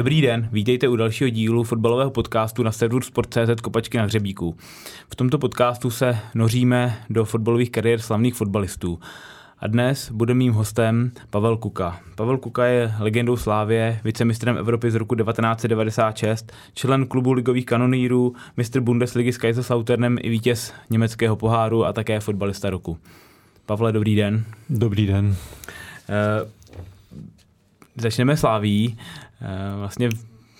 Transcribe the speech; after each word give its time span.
Dobrý 0.00 0.20
den, 0.20 0.48
vítejte 0.52 0.88
u 0.88 0.96
dalšího 0.96 1.30
dílu 1.30 1.64
fotbalového 1.64 2.10
podcastu 2.10 2.62
na 2.62 2.72
serveru 2.72 3.00
Sport.cz 3.00 3.60
Kopačky 3.62 3.98
na 3.98 4.04
hřebíku. 4.04 4.56
V 5.08 5.16
tomto 5.16 5.38
podcastu 5.38 5.90
se 5.90 6.18
noříme 6.34 6.96
do 7.10 7.24
fotbalových 7.24 7.70
kariér 7.70 8.00
slavných 8.00 8.34
fotbalistů. 8.34 9.00
A 9.58 9.66
dnes 9.66 10.10
bude 10.10 10.34
mým 10.34 10.52
hostem 10.52 11.12
Pavel 11.30 11.56
Kuka. 11.56 12.00
Pavel 12.14 12.38
Kuka 12.38 12.64
je 12.64 12.94
legendou 12.98 13.36
Slávě, 13.36 14.00
vicemistrem 14.04 14.56
Evropy 14.56 14.90
z 14.90 14.94
roku 14.94 15.14
1996, 15.14 16.52
člen 16.74 17.06
klubu 17.06 17.32
ligových 17.32 17.66
kanonýrů, 17.66 18.34
mistr 18.56 18.80
Bundesligy 18.80 19.32
s 19.32 19.38
Kaiserslauternem 19.38 20.18
i 20.20 20.28
vítěz 20.28 20.74
německého 20.90 21.36
poháru 21.36 21.84
a 21.84 21.92
také 21.92 22.20
fotbalista 22.20 22.70
roku. 22.70 22.98
Pavle, 23.66 23.92
dobrý 23.92 24.16
den. 24.16 24.44
Dobrý 24.70 25.06
den. 25.06 25.36
E, 26.08 26.50
začneme 27.96 28.36
Sláví. 28.36 28.96
Eh, 29.42 29.76
vlastně 29.76 30.08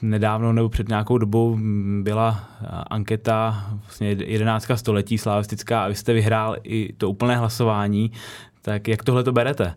nedávno 0.03 0.53
nebo 0.53 0.69
před 0.69 0.89
nějakou 0.89 1.19
dobou 1.19 1.59
byla 2.03 2.45
anketa 2.91 3.67
vlastně 3.83 4.09
11. 4.09 4.77
století 4.77 5.19
slavistická 5.19 5.85
a 5.85 5.89
vy 5.89 5.95
jste 5.95 6.13
vyhrál 6.13 6.57
i 6.63 6.93
to 6.93 7.11
úplné 7.11 7.37
hlasování. 7.37 8.13
Tak 8.63 8.89
jak 8.89 9.05
tohle 9.05 9.25
to 9.25 9.33
berete? 9.33 9.75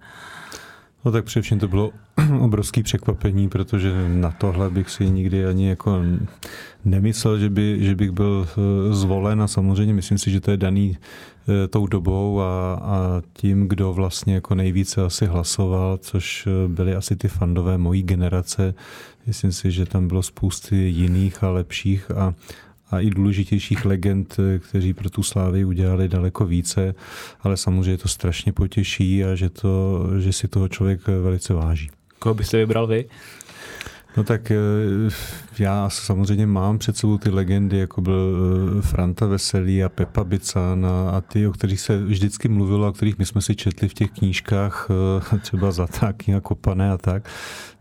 No 1.06 1.12
tak 1.12 1.26
především 1.26 1.60
to 1.60 1.68
bylo 1.68 1.92
obrovský 2.40 2.84
překvapení, 2.84 3.50
protože 3.50 4.10
na 4.10 4.32
tohle 4.32 4.70
bych 4.70 4.90
si 4.90 5.10
nikdy 5.10 5.46
ani 5.46 5.70
jako 5.70 6.02
nemyslel, 6.86 7.40
že, 7.40 7.50
by, 7.50 7.78
že 7.80 7.96
bych 7.96 8.12
byl 8.12 8.48
eh, 8.48 8.94
zvolen 8.94 9.42
a 9.42 9.48
samozřejmě 9.48 9.94
myslím 9.94 10.18
si, 10.18 10.32
že 10.32 10.42
to 10.42 10.52
je 10.52 10.58
daný 10.58 10.98
eh, 10.98 11.68
tou 11.68 11.88
dobou 11.88 12.42
a, 12.42 12.74
a 12.74 13.22
tím, 13.34 13.68
kdo 13.68 13.94
vlastně 13.94 14.34
jako 14.34 14.56
nejvíce 14.56 15.02
asi 15.02 15.26
hlasoval, 15.26 15.98
což 15.98 16.48
eh, 16.48 16.68
byly 16.68 16.96
asi 16.96 17.16
ty 17.16 17.28
fandové 17.28 17.78
mojí 17.78 18.04
generace. 18.04 18.74
Myslím 19.28 19.52
si, 19.52 19.72
že 19.72 19.86
tam 19.86 20.08
bylo 20.08 20.24
spousty 20.24 20.76
jiných 20.76 21.44
a 21.44 21.50
lepších 21.50 22.12
a, 22.12 22.34
a 22.94 23.00
i 23.00 23.10
důležitějších 23.10 23.86
legend, 23.86 24.38
kteří 24.60 24.94
pro 24.94 25.10
tu 25.10 25.24
slávy 25.24 25.66
udělali 25.66 26.08
daleko 26.08 26.46
více, 26.46 26.96
ale 27.42 27.58
samozřejmě 27.58 27.98
to 27.98 28.08
strašně 28.08 28.54
potěší 28.54 29.24
a 29.24 29.36
že, 29.36 29.50
to, 29.50 30.06
že 30.20 30.34
si 30.34 30.48
toho 30.48 30.68
člověk 30.68 31.08
velice 31.08 31.54
váží. 31.54 31.90
Koho 32.20 32.36
byste 32.36 32.58
vybral 32.58 32.88
vy? 32.88 33.06
No 34.18 34.24
tak 34.24 34.52
eh, 34.52 34.56
já 35.60 35.90
samozřejmě 35.90 36.48
mám 36.48 36.78
před 36.78 36.98
sebou 36.98 37.18
ty 37.18 37.30
legendy, 37.30 37.78
jako 37.78 38.02
byl 38.02 38.38
eh, 38.78 38.82
Franta 38.82 39.26
Veselý 39.26 39.84
a 39.84 39.90
Pepa 39.90 40.24
Bican 40.24 40.86
a, 40.86 41.10
a 41.10 41.22
ty, 41.22 41.48
o 41.48 41.52
kterých 41.52 41.80
se 41.80 41.98
vždycky 41.98 42.48
mluvilo, 42.48 42.88
o 42.88 42.92
kterých 42.92 43.18
my 43.18 43.26
jsme 43.26 43.42
si 43.42 43.56
četli 43.56 43.90
v 43.90 43.94
těch 43.94 44.12
knížkách, 44.12 44.88
eh, 45.34 45.40
třeba 45.40 45.72
za 45.72 45.88
kniha 46.18 46.42
Kopané 46.42 46.92
a 46.92 46.98
tak. 46.98 47.30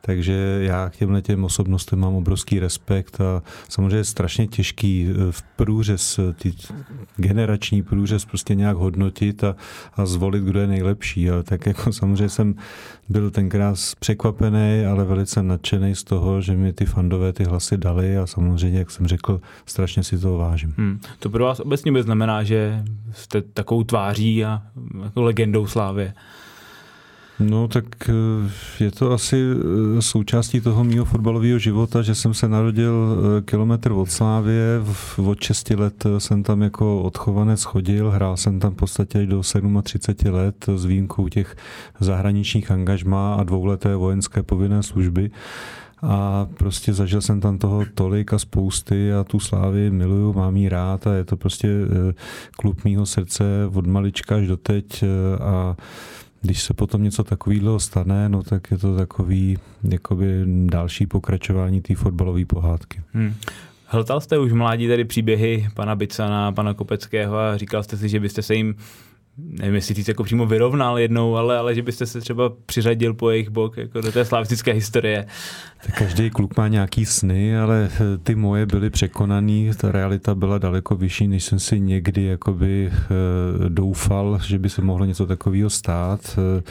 Takže 0.04 0.58
já 0.60 0.90
k 0.90 0.96
těmhle 0.96 1.22
těm 1.22 1.44
osobnostem 1.44 1.98
mám 1.98 2.14
obrovský 2.14 2.58
respekt 2.58 3.20
a 3.20 3.42
samozřejmě 3.68 3.96
je 3.96 4.04
strašně 4.04 4.46
těžký 4.46 5.08
v 5.30 5.42
průřez, 5.42 6.20
ty 6.34 6.54
generační 7.16 7.82
průřez 7.82 8.24
prostě 8.24 8.54
nějak 8.54 8.76
hodnotit 8.76 9.44
a, 9.44 9.56
a 9.96 10.06
zvolit, 10.06 10.44
kdo 10.44 10.60
je 10.60 10.66
nejlepší. 10.66 11.30
Ale 11.30 11.42
tak 11.42 11.66
jako 11.66 11.92
samozřejmě 11.92 12.28
jsem 12.28 12.54
byl 13.08 13.30
tenkrát 13.30 13.76
překvapený, 13.98 14.84
ale 14.90 15.04
velice 15.04 15.42
nadšený 15.42 15.94
z 15.94 16.04
toho, 16.04 16.40
že 16.40 16.56
mi 16.56 16.72
ty 16.72 16.84
fandové 16.84 17.32
ty 17.32 17.44
hlasy 17.44 17.76
dali 17.76 18.18
a 18.18 18.26
samozřejmě, 18.26 18.78
jak 18.78 18.90
jsem 18.90 19.06
řekl, 19.06 19.40
strašně 19.66 20.02
si 20.04 20.18
toho 20.18 20.38
vážím. 20.38 20.74
Hmm. 20.78 21.00
To 21.18 21.30
pro 21.30 21.44
vás 21.44 21.60
obecně 21.60 22.02
znamená, 22.02 22.42
že 22.42 22.84
jste 23.12 23.42
takovou 23.42 23.84
tváří 23.84 24.44
a 24.44 24.62
jako 25.04 25.22
legendou 25.22 25.66
slávy. 25.66 26.12
No 27.42 27.68
tak 27.68 27.84
eh, 28.08 28.84
je 28.84 28.90
to 28.90 29.12
asi 29.12 29.36
eh, 29.36 30.02
součástí 30.02 30.60
toho 30.60 30.84
mého 30.84 31.04
fotbalového 31.04 31.58
života, 31.58 32.02
že 32.02 32.14
jsem 32.14 32.34
se 32.34 32.48
narodil 32.48 32.94
eh, 32.94 33.42
kilometr 33.42 33.92
od 33.92 34.10
Slávě, 34.10 34.80
od 35.16 35.40
6 35.40 35.70
let 35.70 36.06
jsem 36.18 36.42
tam 36.42 36.62
jako 36.62 37.02
odchovanec 37.02 37.62
chodil, 37.62 38.10
hrál 38.10 38.36
jsem 38.36 38.60
tam 38.60 38.72
v 38.72 38.76
podstatě 38.76 39.18
až 39.18 39.26
do 39.26 39.42
37 39.82 40.34
let 40.34 40.66
s 40.76 40.84
výjimkou 40.84 41.28
těch 41.28 41.56
zahraničních 42.00 42.70
angažmá 42.70 43.34
a 43.34 43.42
dvouleté 43.42 43.96
vojenské 43.96 44.42
povinné 44.42 44.82
služby. 44.82 45.30
A 46.02 46.48
prostě 46.58 46.92
zažil 46.92 47.20
jsem 47.20 47.40
tam 47.40 47.58
toho 47.58 47.84
tolik 47.94 48.32
a 48.32 48.38
spousty 48.38 49.14
a 49.14 49.24
tu 49.24 49.40
slávy 49.40 49.90
miluju, 49.90 50.32
mám 50.32 50.56
jí 50.56 50.68
rád 50.68 51.06
a 51.06 51.14
je 51.14 51.24
to 51.24 51.36
prostě 51.36 51.68
klub 52.56 52.84
mýho 52.84 53.06
srdce 53.06 53.44
od 53.74 53.86
malička 53.86 54.36
až 54.36 54.46
do 54.46 54.56
teď 54.56 55.04
a 55.40 55.76
když 56.42 56.62
se 56.62 56.74
potom 56.74 57.02
něco 57.02 57.24
takového 57.24 57.80
stane, 57.80 58.28
no 58.28 58.42
tak 58.42 58.70
je 58.70 58.78
to 58.78 58.96
takový 58.96 59.58
jakoby 59.82 60.26
další 60.66 61.06
pokračování 61.06 61.80
té 61.80 61.94
fotbalové 61.94 62.44
pohádky. 62.44 63.00
Hmm. 63.12 63.34
Hltal 63.86 64.20
jste 64.20 64.38
už 64.38 64.52
mládí 64.52 64.88
tady 64.88 65.04
příběhy 65.04 65.68
pana 65.74 65.94
Bicana, 65.94 66.52
pana 66.52 66.74
Kopeckého 66.74 67.38
a 67.38 67.56
říkal 67.56 67.82
jste 67.82 67.96
si, 67.96 68.08
že 68.08 68.20
byste 68.20 68.42
se 68.42 68.54
jim 68.54 68.74
nevím, 69.38 69.74
jestli 69.74 69.94
říct 69.94 70.08
jako 70.08 70.24
přímo 70.24 70.46
vyrovnal 70.46 70.98
jednou, 70.98 71.36
ale, 71.36 71.58
ale 71.58 71.74
že 71.74 71.82
byste 71.82 72.06
se 72.06 72.20
třeba 72.20 72.52
přiřadil 72.66 73.14
po 73.14 73.30
jejich 73.30 73.50
bok 73.50 73.76
jako 73.76 74.00
do 74.00 74.12
té 74.12 74.24
slavistické 74.24 74.72
historie. 74.72 75.26
Tak 75.86 75.98
každý 75.98 76.30
kluk 76.30 76.56
má 76.56 76.68
nějaký 76.68 77.06
sny, 77.06 77.58
ale 77.58 77.90
eh, 77.94 78.18
ty 78.18 78.34
moje 78.34 78.66
byly 78.66 78.90
překonaný, 78.90 79.70
ta 79.76 79.92
realita 79.92 80.34
byla 80.34 80.58
daleko 80.58 80.96
vyšší, 80.96 81.28
než 81.28 81.44
jsem 81.44 81.58
si 81.58 81.80
někdy 81.80 82.24
jakoby 82.24 82.90
eh, 82.92 82.98
doufal, 83.68 84.38
že 84.46 84.58
by 84.58 84.70
se 84.70 84.82
mohlo 84.82 85.04
něco 85.04 85.26
takového 85.26 85.70
stát. 85.70 86.38
Eh, 86.38 86.62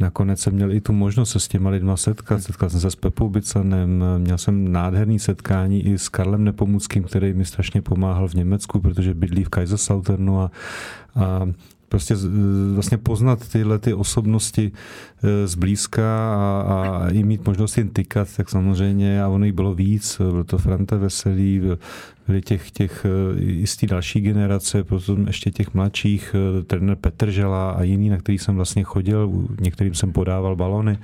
nakonec 0.00 0.40
jsem 0.40 0.52
měl 0.52 0.72
i 0.72 0.80
tu 0.80 0.92
možnost 0.92 1.30
se 1.30 1.40
s 1.40 1.48
těma 1.48 1.70
lidma 1.70 1.96
setkat. 1.96 2.42
Setkal 2.42 2.70
jsem 2.70 2.80
se 2.80 2.90
s 2.90 2.96
Pepou 2.96 3.28
Bicanem, 3.28 4.04
měl 4.18 4.38
jsem 4.38 4.72
nádherný 4.72 5.18
setkání 5.18 5.86
i 5.86 5.98
s 5.98 6.08
Karlem 6.08 6.44
Nepomuckým, 6.44 7.02
který 7.02 7.32
mi 7.32 7.44
strašně 7.44 7.82
pomáhal 7.82 8.28
v 8.28 8.34
Německu, 8.34 8.80
protože 8.80 9.14
bydlí 9.14 9.44
v 9.44 9.48
Kaiserslauternu 9.48 10.40
a, 10.40 10.50
a 11.14 11.46
prostě 11.94 12.14
vlastně 12.74 12.98
poznat 12.98 13.48
tyhle 13.48 13.78
ty 13.78 13.94
osobnosti 13.94 14.72
e, 15.22 15.46
zblízka 15.46 16.34
a, 16.34 16.62
a 16.68 17.08
i 17.08 17.22
mít 17.22 17.46
možnost 17.46 17.78
jim 17.78 17.88
tykat, 17.88 18.28
tak 18.36 18.50
samozřejmě, 18.50 19.22
a 19.22 19.28
ono 19.28 19.44
jich 19.44 19.54
bylo 19.54 19.74
víc, 19.74 20.18
byl 20.18 20.44
to 20.44 20.58
Franta 20.58 20.96
Veselý, 20.96 21.62
byli 22.26 22.42
těch, 22.42 22.70
těch 22.70 23.04
e, 23.04 23.40
i 23.40 23.66
z 23.66 23.76
té 23.76 23.86
další 23.86 24.20
generace, 24.20 24.84
potom 24.84 25.26
ještě 25.26 25.50
těch 25.50 25.74
mladších, 25.74 26.34
e, 26.34 26.62
trenér 26.62 26.96
Petr 26.96 27.30
Žela 27.30 27.70
a 27.70 27.82
jiný, 27.82 28.08
na 28.08 28.18
který 28.18 28.38
jsem 28.38 28.56
vlastně 28.56 28.82
chodil, 28.82 29.46
některým 29.60 29.94
jsem 29.94 30.12
podával 30.12 30.56
balony 30.56 30.98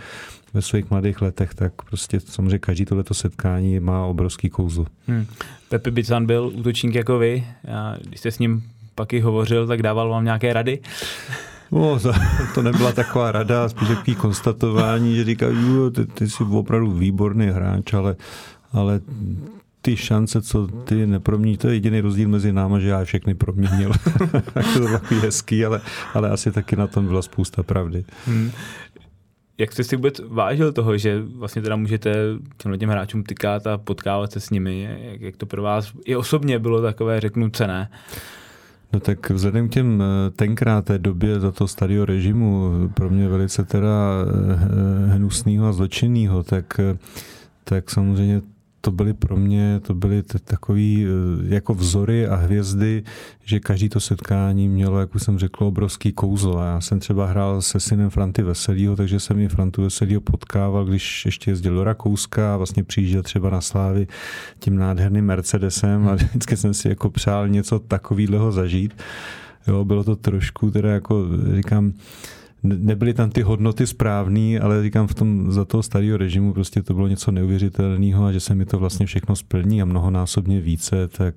ve 0.54 0.62
svých 0.62 0.90
mladých 0.90 1.22
letech, 1.22 1.54
tak 1.54 1.72
prostě 1.82 2.20
samozřejmě 2.20 2.58
každý 2.58 2.84
tohleto 2.84 3.14
setkání 3.14 3.80
má 3.80 4.06
obrovský 4.06 4.50
kouzlo. 4.50 4.86
Hmm. 5.06 5.26
Pepe 5.68 5.90
Bican 5.90 6.26
byl 6.26 6.50
útočník 6.54 6.94
jako 6.94 7.18
vy, 7.18 7.44
a 7.74 7.96
když 8.08 8.20
jste 8.20 8.30
s 8.30 8.38
ním 8.38 8.62
pak 9.00 9.12
i 9.12 9.20
hovořil, 9.20 9.66
tak 9.66 9.82
dával 9.82 10.08
vám 10.08 10.24
nějaké 10.24 10.52
rady? 10.52 10.78
No, 11.72 12.00
to, 12.00 12.12
to 12.54 12.62
nebyla 12.62 12.92
taková 12.92 13.32
rada, 13.32 13.68
spíš 13.68 13.88
takový 13.88 14.14
konstatování, 14.14 15.16
že 15.16 15.24
říká, 15.24 15.46
ty, 15.94 16.06
ty 16.06 16.28
jsi 16.28 16.44
opravdu 16.44 16.92
výborný 16.92 17.46
hráč, 17.46 17.94
ale, 17.94 18.16
ale 18.72 19.00
ty 19.82 19.96
šance, 19.96 20.42
co 20.42 20.66
ty 20.66 21.06
nepromění, 21.06 21.56
to 21.56 21.68
je 21.68 21.74
jediný 21.74 22.00
rozdíl 22.00 22.28
mezi 22.28 22.52
náma, 22.52 22.78
že 22.78 22.88
já 22.88 23.04
všechny 23.04 23.34
proměnil. 23.34 23.92
to 24.74 24.82
je 24.82 24.92
takový 24.92 25.20
hezký, 25.20 25.64
ale, 25.64 25.80
ale 26.14 26.30
asi 26.30 26.52
taky 26.52 26.76
na 26.76 26.86
tom 26.86 27.06
byla 27.06 27.22
spousta 27.22 27.62
pravdy. 27.62 28.04
Hmm. 28.26 28.50
Jak 29.58 29.72
jste 29.72 29.84
si 29.84 29.96
vůbec 29.96 30.20
vážil 30.28 30.72
toho, 30.72 30.96
že 30.96 31.22
vlastně 31.36 31.62
teda 31.62 31.76
můžete 31.76 32.14
těmhle 32.56 32.78
těm 32.78 32.90
hráčům 32.90 33.22
tykat 33.22 33.66
a 33.66 33.78
potkávat 33.78 34.32
se 34.32 34.40
s 34.40 34.50
nimi? 34.50 34.88
Jak, 35.02 35.20
jak 35.20 35.36
to 35.36 35.46
pro 35.46 35.62
vás 35.62 35.92
i 36.04 36.16
osobně 36.16 36.58
bylo 36.58 36.82
takové, 36.82 37.20
řeknu, 37.20 37.50
cené? 37.50 37.90
No 38.92 39.00
tak 39.00 39.30
vzhledem 39.30 39.68
k 39.68 39.72
těm 39.72 40.02
eh, 40.02 40.30
tenkrát 40.30 40.84
té 40.84 40.98
době 40.98 41.40
za 41.40 41.52
to 41.52 41.68
starého 41.68 42.04
režimu, 42.04 42.70
pro 42.94 43.10
mě 43.10 43.28
velice 43.28 43.64
teda 43.64 43.90
eh, 43.90 45.14
hnusného 45.14 45.66
a 45.66 45.72
zločinného, 45.72 46.42
tak, 46.42 46.80
eh, 46.80 46.98
tak 47.64 47.90
samozřejmě 47.90 48.42
to 48.80 48.90
byly 48.90 49.14
pro 49.14 49.36
mě, 49.36 49.80
to 49.82 49.94
byly 49.94 50.22
takový 50.22 51.06
eh, 51.06 51.54
jako 51.54 51.74
vzory 51.74 52.26
a 52.26 52.34
hvězdy, 52.34 53.02
že 53.44 53.60
každý 53.60 53.88
to 53.88 54.00
setkání 54.00 54.68
mělo, 54.68 55.00
jak 55.00 55.14
už 55.14 55.22
jsem 55.22 55.38
řekl, 55.38 55.64
obrovský 55.64 56.12
kouzlo. 56.12 56.58
A 56.58 56.66
já 56.66 56.80
jsem 56.80 57.00
třeba 57.00 57.26
hrál 57.26 57.62
se 57.62 57.80
synem 57.80 58.10
Franty 58.10 58.42
Veselýho, 58.42 58.96
takže 58.96 59.20
jsem 59.20 59.38
i 59.38 59.48
Frantu 59.48 59.82
Veselýho 59.82 60.20
potkával, 60.20 60.84
když 60.84 61.26
ještě 61.26 61.50
jezdil 61.50 61.74
do 61.74 61.84
Rakouska 61.84 62.54
a 62.54 62.56
vlastně 62.56 62.84
přijížděl 62.84 63.22
třeba 63.22 63.50
na 63.50 63.60
Slávy 63.60 64.06
tím 64.58 64.76
nádherným 64.76 65.24
Mercedesem 65.24 66.08
a 66.08 66.14
vždycky 66.14 66.56
jsem 66.56 66.74
si 66.74 66.88
jako 66.88 67.10
přál 67.10 67.48
něco 67.48 67.78
takového 67.78 68.52
zažít. 68.52 68.94
Jo, 69.66 69.84
bylo 69.84 70.04
to 70.04 70.16
trošku 70.16 70.70
teda 70.70 70.90
jako, 70.90 71.26
říkám, 71.54 71.92
nebyly 72.62 73.14
tam 73.14 73.30
ty 73.30 73.42
hodnoty 73.42 73.86
správné, 73.86 74.58
ale 74.58 74.82
říkám 74.82 75.06
v 75.06 75.14
tom 75.14 75.52
za 75.52 75.64
toho 75.64 75.82
starého 75.82 76.16
režimu 76.16 76.52
prostě 76.52 76.82
to 76.82 76.94
bylo 76.94 77.08
něco 77.08 77.30
neuvěřitelného 77.30 78.24
a 78.24 78.32
že 78.32 78.40
se 78.40 78.54
mi 78.54 78.66
to 78.66 78.78
vlastně 78.78 79.06
všechno 79.06 79.36
splní 79.36 79.82
a 79.82 79.84
mnohonásobně 79.84 80.60
více, 80.60 81.08
tak, 81.08 81.34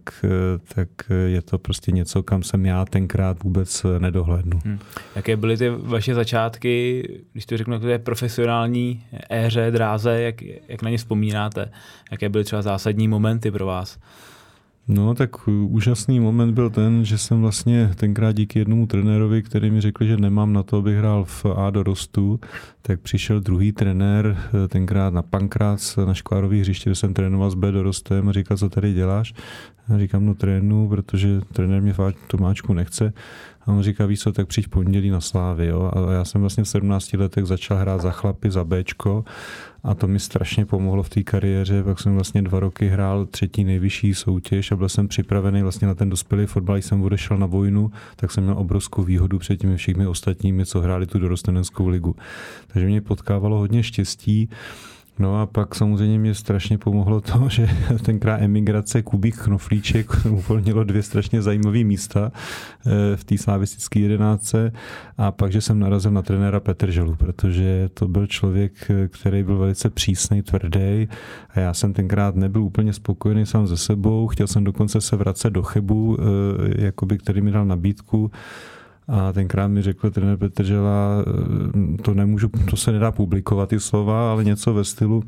tak 0.75 0.89
je 1.25 1.41
to 1.41 1.57
prostě 1.57 1.91
něco, 1.91 2.23
kam 2.23 2.43
jsem 2.43 2.65
já 2.65 2.85
tenkrát 2.85 3.43
vůbec 3.43 3.85
nedohlednu. 3.99 4.59
Hmm. 4.65 4.79
Jaké 5.15 5.37
byly 5.37 5.57
ty 5.57 5.69
vaše 5.69 6.15
začátky, 6.15 7.03
když 7.31 7.45
to 7.45 7.57
řeknu, 7.57 7.79
té 7.79 7.99
profesionální 7.99 9.03
éře, 9.31 9.71
dráze, 9.71 10.21
jak, 10.21 10.41
jak 10.41 10.81
na 10.81 10.89
ně 10.89 10.97
vzpomínáte? 10.97 11.71
Jaké 12.11 12.29
byly 12.29 12.43
třeba 12.43 12.61
zásadní 12.61 13.07
momenty 13.07 13.51
pro 13.51 13.65
vás? 13.65 13.97
No, 14.87 15.15
tak 15.15 15.47
úžasný 15.47 16.19
moment 16.19 16.53
byl 16.53 16.69
ten, 16.69 17.05
že 17.05 17.17
jsem 17.17 17.41
vlastně 17.41 17.91
tenkrát 17.95 18.31
díky 18.31 18.59
jednomu 18.59 18.87
trenérovi, 18.87 19.43
který 19.43 19.71
mi 19.71 19.81
řekl, 19.81 20.05
že 20.05 20.17
nemám 20.17 20.53
na 20.53 20.63
to, 20.63 20.77
abych 20.77 20.97
hrál 20.97 21.25
v 21.25 21.45
A 21.55 21.69
dorostu, 21.69 22.39
tak 22.81 23.01
přišel 23.01 23.39
druhý 23.39 23.71
trenér, 23.71 24.37
tenkrát 24.67 25.13
na 25.13 25.21
Pankrác, 25.21 25.95
na 25.97 26.13
škvárových 26.13 26.61
hřiště, 26.61 26.89
kde 26.89 26.95
jsem 26.95 27.13
trénoval 27.13 27.49
s 27.51 27.55
B 27.55 27.71
dorostem 27.71 28.29
a 28.29 28.31
říkal, 28.31 28.57
co 28.57 28.69
tady 28.69 28.93
děláš? 28.93 29.33
A 29.89 29.97
říkám, 29.97 30.25
no 30.25 30.35
trénu, 30.35 30.89
protože 30.89 31.41
trenér 31.53 31.81
mě 31.81 31.93
v 31.93 31.99
Tomáčku 32.27 32.73
nechce. 32.73 33.13
A 33.65 33.71
on 33.71 33.83
říká, 33.83 34.05
víš 34.05 34.19
co, 34.19 34.31
tak 34.31 34.47
přijď 34.47 34.67
pondělí 34.67 35.09
na 35.09 35.21
Slávy. 35.21 35.67
Jo? 35.67 35.91
A 35.93 36.11
já 36.11 36.25
jsem 36.25 36.41
vlastně 36.41 36.63
v 36.63 36.67
17 36.67 37.13
letech 37.13 37.45
začal 37.45 37.77
hrát 37.77 38.01
za 38.01 38.11
chlapy, 38.11 38.51
za 38.51 38.63
Bčko 38.63 39.25
a 39.83 39.95
to 39.95 40.07
mi 40.07 40.19
strašně 40.19 40.65
pomohlo 40.65 41.03
v 41.03 41.09
té 41.09 41.23
kariéře. 41.23 41.83
Pak 41.83 41.99
jsem 41.99 42.13
vlastně 42.13 42.41
dva 42.41 42.59
roky 42.59 42.87
hrál 42.87 43.25
třetí 43.25 43.63
nejvyšší 43.63 44.13
soutěž 44.13 44.71
a 44.71 44.75
byl 44.75 44.89
jsem 44.89 45.07
připravený 45.07 45.61
vlastně 45.61 45.87
na 45.87 45.95
ten 45.95 46.09
dospělý 46.09 46.45
fotbal. 46.45 46.75
Když 46.75 46.85
jsem 46.85 47.03
odešel 47.03 47.37
na 47.37 47.45
vojnu, 47.45 47.91
tak 48.15 48.31
jsem 48.31 48.43
měl 48.43 48.57
obrovskou 48.57 49.03
výhodu 49.03 49.39
před 49.39 49.57
těmi 49.57 49.77
všemi 49.77 50.07
ostatními, 50.07 50.65
co 50.65 50.81
hráli 50.81 51.05
tu 51.05 51.19
dorosteneckou 51.19 51.87
ligu. 51.87 52.15
Takže 52.67 52.87
mě 52.87 53.01
potkávalo 53.01 53.57
hodně 53.57 53.83
štěstí. 53.83 54.49
No 55.19 55.41
a 55.41 55.45
pak 55.45 55.75
samozřejmě 55.75 56.19
mě 56.19 56.35
strašně 56.35 56.77
pomohlo 56.77 57.21
to, 57.21 57.45
že 57.49 57.69
tenkrát 58.05 58.41
emigrace 58.41 59.01
Kubík 59.01 59.37
Knoflíček 59.37 60.25
uvolnilo 60.29 60.83
dvě 60.83 61.03
strašně 61.03 61.41
zajímavé 61.41 61.83
místa 61.83 62.31
eh, 62.31 63.17
v 63.17 63.23
té 63.23 63.37
slavistické 63.37 63.99
jedenáctce. 63.99 64.71
A 65.17 65.31
pak, 65.31 65.51
že 65.51 65.61
jsem 65.61 65.79
narazil 65.79 66.11
na 66.11 66.21
trenéra 66.21 66.59
Petrželu, 66.59 67.15
protože 67.15 67.89
to 67.93 68.07
byl 68.07 68.27
člověk, 68.27 68.91
který 69.07 69.43
byl 69.43 69.57
velice 69.57 69.89
přísný, 69.89 70.41
tvrdý 70.41 71.07
a 71.49 71.59
já 71.59 71.73
jsem 71.73 71.93
tenkrát 71.93 72.35
nebyl 72.35 72.63
úplně 72.63 72.93
spokojený 72.93 73.45
sám 73.45 73.67
ze 73.67 73.77
sebou, 73.77 74.27
chtěl 74.27 74.47
jsem 74.47 74.63
dokonce 74.63 75.01
se 75.01 75.15
vracet 75.15 75.49
do 75.49 75.63
Chebu, 75.63 76.17
eh, 76.19 76.85
jakoby, 76.85 77.17
který 77.17 77.41
mi 77.41 77.51
dal 77.51 77.65
nabídku, 77.65 78.31
a 79.07 79.33
tenkrát 79.33 79.67
mi 79.67 79.81
řekl 79.81 80.11
trenér 80.11 80.37
Petržela, 80.37 81.25
eh, 81.27 82.01
to 82.01 82.13
nemůžu, 82.13 82.49
to 82.69 82.77
se 82.77 82.91
nedá 82.91 83.11
publikovat 83.11 83.69
ty 83.69 83.79
slova, 83.79 84.31
ale 84.31 84.43
něco 84.43 84.73
ve 84.73 84.83
stylu, 84.83 85.23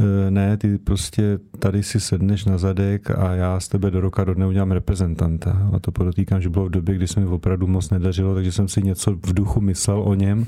eh, 0.00 0.30
ne, 0.30 0.56
ty 0.56 0.78
prostě 0.78 1.38
tady 1.58 1.82
si 1.82 2.00
sedneš 2.00 2.44
na 2.44 2.58
zadek 2.58 3.10
a 3.10 3.34
já 3.34 3.60
z 3.60 3.68
tebe 3.68 3.90
do 3.90 4.00
roka 4.00 4.24
do 4.24 4.34
dne 4.34 4.46
udělám 4.46 4.72
reprezentanta. 4.72 5.68
A 5.72 5.78
to 5.78 5.92
podotýkám, 5.92 6.40
že 6.40 6.48
bylo 6.48 6.66
v 6.66 6.70
době, 6.70 6.94
kdy 6.94 7.08
se 7.08 7.20
mi 7.20 7.26
opravdu 7.26 7.66
moc 7.66 7.90
nedařilo, 7.90 8.34
takže 8.34 8.52
jsem 8.52 8.68
si 8.68 8.82
něco 8.82 9.10
v 9.10 9.34
duchu 9.34 9.60
myslel 9.60 10.02
o 10.02 10.14
něm, 10.14 10.46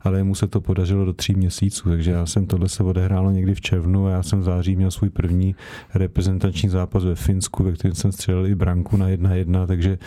ale 0.00 0.22
mu 0.22 0.34
se 0.34 0.46
to 0.46 0.60
podařilo 0.60 1.04
do 1.04 1.12
tří 1.12 1.34
měsíců, 1.34 1.88
takže 1.88 2.10
já 2.10 2.26
jsem 2.26 2.46
tohle 2.46 2.68
se 2.68 2.82
odehrálo 2.82 3.30
někdy 3.30 3.54
v 3.54 3.60
červnu 3.60 4.06
a 4.06 4.10
já 4.10 4.22
jsem 4.22 4.40
v 4.40 4.44
září 4.44 4.76
měl 4.76 4.90
svůj 4.90 5.10
první 5.10 5.54
reprezentační 5.94 6.68
zápas 6.68 7.04
ve 7.04 7.14
Finsku, 7.14 7.64
ve 7.64 7.72
kterém 7.72 7.94
jsem 7.94 8.12
střelil 8.12 8.46
i 8.46 8.54
branku 8.54 8.96
na 8.96 9.08
jedna 9.08 9.34
jedna, 9.34 9.66
takže 9.66 9.98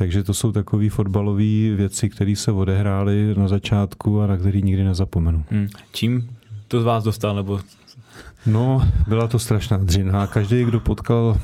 takže 0.00 0.22
to 0.22 0.34
jsou 0.34 0.52
takové 0.52 0.90
fotbalové 0.90 1.74
věci, 1.76 2.08
které 2.08 2.36
se 2.36 2.52
odehrály 2.52 3.34
na 3.38 3.48
začátku 3.48 4.20
a 4.20 4.26
na 4.26 4.36
které 4.36 4.60
nikdy 4.60 4.84
nezapomenu. 4.84 5.44
Hmm. 5.50 5.68
Čím 5.92 6.36
to 6.68 6.80
z 6.80 6.84
vás 6.84 7.04
dostal? 7.04 7.36
Nebo... 7.36 7.60
No, 8.46 8.88
byla 9.08 9.28
to 9.28 9.38
strašná 9.38 9.76
dřina. 9.76 10.26
Každý, 10.26 10.64
kdo 10.64 10.80
potkal 10.80 11.36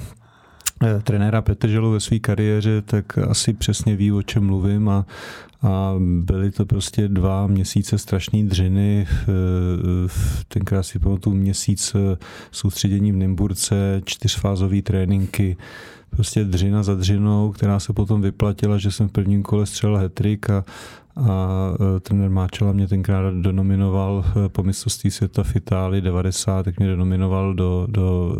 eh, 0.82 1.00
trenéra 1.02 1.42
Petrželu 1.42 1.92
ve 1.92 2.00
své 2.00 2.18
kariéře, 2.18 2.82
tak 2.82 3.18
asi 3.18 3.52
přesně 3.52 3.96
ví, 3.96 4.12
o 4.12 4.22
čem 4.22 4.46
mluvím 4.46 4.88
a, 4.88 5.06
a 5.62 5.94
byly 6.00 6.50
to 6.50 6.66
prostě 6.66 7.08
dva 7.08 7.46
měsíce 7.46 7.98
strašné 7.98 8.44
dřiny. 8.44 9.06
Eh, 9.10 9.26
tenkrát 10.48 10.82
si 10.82 10.98
pamatuju 10.98 11.36
měsíc 11.36 11.94
eh, 11.94 12.16
soustředění 12.50 13.12
v 13.12 13.16
Nymburce, 13.16 14.02
čtyřfázové 14.04 14.82
tréninky, 14.82 15.56
prostě 16.10 16.44
dřina 16.44 16.82
za 16.82 16.94
dřinou, 16.94 17.52
která 17.52 17.80
se 17.80 17.92
potom 17.92 18.22
vyplatila, 18.22 18.78
že 18.78 18.90
jsem 18.90 19.08
v 19.08 19.12
prvním 19.12 19.42
kole 19.42 19.66
střelil 19.66 19.96
hetrik 19.96 20.50
a, 20.50 20.64
a 21.16 21.48
e, 21.96 22.00
trenér 22.00 22.30
Máčela 22.30 22.72
mě 22.72 22.88
tenkrát 22.88 23.34
denominoval 23.34 24.24
e, 24.24 24.48
po 24.48 24.62
mistrovství 24.62 25.10
světa 25.10 25.42
v 25.42 25.56
Itálii 25.56 26.00
90, 26.00 26.62
tak 26.62 26.78
mě 26.78 26.88
denominoval 26.88 27.54
do, 27.54 27.86
do, 27.90 28.36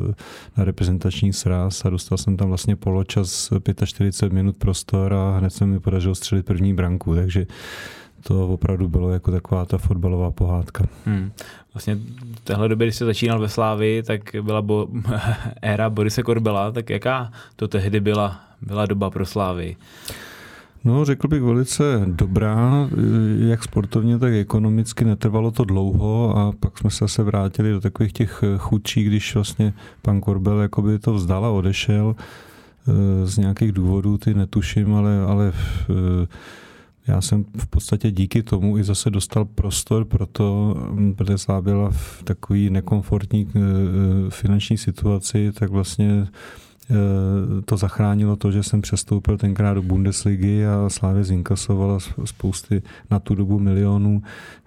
na 0.56 0.64
reprezentační 0.64 1.32
sraz 1.32 1.84
a 1.84 1.90
dostal 1.90 2.18
jsem 2.18 2.36
tam 2.36 2.48
vlastně 2.48 2.76
poločas 2.76 3.52
45 3.84 4.32
minut 4.32 4.56
prostor 4.56 5.14
a 5.14 5.38
hned 5.38 5.50
se 5.50 5.66
mi 5.66 5.80
podařilo 5.80 6.14
střelit 6.14 6.46
první 6.46 6.74
branku, 6.74 7.14
takže 7.14 7.46
to 8.28 8.48
opravdu 8.48 8.88
bylo 8.88 9.10
jako 9.10 9.30
taková 9.30 9.64
ta 9.64 9.78
fotbalová 9.78 10.30
pohádka. 10.30 10.84
Hmm. 11.04 11.32
Vlastně 11.74 11.94
v 12.34 12.40
téhle 12.44 12.68
době, 12.68 12.86
když 12.86 12.96
jste 12.96 13.04
začínal 13.04 13.40
ve 13.40 13.48
Slávi, 13.48 14.02
tak 14.02 14.20
byla 14.42 14.62
bo- 14.62 14.88
éra 15.62 15.90
Borise 15.90 16.22
Korbela, 16.22 16.72
tak 16.72 16.90
jaká 16.90 17.32
to 17.56 17.68
tehdy 17.68 18.00
byla, 18.00 18.40
byla 18.62 18.86
doba 18.86 19.10
pro 19.10 19.26
Slávy? 19.26 19.76
No, 20.84 21.04
řekl 21.04 21.28
bych 21.28 21.42
velice 21.42 22.02
dobrá, 22.06 22.88
jak 23.38 23.62
sportovně, 23.62 24.18
tak 24.18 24.32
ekonomicky 24.32 25.04
netrvalo 25.04 25.50
to 25.50 25.64
dlouho 25.64 26.36
a 26.38 26.52
pak 26.60 26.78
jsme 26.78 26.90
se 26.90 26.98
zase 27.04 27.22
vrátili 27.22 27.72
do 27.72 27.80
takových 27.80 28.12
těch 28.12 28.42
chudších, 28.58 29.06
když 29.06 29.34
vlastně 29.34 29.72
pan 30.02 30.20
Korbel 30.20 30.60
jakoby 30.60 30.98
to 30.98 31.14
vzdal 31.14 31.44
a 31.44 31.50
odešel 31.50 32.16
eh, 32.18 33.26
z 33.26 33.38
nějakých 33.38 33.72
důvodů, 33.72 34.18
ty 34.18 34.34
netuším, 34.34 34.94
ale, 34.94 35.20
ale 35.20 35.52
eh, 35.90 36.26
já 37.08 37.20
jsem 37.20 37.44
v 37.58 37.66
podstatě 37.66 38.10
díky 38.10 38.42
tomu 38.42 38.78
i 38.78 38.84
zase 38.84 39.10
dostal 39.10 39.44
prostor 39.44 40.04
pro 40.04 40.26
to, 40.26 40.76
protože 41.16 41.36
byla 41.60 41.90
v 41.90 42.22
takové 42.24 42.58
nekomfortní 42.58 43.48
eh, 43.48 43.60
finanční 44.30 44.78
situaci, 44.78 45.52
tak 45.52 45.70
vlastně 45.70 46.26
eh, 46.90 46.94
to 47.64 47.76
zachránilo 47.76 48.36
to, 48.36 48.52
že 48.52 48.62
jsem 48.62 48.80
přestoupil 48.80 49.38
tenkrát 49.38 49.74
do 49.74 49.82
Bundesligy 49.82 50.66
a 50.66 50.90
Slávě 50.90 51.24
zinkasovala 51.24 51.98
spousty 52.24 52.82
na 53.10 53.18
tu 53.18 53.34
dobu 53.34 53.58
milionů, 53.58 54.22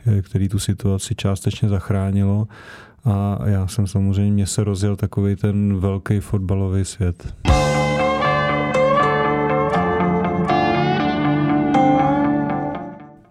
eh, 0.06 0.22
který 0.22 0.50
tu 0.50 0.60
situaci 0.60 1.16
částečně 1.16 1.70
zachránilo. 1.70 2.48
A 3.06 3.40
já 3.46 3.68
jsem 3.68 3.88
samozřejmě, 3.88 4.48
se 4.48 4.64
rozjel 4.64 4.96
takový 4.96 5.36
ten 5.36 5.80
velký 5.80 6.20
fotbalový 6.20 6.86
svět. 6.86 7.34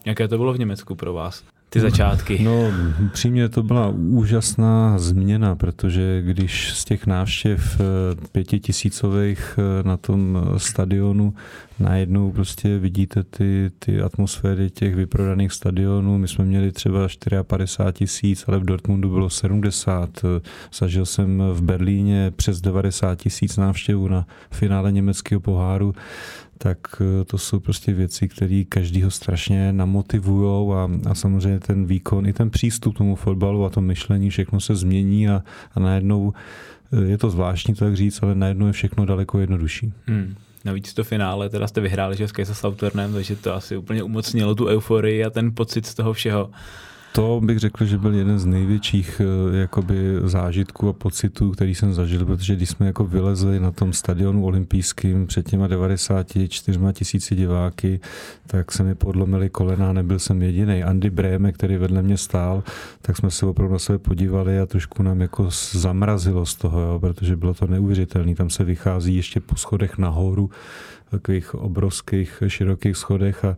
Jaké 0.08 0.28
to 0.28 0.38
bylo 0.38 0.52
v 0.52 0.58
Německu 0.58 0.94
pro 0.94 1.12
vás? 1.12 1.44
Ty 1.70 1.80
začátky. 1.80 2.38
No, 2.42 2.72
přímě 3.12 3.48
to 3.48 3.62
byla 3.62 3.88
úžasná 3.88 4.98
změna, 4.98 5.56
protože 5.56 6.22
když 6.22 6.72
z 6.72 6.84
těch 6.84 7.06
návštěv 7.06 7.80
eh, 7.80 7.84
pětitisícových 8.32 9.58
eh, 9.58 9.88
na 9.88 9.96
tom 9.96 10.38
stadionu 10.56 11.34
najednou 11.80 12.32
prostě 12.32 12.78
vidíte 12.78 13.22
ty, 13.22 13.70
ty 13.78 14.00
atmosféry 14.00 14.70
těch 14.70 14.94
vyprodaných 14.94 15.52
stadionů. 15.52 16.18
My 16.18 16.28
jsme 16.28 16.44
měli 16.44 16.72
třeba 16.72 17.08
54 17.42 17.92
tisíc, 17.92 18.44
ale 18.48 18.58
v 18.58 18.64
Dortmundu 18.64 19.10
bylo 19.10 19.30
70. 19.30 20.24
Zažil 20.78 21.06
jsem 21.06 21.42
v 21.52 21.62
Berlíně 21.62 22.32
přes 22.36 22.60
90 22.60 23.18
tisíc 23.18 23.56
návštěvů 23.56 24.08
na 24.08 24.26
finále 24.50 24.92
německého 24.92 25.40
poháru 25.40 25.94
tak 26.58 26.78
eh, 27.00 27.24
to 27.24 27.38
jsou 27.38 27.60
prostě 27.60 27.94
věci, 27.94 28.28
které 28.28 28.62
každýho 28.68 29.10
strašně 29.10 29.72
namotivují 29.72 30.72
a, 30.74 30.88
a 31.10 31.14
samozřejmě 31.14 31.60
ten 31.60 31.86
výkon 31.86 32.26
i 32.26 32.32
ten 32.32 32.50
přístup 32.50 32.96
tomu 32.96 33.16
fotbalu 33.16 33.64
a 33.64 33.70
to 33.70 33.80
myšlení, 33.80 34.30
všechno 34.30 34.60
se 34.60 34.76
změní 34.76 35.28
a, 35.28 35.42
a 35.74 35.80
najednou 35.80 36.32
eh, 36.92 37.04
je 37.04 37.18
to 37.18 37.30
zvláštní 37.30 37.74
tak 37.74 37.96
říct, 37.96 38.22
ale 38.22 38.34
najednou 38.34 38.66
je 38.66 38.72
všechno 38.72 39.06
daleko 39.06 39.38
jednodušší. 39.38 39.92
Hmm. 40.06 40.34
Navíc 40.68 40.94
to 40.94 41.04
finále, 41.04 41.48
teda 41.48 41.66
jste 41.66 41.80
vyhráli 41.80 42.16
že 42.16 42.28
s 42.28 42.52
Sauternem, 42.52 43.12
takže 43.12 43.36
to 43.36 43.54
asi 43.54 43.76
úplně 43.76 44.02
umocnilo 44.02 44.54
tu 44.54 44.66
euforii 44.66 45.24
a 45.24 45.30
ten 45.30 45.54
pocit 45.54 45.86
z 45.86 45.94
toho 45.94 46.12
všeho. 46.12 46.50
To 47.18 47.40
bych 47.44 47.58
řekl, 47.58 47.84
že 47.84 47.98
byl 47.98 48.14
jeden 48.14 48.38
z 48.38 48.46
největších 48.46 49.20
eh, 49.20 49.56
jakoby 49.56 49.96
zážitků 50.24 50.88
a 50.88 50.92
pocitů, 50.92 51.50
který 51.50 51.74
jsem 51.74 51.94
zažil, 51.94 52.26
protože 52.26 52.56
když 52.56 52.68
jsme 52.68 52.86
jako 52.86 53.04
vylezli 53.04 53.60
na 53.60 53.70
tom 53.70 53.92
stadionu 53.92 54.44
olympijským 54.44 55.26
před 55.26 55.48
těma 55.48 55.66
94 55.66 56.78
tisíci 56.92 57.34
diváky, 57.34 58.00
tak 58.46 58.72
se 58.72 58.82
mi 58.82 58.94
podlomili 58.94 59.50
kolena, 59.50 59.92
nebyl 59.92 60.18
jsem 60.18 60.42
jediný. 60.42 60.82
Andy 60.82 61.10
Bréme, 61.10 61.52
který 61.52 61.76
vedle 61.76 62.02
mě 62.02 62.16
stál, 62.16 62.62
tak 63.02 63.16
jsme 63.16 63.30
se 63.30 63.46
opravdu 63.46 63.72
na 63.72 63.78
sebe 63.78 63.98
podívali 63.98 64.60
a 64.60 64.66
trošku 64.66 65.02
nám 65.02 65.20
jako 65.20 65.48
zamrazilo 65.72 66.46
z 66.46 66.54
toho, 66.54 66.80
jo, 66.80 66.98
protože 66.98 67.36
bylo 67.36 67.54
to 67.54 67.66
neuvěřitelné. 67.66 68.34
Tam 68.34 68.50
se 68.50 68.64
vychází 68.64 69.16
ještě 69.16 69.40
po 69.40 69.56
schodech 69.56 69.98
nahoru, 69.98 70.50
takových 71.10 71.54
obrovských, 71.54 72.42
širokých 72.46 72.96
schodech 72.96 73.44
a 73.44 73.56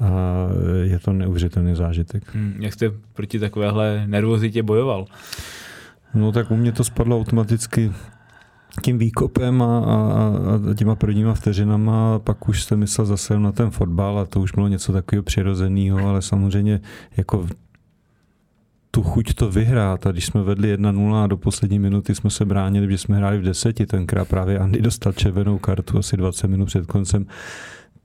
a 0.00 0.46
je 0.82 0.98
to 0.98 1.12
neuvěřitelný 1.12 1.74
zážitek. 1.74 2.34
Hmm, 2.34 2.56
jak 2.60 2.72
jste 2.72 2.92
proti 3.12 3.38
takovéhle 3.38 4.02
nervozitě 4.06 4.62
bojoval? 4.62 5.06
No 6.14 6.32
tak 6.32 6.50
u 6.50 6.56
mě 6.56 6.72
to 6.72 6.84
spadlo 6.84 7.18
automaticky 7.18 7.92
tím 8.82 8.98
výkopem 8.98 9.62
a, 9.62 9.78
a, 9.78 10.32
a 10.70 10.74
těma 10.74 10.94
prvníma 10.94 11.34
vteřinama, 11.34 12.18
pak 12.18 12.48
už 12.48 12.62
jste 12.62 12.76
myslel 12.76 13.06
zase 13.06 13.38
na 13.38 13.52
ten 13.52 13.70
fotbal 13.70 14.18
a 14.18 14.26
to 14.26 14.40
už 14.40 14.52
bylo 14.52 14.68
něco 14.68 14.92
takového 14.92 15.22
přirozeného, 15.22 16.08
ale 16.08 16.22
samozřejmě 16.22 16.80
jako 17.16 17.46
tu 18.90 19.02
chuť 19.02 19.34
to 19.34 19.50
vyhrát 19.50 20.06
a 20.06 20.12
když 20.12 20.26
jsme 20.26 20.42
vedli 20.42 20.74
1-0 20.74 21.14
a 21.14 21.26
do 21.26 21.36
poslední 21.36 21.78
minuty 21.78 22.14
jsme 22.14 22.30
se 22.30 22.44
bránili, 22.44 22.90
že 22.90 22.98
jsme 22.98 23.16
hráli 23.16 23.38
v 23.38 23.42
deseti, 23.42 23.86
tenkrát 23.86 24.28
právě 24.28 24.58
Andy 24.58 24.82
dostal 24.82 25.12
červenou 25.12 25.58
kartu 25.58 25.98
asi 25.98 26.16
20 26.16 26.48
minut 26.48 26.66
před 26.66 26.86
koncem, 26.86 27.26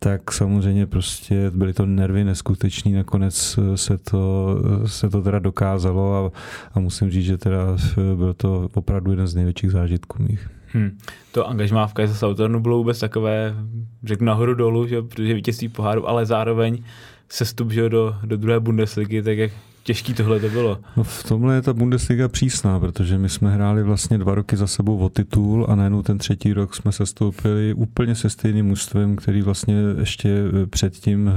tak 0.03 0.31
samozřejmě 0.31 0.85
prostě 0.85 1.51
byly 1.55 1.73
to 1.73 1.85
nervy 1.85 2.23
neskutečný, 2.23 2.93
nakonec 2.93 3.59
se 3.75 3.97
to, 3.97 4.55
se 4.85 5.09
to 5.09 5.21
teda 5.21 5.39
dokázalo 5.39 6.15
a, 6.15 6.31
a 6.73 6.79
musím 6.79 7.11
říct, 7.11 7.25
že 7.25 7.37
teda 7.37 7.77
byl 8.15 8.33
to 8.33 8.69
opravdu 8.73 9.11
jeden 9.11 9.27
z 9.27 9.35
největších 9.35 9.71
zážitků 9.71 10.23
mých. 10.23 10.49
Hmm. 10.67 10.97
To 11.31 11.47
angažmá 11.47 11.87
v 11.87 11.93
Kaiser 11.93 12.15
Southern 12.15 12.61
bylo 12.61 12.77
vůbec 12.77 12.99
takové, 12.99 13.55
řeknu 14.03 14.25
nahoru 14.25 14.53
dolů, 14.53 14.87
že, 14.87 15.01
protože 15.01 15.33
vítězství 15.33 15.69
poháru, 15.69 16.09
ale 16.09 16.25
zároveň 16.25 16.83
sestup 17.29 17.71
že, 17.71 17.89
do, 17.89 18.15
do 18.25 18.37
druhé 18.37 18.59
Bundesligy, 18.59 19.21
tak 19.21 19.37
jak, 19.37 19.51
těžký 19.83 20.13
tohle 20.13 20.39
to 20.39 20.49
bylo. 20.49 20.77
No 20.97 21.03
v 21.03 21.23
tomhle 21.23 21.55
je 21.55 21.61
ta 21.61 21.73
Bundesliga 21.73 22.27
přísná, 22.27 22.79
protože 22.79 23.17
my 23.17 23.29
jsme 23.29 23.51
hráli 23.51 23.83
vlastně 23.83 24.17
dva 24.17 24.35
roky 24.35 24.57
za 24.57 24.67
sebou 24.67 24.97
o 24.97 25.09
titul 25.09 25.65
a 25.69 25.75
najednou 25.75 26.01
ten 26.01 26.17
třetí 26.17 26.53
rok 26.53 26.75
jsme 26.75 26.91
se 26.91 27.05
stoupili 27.05 27.73
úplně 27.73 28.15
se 28.15 28.29
stejným 28.29 28.65
mužstvem, 28.65 29.15
který 29.15 29.41
vlastně 29.41 29.75
ještě 29.99 30.43
předtím 30.69 31.31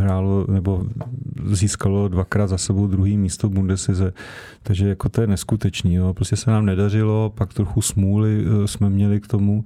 hrálo 0.00 0.46
nebo 0.48 0.86
získalo 1.46 2.08
dvakrát 2.08 2.46
za 2.46 2.58
sebou 2.58 2.86
druhý 2.86 3.16
místo 3.16 3.48
v 3.48 3.52
Bundeslize. 3.52 4.12
Takže 4.62 4.88
jako 4.88 5.08
to 5.08 5.20
je 5.20 5.26
neskutečný. 5.26 5.94
Jo. 5.94 6.14
Prostě 6.14 6.36
se 6.36 6.50
nám 6.50 6.66
nedařilo, 6.66 7.32
pak 7.34 7.54
trochu 7.54 7.82
smůly 7.82 8.44
eh, 8.44 8.68
jsme 8.68 8.90
měli 8.90 9.20
k 9.20 9.26
tomu. 9.26 9.64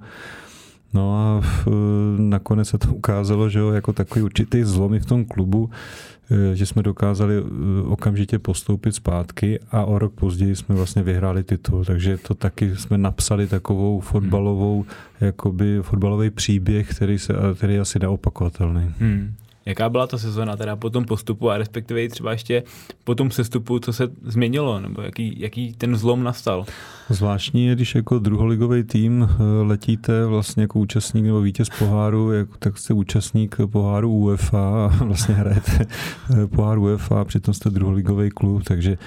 No 0.93 1.17
a 1.17 1.41
eh, 1.67 1.71
nakonec 2.17 2.69
se 2.69 2.77
to 2.77 2.93
ukázalo, 2.93 3.49
že 3.49 3.59
jo, 3.59 3.71
jako 3.71 3.93
takový 3.93 4.21
určitý 4.21 4.63
zlom 4.63 4.99
v 4.99 5.05
tom 5.05 5.25
klubu, 5.25 5.69
Eh, 5.69 6.14
že 6.53 6.65
jsme 6.65 6.83
dokázali 6.83 7.35
eh, 7.37 7.81
okamžitě 7.81 8.39
postoupit 8.39 8.95
zpátky 8.95 9.59
a 9.71 9.85
o 9.85 9.99
rok 9.99 10.13
později 10.13 10.55
jsme 10.55 10.75
vlastně 10.75 11.03
vyhráli 11.03 11.43
titul, 11.43 11.85
takže 11.85 12.17
to 12.17 12.33
taky 12.33 12.75
jsme 12.75 12.97
napsali 12.97 13.47
takovou 13.47 13.99
fotbalovou, 13.99 14.85
jakoby 15.21 15.79
fotbalový 15.81 16.29
příběh, 16.29 16.95
který, 16.95 17.19
se, 17.19 17.33
který 17.57 17.73
je 17.73 17.79
asi 17.79 17.99
neopakovatelný. 17.99 18.91
Hmm. 18.99 19.33
Jaká 19.65 19.89
byla 19.89 20.07
ta 20.07 20.17
sezona 20.17 20.57
teda 20.57 20.75
po 20.75 20.89
tom 20.89 21.05
postupu 21.05 21.49
a 21.49 21.57
respektive 21.57 22.03
i 22.03 22.09
třeba 22.09 22.31
ještě 22.31 22.63
po 23.03 23.15
tom 23.15 23.31
sestupu, 23.31 23.79
co 23.79 23.93
se 23.93 24.07
změnilo, 24.23 24.79
nebo 24.79 25.01
jaký, 25.01 25.39
jaký 25.39 25.73
ten 25.73 25.95
zlom 25.95 26.23
nastal? 26.23 26.65
Zvláštní 27.09 27.65
je, 27.65 27.75
když 27.75 27.95
jako 27.95 28.19
druholigový 28.19 28.83
tým 28.83 29.29
eh, 29.29 29.43
letíte 29.61 30.25
vlastně 30.25 30.63
jako 30.63 30.79
účastník 30.79 31.25
nebo 31.25 31.41
vítěz 31.41 31.69
poháru, 31.79 32.31
jak, 32.31 32.57
tak 32.59 32.77
jste 32.77 32.93
účastník 32.93 33.57
poháru 33.65 34.11
UEFA 34.11 34.85
a 34.85 34.87
vlastně 35.05 35.35
hrajete 35.35 35.85
eh, 35.85 36.47
pohár 36.47 36.79
UEFA, 36.79 37.25
přitom 37.25 37.53
jste 37.53 37.69
druholigový 37.69 38.29
klub, 38.29 38.63
takže 38.63 38.97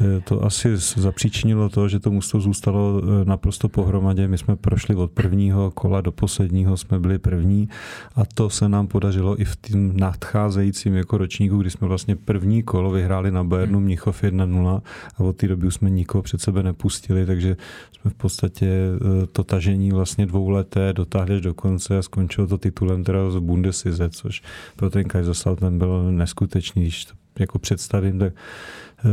eh, 0.00 0.20
to 0.20 0.44
asi 0.44 0.68
zapříčinilo 0.76 1.68
to, 1.68 1.88
že 1.88 2.00
to 2.00 2.10
musto 2.10 2.40
zůstalo 2.40 3.02
naprosto 3.24 3.68
pohromadě. 3.68 4.28
My 4.28 4.38
jsme 4.38 4.56
prošli 4.56 4.94
od 4.94 5.10
prvního 5.10 5.70
kola 5.70 6.00
do 6.00 6.12
posledního, 6.12 6.76
jsme 6.76 7.00
byli 7.00 7.18
první 7.18 7.68
a 8.16 8.24
to 8.34 8.50
se 8.50 8.68
nám 8.68 8.86
podařilo 8.86 9.40
i 9.40 9.44
v 9.44 9.56
tím 9.56 9.96
nadcházejícím 10.08 10.94
jako 10.94 11.18
ročníku, 11.18 11.58
kdy 11.58 11.70
jsme 11.70 11.88
vlastně 11.88 12.16
první 12.16 12.62
kolo 12.62 12.90
vyhráli 12.90 13.30
na 13.30 13.44
Bayernu 13.44 13.80
Mnichov 13.80 14.22
1-0 14.22 14.82
a 15.16 15.20
od 15.20 15.36
té 15.36 15.48
doby 15.48 15.66
už 15.66 15.74
jsme 15.74 15.90
nikoho 15.90 16.22
před 16.22 16.40
sebe 16.40 16.62
nepustili, 16.62 17.26
takže 17.26 17.56
jsme 17.92 18.10
v 18.10 18.14
podstatě 18.14 18.66
eh, 18.66 19.26
to 19.26 19.44
tažení 19.44 19.90
vlastně 19.92 20.26
dvouleté 20.26 20.92
dotáhli 20.92 21.40
do 21.40 21.54
konce 21.54 21.98
a 21.98 22.02
skončilo 22.02 22.46
to 22.46 22.58
titulem 22.58 23.04
teda 23.04 23.30
z 23.30 23.38
Bundeslize, 23.38 24.10
což 24.10 24.42
pro 24.76 24.90
ten 24.90 25.04
Kaiserslautern 25.04 25.78
bylo 25.78 26.10
neskutečný, 26.10 26.82
když 26.82 27.04
to 27.04 27.14
jako 27.38 27.58
představím, 27.58 28.18
tak 28.18 28.32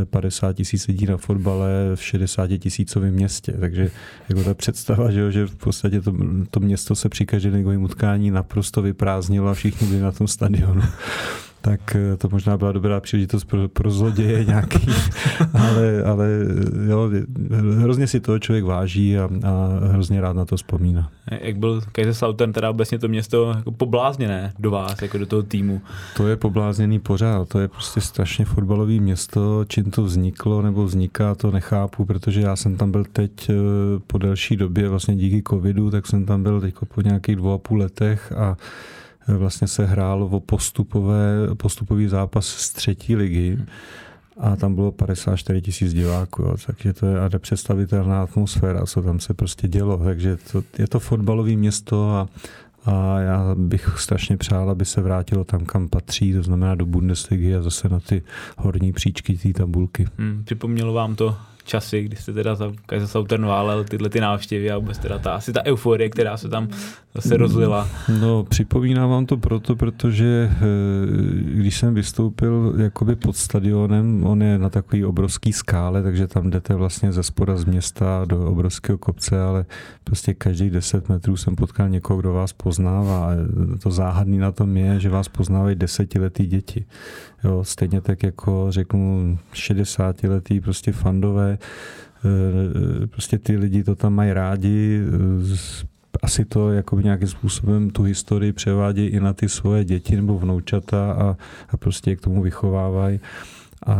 50 0.10 0.54
tisíc 0.54 0.88
lidí 0.88 1.06
na 1.06 1.18
fotbale 1.18 1.70
v 1.96 2.04
60 2.04 2.48
tisícovém 2.48 3.13
městě. 3.13 3.56
Takže 3.60 3.92
jako 4.30 4.44
ta 4.44 4.54
představa, 4.54 5.12
že, 5.12 5.20
jo, 5.20 5.32
že 5.32 5.46
v 5.46 5.56
podstatě 5.56 6.01
to, 6.01 6.13
to 6.50 6.60
město 6.60 6.96
se 6.96 7.10
při 7.10 7.25
každém 7.25 7.84
utkání 7.84 8.32
naprosto 8.32 8.82
vyprázdnilo 8.82 9.48
a 9.48 9.54
všichni 9.54 9.88
byli 9.88 10.01
na 10.01 10.12
tom 10.12 10.27
stadionu 10.27 10.82
tak 11.66 11.96
eh, 11.96 12.18
to 12.18 12.30
možná 12.30 12.58
byla 12.58 12.72
dobrá 12.72 13.00
příležitost 13.00 13.44
pro, 13.44 13.70
pro 13.70 13.92
zloděje 13.92 14.46
nějaký, 14.54 14.88
ale, 15.54 16.04
ale 16.04 16.30
jo, 16.88 17.10
hrozně 17.78 18.08
si 18.08 18.20
toho 18.20 18.40
člověk 18.40 18.66
váží 18.66 19.18
a, 19.18 19.30
a 19.44 19.80
hrozně 19.88 20.22
rád 20.22 20.34
na 20.34 20.46
to 20.46 20.58
vzpomíná. 20.58 21.12
Jak 21.42 21.58
byl 21.58 21.82
Kaiserslautern, 21.92 22.54
teda 22.54 22.70
obecně 22.70 23.00
to 23.00 23.08
město 23.08 23.54
jako 23.56 23.72
poblázněné 23.72 24.54
do 24.60 24.72
vás, 24.72 25.02
jako 25.02 25.18
do 25.18 25.26
toho 25.26 25.44
týmu? 25.44 25.82
To 26.18 26.28
je 26.28 26.36
poblázněný 26.36 27.00
pořád, 27.00 27.50
to 27.50 27.60
je 27.60 27.68
prostě 27.68 28.02
strašně 28.02 28.46
fotbalové 28.46 29.00
město, 29.00 29.66
čím 29.68 29.92
to 29.92 30.04
vzniklo 30.04 30.62
nebo 30.62 30.86
vzniká, 30.86 31.36
to 31.36 31.52
nechápu, 31.52 32.06
protože 32.06 32.42
já 32.42 32.56
jsem 32.56 32.78
tam 32.78 32.92
byl 32.92 33.06
teď 33.14 33.50
eh, 33.50 33.54
po 34.08 34.18
delší 34.18 34.56
době, 34.56 34.90
vlastně 34.90 35.16
díky 35.16 35.44
covidu, 35.50 35.92
tak 35.92 36.08
jsem 36.08 36.26
tam 36.26 36.44
byl 36.44 36.62
teď 36.62 36.76
po 36.96 37.02
nějakých 37.02 37.36
dvou 37.36 37.54
a 37.54 37.58
půl 37.58 37.78
letech 37.78 38.32
a 38.32 38.58
vlastně 39.27 39.67
se 39.67 39.86
hrál 39.86 40.24
o 40.24 40.39
postupové, 40.39 41.55
postupový 41.58 42.08
zápas 42.08 42.48
z 42.48 42.70
třetí 42.70 43.15
ligy 43.15 43.58
a 44.38 44.55
tam 44.55 44.75
bylo 44.75 44.91
54 44.91 45.62
tisíc 45.62 45.94
diváků, 45.94 46.41
jo, 46.41 46.55
takže 46.65 46.94
to 46.94 47.05
je 47.05 47.29
nepředstavitelná 47.29 48.24
atmosféra, 48.24 48.86
co 48.86 49.01
tam 49.01 49.20
se 49.20 49.34
prostě 49.34 49.67
dělo, 49.67 49.98
takže 49.98 50.38
to, 50.51 50.63
je 50.77 50.88
to 50.88 51.00
fotbalové 51.00 51.55
město 51.55 52.12
a, 52.12 52.27
a 52.86 53.20
já 53.20 53.55
bych 53.55 53.96
strašně 53.98 54.38
přál, 54.38 54.70
aby 54.70 54.86
se 54.86 55.01
vrátilo 55.01 55.44
tam, 55.44 55.65
kam 55.65 55.89
patří, 55.89 56.34
to 56.34 56.44
znamená 56.44 56.75
do 56.75 56.86
Bundesligy 56.86 57.55
a 57.55 57.62
zase 57.62 57.89
na 57.89 58.00
ty 58.00 58.22
horní 58.58 58.94
příčky 58.94 59.38
té 59.38 59.53
tabulky. 59.53 60.05
Hmm, 60.17 60.41
připomnělo 60.46 60.94
vám 60.94 61.15
to 61.15 61.38
časy, 61.66 62.04
kdy 62.04 62.16
jste 62.16 62.34
teda 62.34 62.56
za 62.56 62.72
Kaiser 62.86 63.08
Southern 63.08 63.46
válel 63.46 63.84
tyhle 63.84 64.10
ty 64.10 64.22
návštěvy 64.22 64.72
a 64.72 64.78
vůbec 64.78 64.98
teda 64.98 65.20
ta, 65.20 65.36
asi 65.36 65.54
ta 65.54 65.66
euforie, 65.66 66.10
která 66.10 66.38
se 66.38 66.50
tam 66.50 66.68
zase 67.16 67.38
rozlila. 67.38 67.88
No, 68.22 68.44
připomínám 68.44 69.10
vám 69.10 69.26
to 69.26 69.38
proto, 69.38 69.76
protože 69.76 70.50
eh, 70.52 70.58
když 71.44 71.78
jsem 71.78 71.94
vystoupil 71.94 72.74
jakoby 72.78 73.16
pod 73.16 73.36
stadionem, 73.36 74.26
on 74.26 74.44
je 74.44 74.58
na 74.58 74.70
takový 74.70 75.06
obrovský 75.06 75.54
skále, 75.54 76.04
takže 76.04 76.28
tam 76.28 76.50
jdete 76.50 76.76
vlastně 76.76 77.12
ze 77.12 77.24
spoda 77.24 77.58
z 77.58 77.66
města 77.66 78.26
do 78.26 78.46
obrovského 78.46 78.98
kopce, 78.98 79.42
ale 79.42 79.66
prostě 80.04 80.34
každých 80.34 80.72
10 80.72 81.10
metrů 81.10 81.38
jsem 81.38 81.56
potkal 81.56 81.90
někoho, 81.90 82.20
kdo 82.20 82.34
vás 82.34 82.54
poznává. 82.54 83.32
A 83.32 83.36
to 83.84 83.92
záhadný 83.92 84.38
na 84.38 84.52
tom 84.52 84.78
je, 84.78 85.00
že 85.00 85.10
vás 85.10 85.28
poznávají 85.28 85.76
desetiletí 85.76 86.46
děti. 86.46 86.86
Jo, 87.46 87.64
stejně 87.64 88.02
tak 88.02 88.24
jako 88.24 88.68
řeknu 88.70 89.38
60 89.54 90.24
letý 90.24 90.60
prostě 90.60 90.92
fandové, 90.92 91.58
eh, 92.25 93.08
prostě 93.08 93.38
ty 93.38 93.58
lidi 93.58 93.84
to 93.84 93.96
tam 93.96 94.14
mají 94.14 94.34
rádi, 94.34 95.02
asi 96.22 96.46
to 96.46 96.72
jako 96.72 97.00
nějakým 97.00 97.28
způsobem 97.28 97.90
tu 97.90 98.04
historii 98.04 98.54
převádějí 98.54 99.08
i 99.08 99.20
na 99.20 99.34
ty 99.34 99.50
svoje 99.50 99.84
děti 99.84 100.16
nebo 100.16 100.40
vnoučata 100.40 101.12
a, 101.12 101.38
a 101.70 101.78
prostě 101.78 102.12
je 102.12 102.16
k 102.16 102.22
tomu 102.22 102.42
vychovávají 102.42 103.20
a 103.86 103.98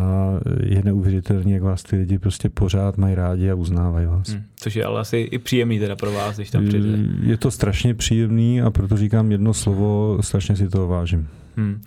je 0.64 0.82
neuvěřitelný, 0.84 1.52
jak 1.52 1.64
vás 1.64 1.84
ty 1.84 1.96
lidi 1.96 2.20
prostě 2.20 2.50
pořád 2.50 2.98
mají 2.98 3.16
rádi 3.16 3.52
a 3.52 3.56
uznávají 3.56 4.06
vás. 4.06 4.30
Hmm, 4.30 4.44
což 4.56 4.76
je 4.76 4.86
ale 4.86 5.00
asi 5.00 5.18
i 5.18 5.40
příjemný 5.40 5.80
teda 5.80 5.96
pro 5.96 6.12
vás, 6.12 6.36
když 6.36 6.50
tam 6.50 6.68
přijde. 6.68 6.88
Je 7.22 7.38
to 7.38 7.52
strašně 7.52 7.94
příjemný 7.94 8.62
a 8.62 8.72
proto 8.72 8.98
říkám 8.98 9.32
jedno 9.32 9.54
slovo, 9.54 10.18
strašně 10.22 10.56
si 10.56 10.70
to 10.70 10.88
vážím. 10.88 11.28
Hmm 11.58 11.82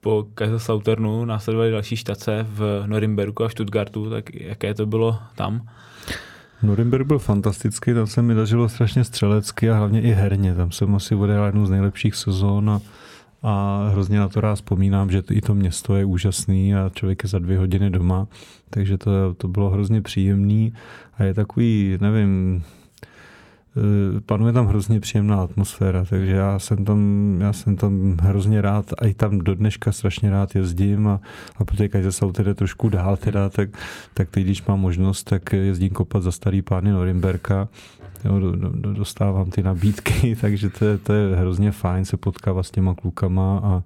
po 0.00 0.26
Kaiserslauternu 0.34 1.24
následovaly 1.24 1.70
další 1.70 1.96
štace 1.96 2.46
v 2.48 2.82
Norimberku 2.86 3.44
a 3.44 3.48
Stuttgartu, 3.48 4.10
tak 4.10 4.34
jaké 4.34 4.74
to 4.74 4.86
bylo 4.86 5.18
tam? 5.34 5.68
Norimberg 6.62 7.06
byl 7.06 7.18
fantastický, 7.18 7.94
tam 7.94 8.06
se 8.06 8.22
mi 8.22 8.34
dařilo 8.34 8.68
strašně 8.68 9.04
střelecky 9.04 9.70
a 9.70 9.76
hlavně 9.76 10.02
i 10.02 10.10
herně. 10.10 10.54
Tam 10.54 10.70
jsem 10.70 10.94
asi 10.94 11.14
odehrál 11.14 11.46
jednu 11.46 11.66
z 11.66 11.70
nejlepších 11.70 12.14
sezón 12.14 12.70
a, 12.70 12.80
a 13.42 13.88
hrozně 13.92 14.18
na 14.18 14.28
to 14.28 14.40
rád 14.40 14.54
vzpomínám, 14.54 15.10
že 15.10 15.22
i 15.30 15.40
to 15.40 15.54
město 15.54 15.96
je 15.96 16.04
úžasný 16.04 16.74
a 16.74 16.90
člověk 16.94 17.22
je 17.22 17.28
za 17.28 17.38
dvě 17.38 17.58
hodiny 17.58 17.90
doma, 17.90 18.26
takže 18.70 18.98
to, 18.98 19.10
to 19.34 19.48
bylo 19.48 19.70
hrozně 19.70 20.02
příjemný 20.02 20.72
a 21.18 21.24
je 21.24 21.34
takový, 21.34 21.98
nevím, 22.00 22.62
panuje 24.26 24.52
tam 24.52 24.66
hrozně 24.66 25.00
příjemná 25.00 25.42
atmosféra, 25.42 26.04
takže 26.04 26.32
já 26.32 26.58
jsem 26.58 26.84
tam, 26.84 27.00
já 27.40 27.52
jsem 27.52 27.76
tam 27.76 28.16
hrozně 28.20 28.60
rád 28.62 28.92
a 28.98 29.06
i 29.06 29.14
tam 29.14 29.38
do 29.38 29.54
dneška 29.54 29.92
strašně 29.92 30.30
rád 30.30 30.54
jezdím 30.54 31.08
a, 31.08 31.20
a 31.56 31.64
protože 31.64 31.88
každý 31.88 32.12
se 32.12 32.24
jde 32.42 32.54
trošku 32.54 32.88
dál 32.88 33.16
teda, 33.16 33.48
tak, 33.48 33.70
tak 34.14 34.30
teď, 34.30 34.44
když 34.44 34.66
mám 34.66 34.80
možnost, 34.80 35.24
tak 35.24 35.52
jezdím 35.52 35.90
kopat 35.90 36.22
za 36.22 36.32
starý 36.32 36.62
pány 36.62 36.90
Norimberka, 36.90 37.68
jo, 38.24 38.40
do, 38.40 38.56
do, 38.56 38.94
dostávám 38.94 39.50
ty 39.50 39.62
nabídky, 39.62 40.36
takže 40.40 40.70
to 40.70 40.84
je, 40.84 40.98
to 40.98 41.12
je 41.12 41.36
hrozně 41.36 41.72
fajn 41.72 42.04
se 42.04 42.16
potkávat 42.16 42.66
s 42.66 42.70
těma 42.70 42.94
klukama 42.94 43.58
a, 43.58 43.82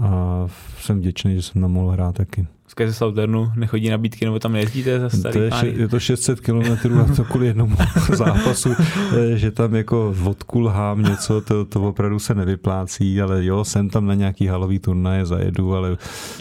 a 0.00 0.46
jsem 0.80 0.98
vděčný, 0.98 1.34
že 1.34 1.42
jsem 1.42 1.62
tam 1.62 1.72
mohl 1.72 1.90
hrát 1.90 2.14
taky 2.14 2.46
ze 2.86 2.94
Southern 2.94 3.50
nechodí 3.56 3.88
nabídky, 3.88 4.24
nebo 4.24 4.38
tam 4.38 4.52
nejezdíte 4.52 5.00
za 5.00 5.10
starý 5.10 5.32
to 5.32 5.42
je, 5.42 5.50
pány? 5.50 5.74
je 5.76 5.88
to 5.88 6.00
600 6.00 6.40
km 6.40 6.94
na 6.94 7.04
to 7.16 7.24
kvůli 7.24 7.46
jednomu 7.46 7.76
zápasu, 8.12 8.70
eh, 8.72 9.36
že 9.36 9.50
tam 9.50 9.74
jako 9.74 10.14
odkulhám 10.24 11.02
něco, 11.02 11.40
to, 11.40 11.64
to 11.64 11.82
opravdu 11.82 12.18
se 12.18 12.34
nevyplácí, 12.34 13.20
ale 13.20 13.44
jo, 13.44 13.64
jsem 13.64 13.90
tam 13.90 14.06
na 14.06 14.14
nějaký 14.14 14.46
halový 14.46 14.78
turnaj, 14.78 15.26
zajedu, 15.26 15.74
ale 15.74 15.96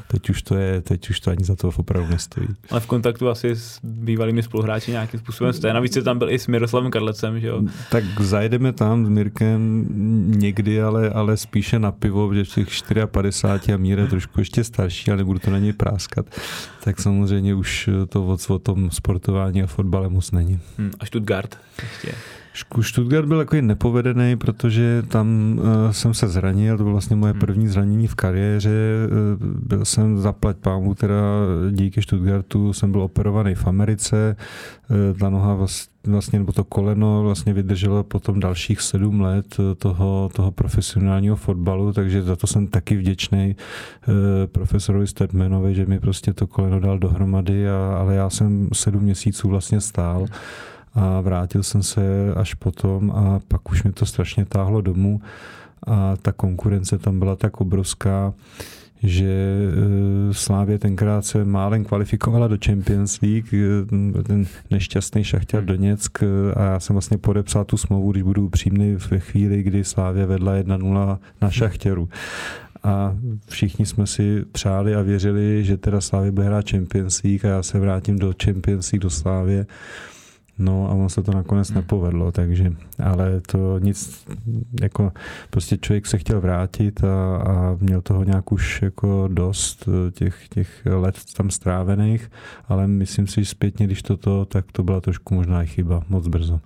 teď 0.08 0.30
už 0.30 0.42
to 0.42 0.56
je, 0.56 0.82
teď 0.82 1.10
už 1.10 1.20
to 1.20 1.32
ani 1.32 1.44
za 1.44 1.56
to 1.56 1.72
opravdu 1.76 2.10
nestojí. 2.10 2.48
Ale 2.72 2.80
v 2.80 2.86
kontaktu 2.86 3.30
asi 3.30 3.50
s 3.50 3.80
bývalými 3.84 4.44
spoluhráči 4.44 4.92
nějakým 4.92 5.20
způsobem 5.20 5.54
jste. 5.54 5.74
Navíc 5.74 5.98
tam 6.04 6.18
byl 6.18 6.30
i 6.30 6.40
s 6.40 6.48
Miroslavem 6.48 6.92
Karlecem, 6.92 7.40
že 7.40 7.48
jo? 7.48 7.62
Tak 7.92 8.04
zajedeme 8.22 8.74
tam 8.74 9.06
s 9.06 9.10
Mirkem 9.10 9.86
někdy, 10.26 10.82
ale, 10.82 11.10
ale 11.10 11.38
spíše 11.38 11.80
na 11.80 11.92
pivo, 11.92 12.34
že 12.34 12.44
v 12.44 12.48
těch 12.48 12.68
54 13.06 13.74
a 13.74 13.78
Mír 13.78 14.00
je 14.00 14.08
trošku 14.08 14.40
ještě 14.40 14.64
starší, 14.64 15.12
ale 15.12 15.18
nebudu 15.18 15.40
to 15.40 15.52
na 15.52 15.60
něj 15.60 15.74
práskat 15.74 16.23
hrát, 16.24 16.42
tak 16.84 17.02
samozřejmě 17.02 17.56
už 17.56 17.90
to 18.10 18.28
o, 18.28 18.38
o 18.50 18.60
tom 18.60 18.92
sportování 18.92 19.64
a 19.64 19.68
fotbale 19.68 20.10
moc 20.10 20.32
není. 20.32 20.60
Hmm, 20.78 20.92
a 21.00 21.06
Stuttgart 21.06 21.58
ještě? 21.82 22.18
Stuttgart 22.82 23.28
byl 23.28 23.38
takový 23.38 23.62
nepovedený, 23.62 24.38
protože 24.38 25.04
tam 25.08 25.60
uh, 25.60 25.92
jsem 25.92 26.14
se 26.14 26.28
zranil, 26.28 26.78
to 26.78 26.84
bylo 26.84 26.92
vlastně 26.92 27.16
moje 27.16 27.32
hmm. 27.32 27.40
první 27.40 27.68
zranění 27.68 28.08
v 28.08 28.16
kariéře. 28.16 28.70
Uh, 29.40 29.48
byl 29.48 29.86
jsem 29.86 30.18
zaplať 30.18 30.58
pámu, 30.58 30.96
teda 30.96 31.16
díky 31.72 32.02
Stuttgartu 32.02 32.74
jsem 32.74 32.92
byl 32.92 33.02
operovaný 33.02 33.56
v 33.56 33.68
Americe. 33.68 34.36
Uh, 34.90 35.20
ta 35.20 35.30
noha 35.30 35.54
vlastně 35.54 35.93
vlastně, 36.08 36.40
nebo 36.40 36.52
to 36.52 36.64
koleno 36.64 37.24
vlastně 37.24 37.54
vydrželo 37.54 38.04
potom 38.04 38.40
dalších 38.40 38.82
sedm 38.82 39.22
let 39.22 39.58
toho, 39.78 40.30
toho 40.34 40.52
profesionálního 40.52 41.36
fotbalu, 41.36 41.94
takže 41.94 42.24
za 42.24 42.36
to 42.36 42.48
jsem 42.48 42.68
taky 42.68 42.98
vděčný 42.98 43.56
profesorovi 44.52 45.08
Stedmanovi, 45.08 45.76
že 45.76 45.86
mi 45.86 46.00
prostě 46.00 46.34
to 46.34 46.48
koleno 46.48 46.80
dal 46.80 47.00
dohromady, 47.00 47.70
a, 47.70 47.98
ale 47.98 48.16
já 48.16 48.30
jsem 48.30 48.70
sedm 48.74 49.04
měsíců 49.04 49.50
vlastně 49.50 49.82
stál 49.82 50.26
a 50.94 51.22
vrátil 51.22 51.64
jsem 51.64 51.84
se 51.84 52.34
až 52.36 52.54
potom 52.54 53.12
a 53.12 53.40
pak 53.48 53.72
už 53.72 53.84
mi 53.84 53.92
to 53.92 54.06
strašně 54.06 54.46
táhlo 54.46 54.82
domů 54.82 55.22
a 55.88 56.16
ta 56.22 56.32
konkurence 56.32 56.98
tam 56.98 57.20
byla 57.20 57.36
tak 57.36 57.62
obrovská, 57.62 58.34
že 59.04 59.26
e, 59.26 60.34
Slávě 60.34 60.80
tenkrát 60.80 61.26
se 61.26 61.46
málem 61.46 61.86
kvalifikovala 61.86 62.48
do 62.48 62.58
Champions 62.66 63.22
League, 63.22 63.54
e, 63.54 64.24
ten 64.24 64.46
nešťastný 64.72 65.24
šachtěr 65.24 65.66
Doněck 65.66 66.24
e, 66.24 66.54
a 66.54 66.64
já 66.64 66.80
jsem 66.80 66.94
vlastně 66.94 67.18
podepsal 67.18 67.66
tu 67.66 67.78
smlouvu, 67.78 68.12
když 68.12 68.24
budu 68.24 68.46
upřímný 68.46 68.98
ve 69.12 69.20
chvíli, 69.20 69.64
kdy 69.64 69.84
Slávě 69.84 70.26
vedla 70.26 70.54
1-0 70.54 71.18
na 71.42 71.50
šachtěru 71.50 72.10
a 72.84 73.16
všichni 73.48 73.86
jsme 73.86 74.08
si 74.08 74.46
přáli 74.52 74.96
a 74.96 75.02
věřili, 75.02 75.64
že 75.64 75.78
teda 75.78 76.02
Slávě 76.02 76.32
bude 76.32 76.46
hrát 76.46 76.70
Champions 76.70 77.24
League 77.24 77.46
a 77.46 77.50
já 77.50 77.64
se 77.64 77.80
vrátím 77.80 78.20
do 78.20 78.34
Champions 78.44 78.92
League 78.92 79.04
do 79.04 79.10
Slávě 79.10 79.66
No 80.58 80.90
a 80.90 80.94
ono 80.94 81.10
se 81.10 81.24
to 81.24 81.32
nakonec 81.32 81.72
nepovedlo, 81.72 82.32
takže, 82.32 82.74
ale 83.04 83.42
to 83.42 83.80
nic, 83.80 84.26
jako 84.82 85.12
prostě 85.50 85.78
člověk 85.78 86.08
se 86.08 86.18
chtěl 86.18 86.42
vrátit 86.42 87.04
a, 87.04 87.38
a 87.38 87.78
měl 87.80 88.02
toho 88.02 88.24
nějak 88.24 88.52
už 88.52 88.82
jako 88.82 89.30
dost 89.32 89.90
těch, 90.12 90.48
těch 90.50 90.86
let 90.86 91.16
tam 91.38 91.52
strávených, 91.52 92.32
ale 92.68 92.88
myslím 92.88 93.28
si, 93.28 93.42
že 93.44 93.50
zpětně, 93.50 93.86
když 93.86 94.04
toto, 94.04 94.46
tak 94.46 94.66
to 94.72 94.84
byla 94.84 95.02
trošku 95.02 95.34
možná 95.34 95.64
i 95.64 95.68
chyba, 95.68 96.04
moc 96.10 96.28
brzo. 96.28 96.60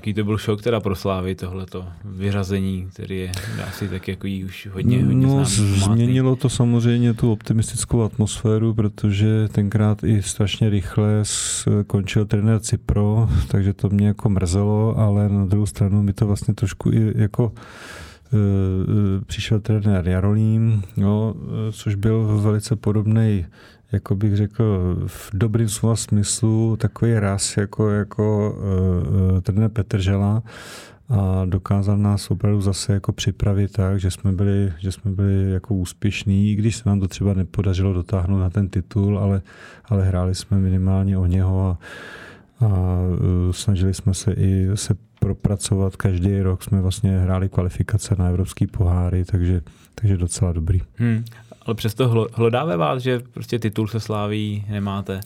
Jaký 0.00 0.14
to 0.14 0.24
byl 0.24 0.38
šok 0.38 0.62
teda 0.62 0.80
pro 0.80 0.96
Slávy 0.96 1.34
tohleto 1.34 1.84
vyřazení, 2.04 2.88
který 2.92 3.18
je 3.18 3.32
asi 3.68 3.88
tak 3.88 4.08
jako 4.08 4.28
už 4.46 4.68
hodně, 4.72 5.04
hodně 5.04 5.26
no, 5.26 5.44
Změnilo 5.44 6.36
to 6.36 6.48
samozřejmě 6.48 7.14
tu 7.14 7.32
optimistickou 7.32 8.02
atmosféru, 8.02 8.74
protože 8.74 9.48
tenkrát 9.52 10.04
i 10.04 10.22
strašně 10.22 10.70
rychle 10.70 11.20
skončil 11.22 12.24
trenér 12.24 12.60
Cipro, 12.60 13.28
takže 13.48 13.72
to 13.72 13.88
mě 13.88 14.06
jako 14.06 14.28
mrzelo, 14.28 14.98
ale 14.98 15.28
na 15.28 15.46
druhou 15.46 15.66
stranu 15.66 16.02
mi 16.02 16.12
to 16.12 16.26
vlastně 16.26 16.54
trošku 16.54 16.92
i 16.92 17.12
jako 17.14 17.52
e, 17.52 18.36
e, 18.36 19.24
přišel 19.24 19.60
trenér 19.60 20.08
Jarolím, 20.08 20.82
no, 20.96 21.34
což 21.72 21.94
byl 21.94 22.40
velice 22.42 22.76
podobný 22.76 23.44
jako 23.92 24.16
bych 24.16 24.36
řekl, 24.36 24.96
v 25.06 25.30
dobrým 25.34 25.68
slova 25.68 25.96
smyslu 25.96 26.76
takový 26.76 27.18
raz 27.18 27.56
jako, 27.56 27.90
jako 27.90 28.56
uh, 29.32 29.40
trenér 29.40 29.70
Petržela 29.70 30.42
a 31.08 31.44
dokázal 31.44 31.98
nás 31.98 32.30
opravdu 32.30 32.60
zase 32.60 32.92
jako 32.92 33.12
připravit 33.12 33.72
tak, 33.72 34.00
že 34.00 34.10
jsme 34.10 34.32
byli, 34.32 34.72
že 34.78 34.92
jsme 34.92 35.10
byli 35.10 35.50
jako 35.50 35.74
úspěšní, 35.74 36.52
i 36.52 36.54
když 36.54 36.76
se 36.76 36.88
nám 36.88 37.00
to 37.00 37.08
třeba 37.08 37.34
nepodařilo 37.34 37.92
dotáhnout 37.92 38.38
na 38.38 38.50
ten 38.50 38.68
titul, 38.68 39.18
ale, 39.18 39.42
ale 39.84 40.04
hráli 40.04 40.34
jsme 40.34 40.58
minimálně 40.58 41.18
o 41.18 41.26
něho 41.26 41.68
a, 41.68 41.78
a 42.66 42.66
uh, 42.66 43.52
snažili 43.52 43.94
jsme 43.94 44.14
se 44.14 44.32
i 44.32 44.68
se 44.74 44.94
propracovat. 45.20 45.96
Každý 45.96 46.40
rok 46.40 46.62
jsme 46.62 46.80
vlastně 46.80 47.18
hráli 47.18 47.48
kvalifikace 47.48 48.14
na 48.18 48.28
evropský 48.28 48.66
poháry, 48.66 49.24
takže, 49.24 49.60
takže 49.94 50.16
docela 50.16 50.52
dobrý. 50.52 50.82
Hmm 50.96 51.24
ale 51.70 51.74
přesto 51.74 52.28
hlodáve 52.32 52.76
vás, 52.76 53.02
že 53.02 53.20
prostě 53.20 53.58
titul 53.58 53.88
se 53.88 54.00
sláví 54.00 54.64
nemáte. 54.68 55.20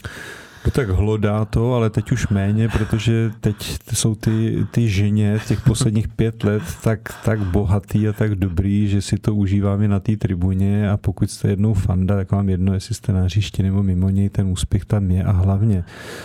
No 0.65 0.71
tak 0.71 0.89
hlodá 0.89 1.45
to, 1.45 1.75
ale 1.75 1.91
teď 1.91 2.13
už 2.13 2.29
méně, 2.29 2.69
protože 2.69 3.31
teď 3.41 3.57
jsou 3.93 4.15
ty, 4.15 4.67
ty 4.71 4.89
ženě 4.89 5.39
těch 5.49 5.61
posledních 5.61 6.09
pět 6.09 6.45
let 6.45 6.63
tak, 6.83 7.01
tak 7.25 7.39
bohatý 7.41 8.09
a 8.09 8.13
tak 8.13 8.35
dobrý, 8.35 8.89
že 8.89 9.03
si 9.03 9.19
to 9.19 9.35
užíváme 9.35 9.89
na 9.89 10.01
té 10.01 10.17
tribuně 10.17 10.91
a 10.91 10.97
pokud 10.97 11.31
jste 11.31 11.49
jednou 11.49 11.75
fanda, 11.75 12.17
tak 12.17 12.33
vám 12.33 12.49
jedno, 12.49 12.75
jestli 12.75 12.95
jste 12.95 13.13
na 13.13 13.23
hřišti 13.23 13.63
nebo 13.63 13.83
mimo 13.83 14.09
něj, 14.09 14.29
ten 14.29 14.47
úspěch 14.47 14.85
tam 14.85 15.11
je 15.11 15.25
a 15.25 15.33
hlavně 15.33 15.85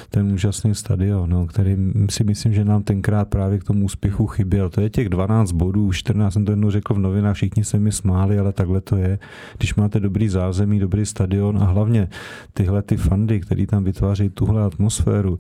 ten 0.09 0.33
úžasný 0.33 0.75
stadion, 0.75 1.29
no, 1.29 1.47
který 1.47 1.77
si 2.09 2.23
myslím, 2.23 2.53
že 2.53 2.65
nám 2.65 2.83
tenkrát 2.83 3.27
právě 3.27 3.59
k 3.59 3.63
tomu 3.63 3.85
úspěchu 3.85 4.27
chyběl. 4.27 4.69
To 4.69 4.81
je 4.81 4.89
těch 4.89 5.09
12 5.09 5.51
bodů, 5.51 5.91
14 5.91 6.33
jsem 6.33 6.45
to 6.45 6.51
jednou 6.51 6.71
řekl 6.71 6.93
v 6.93 6.99
novinách, 6.99 7.35
všichni 7.35 7.63
se 7.63 7.79
mi 7.79 7.91
smáli, 7.91 8.39
ale 8.39 8.53
takhle 8.53 8.81
to 8.81 8.95
je. 8.95 9.19
Když 9.57 9.75
máte 9.75 9.99
dobrý 9.99 10.29
zázemí, 10.29 10.79
dobrý 10.79 11.05
stadion 11.05 11.57
a 11.57 11.65
hlavně 11.65 12.07
tyhle 12.53 12.81
ty 12.81 12.97
fandy, 12.97 13.39
který 13.39 13.65
tam 13.65 13.83
vytváří 13.83 14.28
tuhle 14.29 14.63
atmosféru, 14.63 15.37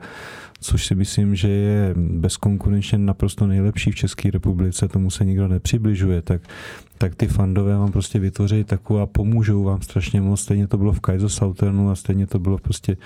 což 0.59 0.85
si 0.85 0.95
myslím, 0.95 1.35
že 1.35 1.47
je 1.47 1.93
bezkonkurenčně 1.97 2.97
naprosto 2.97 3.47
nejlepší 3.47 3.91
v 3.91 3.95
České 3.95 4.31
republice, 4.31 4.87
tomu 4.87 5.11
se 5.11 5.25
nikdo 5.25 5.47
nepřibližuje, 5.47 6.21
tak 6.21 6.41
tak 6.99 7.15
ty 7.15 7.27
fandové 7.27 7.77
vám 7.77 7.91
prostě 7.91 8.19
vytvoří 8.19 8.63
takovou 8.63 8.99
a 8.99 9.05
pomůžou 9.05 9.63
vám 9.63 9.81
strašně 9.81 10.21
moc. 10.21 10.41
Stejně 10.41 10.67
to 10.67 10.77
bylo 10.77 10.93
v 10.93 10.99
Kaizo 10.99 11.51
a 11.91 11.95
stejně 11.95 12.27
to 12.27 12.39
bylo 12.39 12.57
prostě 12.57 12.97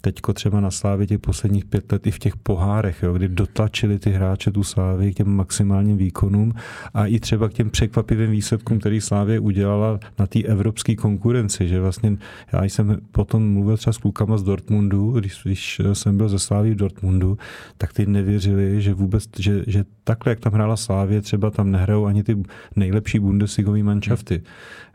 teďko 0.00 0.32
třeba 0.32 0.60
na 0.60 0.70
Slávě 0.70 1.06
těch 1.06 1.18
posledních 1.18 1.64
pět 1.64 1.92
let 1.92 2.06
i 2.06 2.10
v 2.10 2.18
těch 2.18 2.36
pohárech, 2.36 3.02
jo, 3.02 3.12
kdy 3.12 3.28
dotlačili 3.28 3.98
ty 3.98 4.10
hráče 4.10 4.50
tu 4.50 4.62
Slávy 4.62 5.12
k 5.12 5.16
těm 5.16 5.28
maximálním 5.28 5.96
výkonům 5.96 6.54
a 6.94 7.06
i 7.06 7.20
třeba 7.20 7.48
k 7.48 7.52
těm 7.52 7.70
překvapivým 7.70 8.30
výsledkům, 8.30 8.78
který 8.78 9.00
Slávě 9.00 9.40
udělala 9.40 10.00
na 10.18 10.26
té 10.26 10.42
evropské 10.42 10.96
konkurenci, 10.96 11.68
že 11.68 11.80
vlastně 11.80 12.16
já 12.52 12.64
jsem 12.64 12.98
potom 13.12 13.52
mluvil 13.52 13.76
třeba 13.76 13.92
s 13.92 13.98
klukama 13.98 14.38
z 14.38 14.42
Dortmundu, 14.42 15.10
když, 15.12 15.40
když 15.44 15.80
jsem 15.92 16.16
byl 16.16 16.28
ze 16.28 16.38
Slávy 16.38 16.70
v 16.70 16.76
Dortmundu, 16.76 16.97
tak 17.78 17.92
ty 17.92 18.06
nevěřili, 18.06 18.82
že 18.82 18.94
vůbec, 18.94 19.24
že, 19.38 19.64
že 19.66 19.84
takhle, 20.04 20.32
jak 20.32 20.40
tam 20.40 20.52
hrála 20.52 20.76
Slávě, 20.76 21.20
třeba 21.20 21.50
tam 21.50 21.70
nehrajou 21.70 22.06
ani 22.06 22.22
ty 22.22 22.42
nejlepší 22.76 23.18
Bundesligový 23.18 23.82
manšafty. 23.82 24.42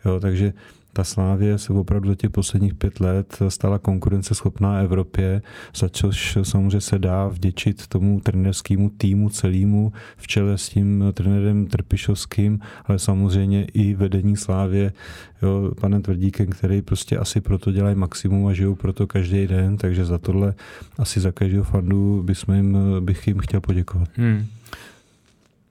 Jo, 0.06 0.20
takže 0.20 0.54
ta 0.94 1.04
Slávě 1.04 1.58
se 1.58 1.74
opravdu 1.74 2.10
za 2.10 2.16
těch 2.16 2.30
posledních 2.30 2.74
pět 2.74 3.00
let 3.00 3.40
stala 3.48 3.80
konkurenceschopná 3.80 4.80
Evropě, 4.80 5.42
za 5.76 5.90
což 5.90 6.38
samozřejmě 6.44 6.82
se 6.82 7.00
dá 7.00 7.28
vděčit 7.28 7.88
tomu 7.88 8.20
trenerskému 8.20 8.90
týmu 8.90 9.30
celému 9.30 9.94
v 10.18 10.28
čele 10.28 10.58
s 10.58 10.70
tím 10.70 11.04
trenérem 11.14 11.68
Trpišovským, 11.68 12.60
ale 12.86 13.00
samozřejmě 13.00 13.66
i 13.66 13.94
vedení 13.94 14.38
Slávě, 14.38 14.94
jo, 15.42 15.72
panem 15.82 16.02
Tvrdíkem, 16.02 16.48
který 16.48 16.82
prostě 16.82 17.18
asi 17.18 17.42
proto 17.42 17.72
dělají 17.72 17.96
maximum 17.96 18.48
a 18.48 18.54
žijou 18.54 18.76
proto 18.76 19.08
každý 19.08 19.48
den, 19.48 19.78
takže 19.78 20.06
za 20.06 20.18
tohle 20.18 20.54
asi 20.98 21.20
za 21.20 21.32
každého 21.32 21.64
fandu 21.64 22.26
jim, 22.56 22.78
bych 23.00 23.28
jim 23.28 23.40
chtěl 23.40 23.62
poděkovat. 23.62 24.10
Hmm 24.16 24.46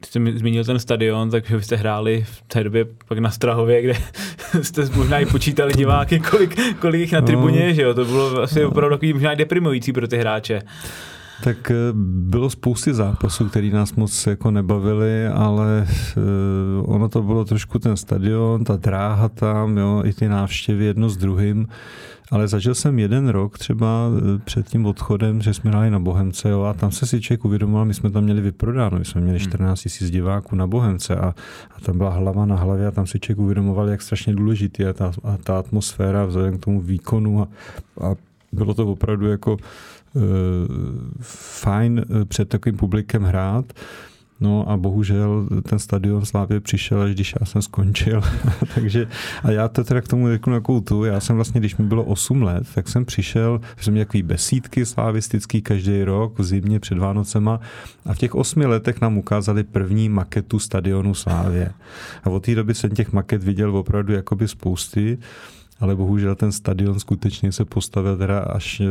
jste 0.06 0.20
zmínil 0.34 0.64
ten 0.64 0.78
stadion, 0.78 1.30
takže 1.30 1.56
vy 1.56 1.62
jste 1.62 1.76
hráli 1.76 2.24
v 2.24 2.42
té 2.42 2.64
době 2.64 2.86
pak 3.08 3.18
na 3.18 3.30
Strahově, 3.30 3.82
kde 3.82 3.94
jste 4.62 4.82
možná 4.96 5.18
i 5.18 5.26
počítali 5.26 5.72
diváky, 5.72 6.20
kolik, 6.20 6.78
kolik 6.80 7.00
jich 7.00 7.12
na 7.12 7.20
no. 7.20 7.26
tribuně 7.26 7.68
no. 7.68 7.74
že 7.74 7.82
jo? 7.82 7.94
To 7.94 8.04
bylo 8.04 8.42
asi 8.42 8.64
opravdu 8.64 8.96
takový 8.96 9.12
možná 9.12 9.34
deprimující 9.34 9.92
pro 9.92 10.08
ty 10.08 10.18
hráče. 10.18 10.62
Tak 11.44 11.70
eh, 11.70 11.74
bylo 11.94 12.50
spousty 12.50 12.94
zápasů, 12.94 13.48
které 13.48 13.70
nás 13.70 13.94
moc 13.94 14.26
jako 14.26 14.50
nebavily, 14.50 15.26
ale 15.26 15.86
eh, 15.88 16.20
ono 16.82 17.08
to 17.08 17.22
bylo 17.22 17.44
trošku 17.44 17.78
ten 17.78 17.96
stadion, 17.96 18.64
ta 18.64 18.76
dráha 18.76 19.28
tam, 19.28 19.78
jo, 19.78 20.02
i 20.04 20.12
ty 20.12 20.28
návštěvy 20.28 20.84
jedno 20.84 21.08
s 21.08 21.16
druhým. 21.16 21.66
Ale 22.32 22.48
zažil 22.48 22.74
jsem 22.74 22.98
jeden 22.98 23.28
rok 23.28 23.58
třeba 23.58 24.08
eh, 24.16 24.38
před 24.44 24.68
tím 24.68 24.86
odchodem, 24.86 25.42
že 25.42 25.54
jsme 25.54 25.70
hráli 25.70 25.90
na 25.90 25.98
Bohemce 25.98 26.48
jo, 26.48 26.62
a 26.62 26.74
tam 26.74 26.90
se 26.90 27.06
si 27.06 27.20
člověk 27.20 27.44
uvědomoval, 27.44 27.84
my 27.84 27.94
jsme 27.94 28.10
tam 28.10 28.24
měli 28.24 28.40
vyprodáno, 28.40 28.98
my 28.98 29.04
jsme 29.04 29.20
měli 29.20 29.40
14 29.40 29.88
000 30.00 30.10
diváků 30.10 30.56
na 30.56 30.66
Bohemce 30.66 31.16
a, 31.16 31.34
a 31.76 31.80
tam 31.82 31.98
byla 31.98 32.10
hlava 32.10 32.46
na 32.46 32.56
hlavě 32.56 32.86
a 32.86 32.90
tam 32.90 33.06
si 33.06 33.20
člověk 33.20 33.38
uvědomoval, 33.38 33.88
jak 33.88 34.02
strašně 34.02 34.34
důležitý 34.34 34.82
je 34.82 34.92
ta, 34.92 35.12
a 35.24 35.36
ta 35.36 35.58
atmosféra 35.58 36.24
vzhledem 36.24 36.58
k 36.58 36.64
tomu 36.64 36.80
výkonu 36.80 37.42
a, 37.42 37.48
a 38.00 38.14
bylo 38.52 38.74
to 38.74 38.86
opravdu 38.86 39.26
jako 39.26 39.52
uh, 39.52 40.22
fajn 41.60 42.04
eh, 42.04 42.24
před 42.24 42.48
takovým 42.48 42.76
publikem 42.76 43.22
hrát. 43.22 43.72
No 44.42 44.70
a 44.70 44.76
bohužel 44.76 45.48
ten 45.68 45.78
stadion 45.78 46.24
Slávě 46.24 46.60
přišel, 46.60 47.02
až 47.02 47.14
když 47.14 47.34
já 47.40 47.46
jsem 47.46 47.62
skončil. 47.62 48.22
Takže 48.74 49.08
a 49.42 49.50
já 49.50 49.68
to 49.68 49.84
teda 49.84 50.00
k 50.00 50.08
tomu 50.08 50.28
řeknu 50.28 50.54
jako 50.54 50.80
tu. 50.80 51.04
Já 51.04 51.20
jsem 51.20 51.36
vlastně, 51.36 51.60
když 51.60 51.76
mi 51.76 51.84
bylo 51.84 52.04
8 52.04 52.42
let, 52.42 52.66
tak 52.74 52.88
jsem 52.88 53.04
přišel, 53.04 53.60
jsem 53.80 53.92
měl 53.92 54.04
takový 54.04 54.22
besídky 54.22 54.86
slavistický 54.86 55.62
každý 55.62 56.04
rok 56.04 56.38
v 56.38 56.44
zimě 56.44 56.80
před 56.80 56.98
Vánocema 56.98 57.60
a 58.06 58.14
v 58.14 58.18
těch 58.18 58.34
8 58.34 58.60
letech 58.60 59.00
nám 59.00 59.18
ukázali 59.18 59.64
první 59.64 60.08
maketu 60.08 60.58
stadionu 60.58 61.14
Slávě. 61.14 61.72
A 62.24 62.30
od 62.30 62.44
té 62.44 62.54
doby 62.54 62.74
jsem 62.74 62.90
těch 62.90 63.12
maket 63.12 63.44
viděl 63.44 63.76
opravdu 63.76 64.12
jakoby 64.12 64.48
spousty 64.48 65.18
ale 65.82 65.96
bohužel 65.96 66.34
ten 66.34 66.52
stadion 66.52 67.00
skutečně 67.00 67.52
se 67.52 67.64
postavil 67.64 68.16
teda 68.16 68.40
až 68.40 68.80
eh, 68.80 68.86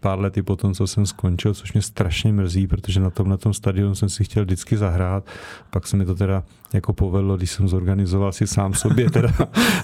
pár 0.00 0.18
lety 0.18 0.42
po 0.42 0.56
tom, 0.56 0.74
co 0.74 0.86
jsem 0.86 1.06
skončil, 1.06 1.54
což 1.54 1.72
mě 1.72 1.82
strašně 1.82 2.32
mrzí, 2.32 2.66
protože 2.66 3.00
na 3.00 3.10
tomhle 3.10 3.36
tom 3.36 3.54
stadionu 3.54 3.94
jsem 3.94 4.08
si 4.08 4.24
chtěl 4.24 4.44
vždycky 4.44 4.76
zahrát. 4.76 5.24
Pak 5.70 5.86
se 5.86 5.96
mi 5.96 6.06
to 6.06 6.14
teda 6.14 6.42
jako 6.74 6.92
povedlo, 6.92 7.36
když 7.36 7.50
jsem 7.50 7.68
zorganizoval 7.68 8.32
si 8.32 8.46
sám 8.46 8.74
sobě 8.74 9.10
teda 9.16 9.32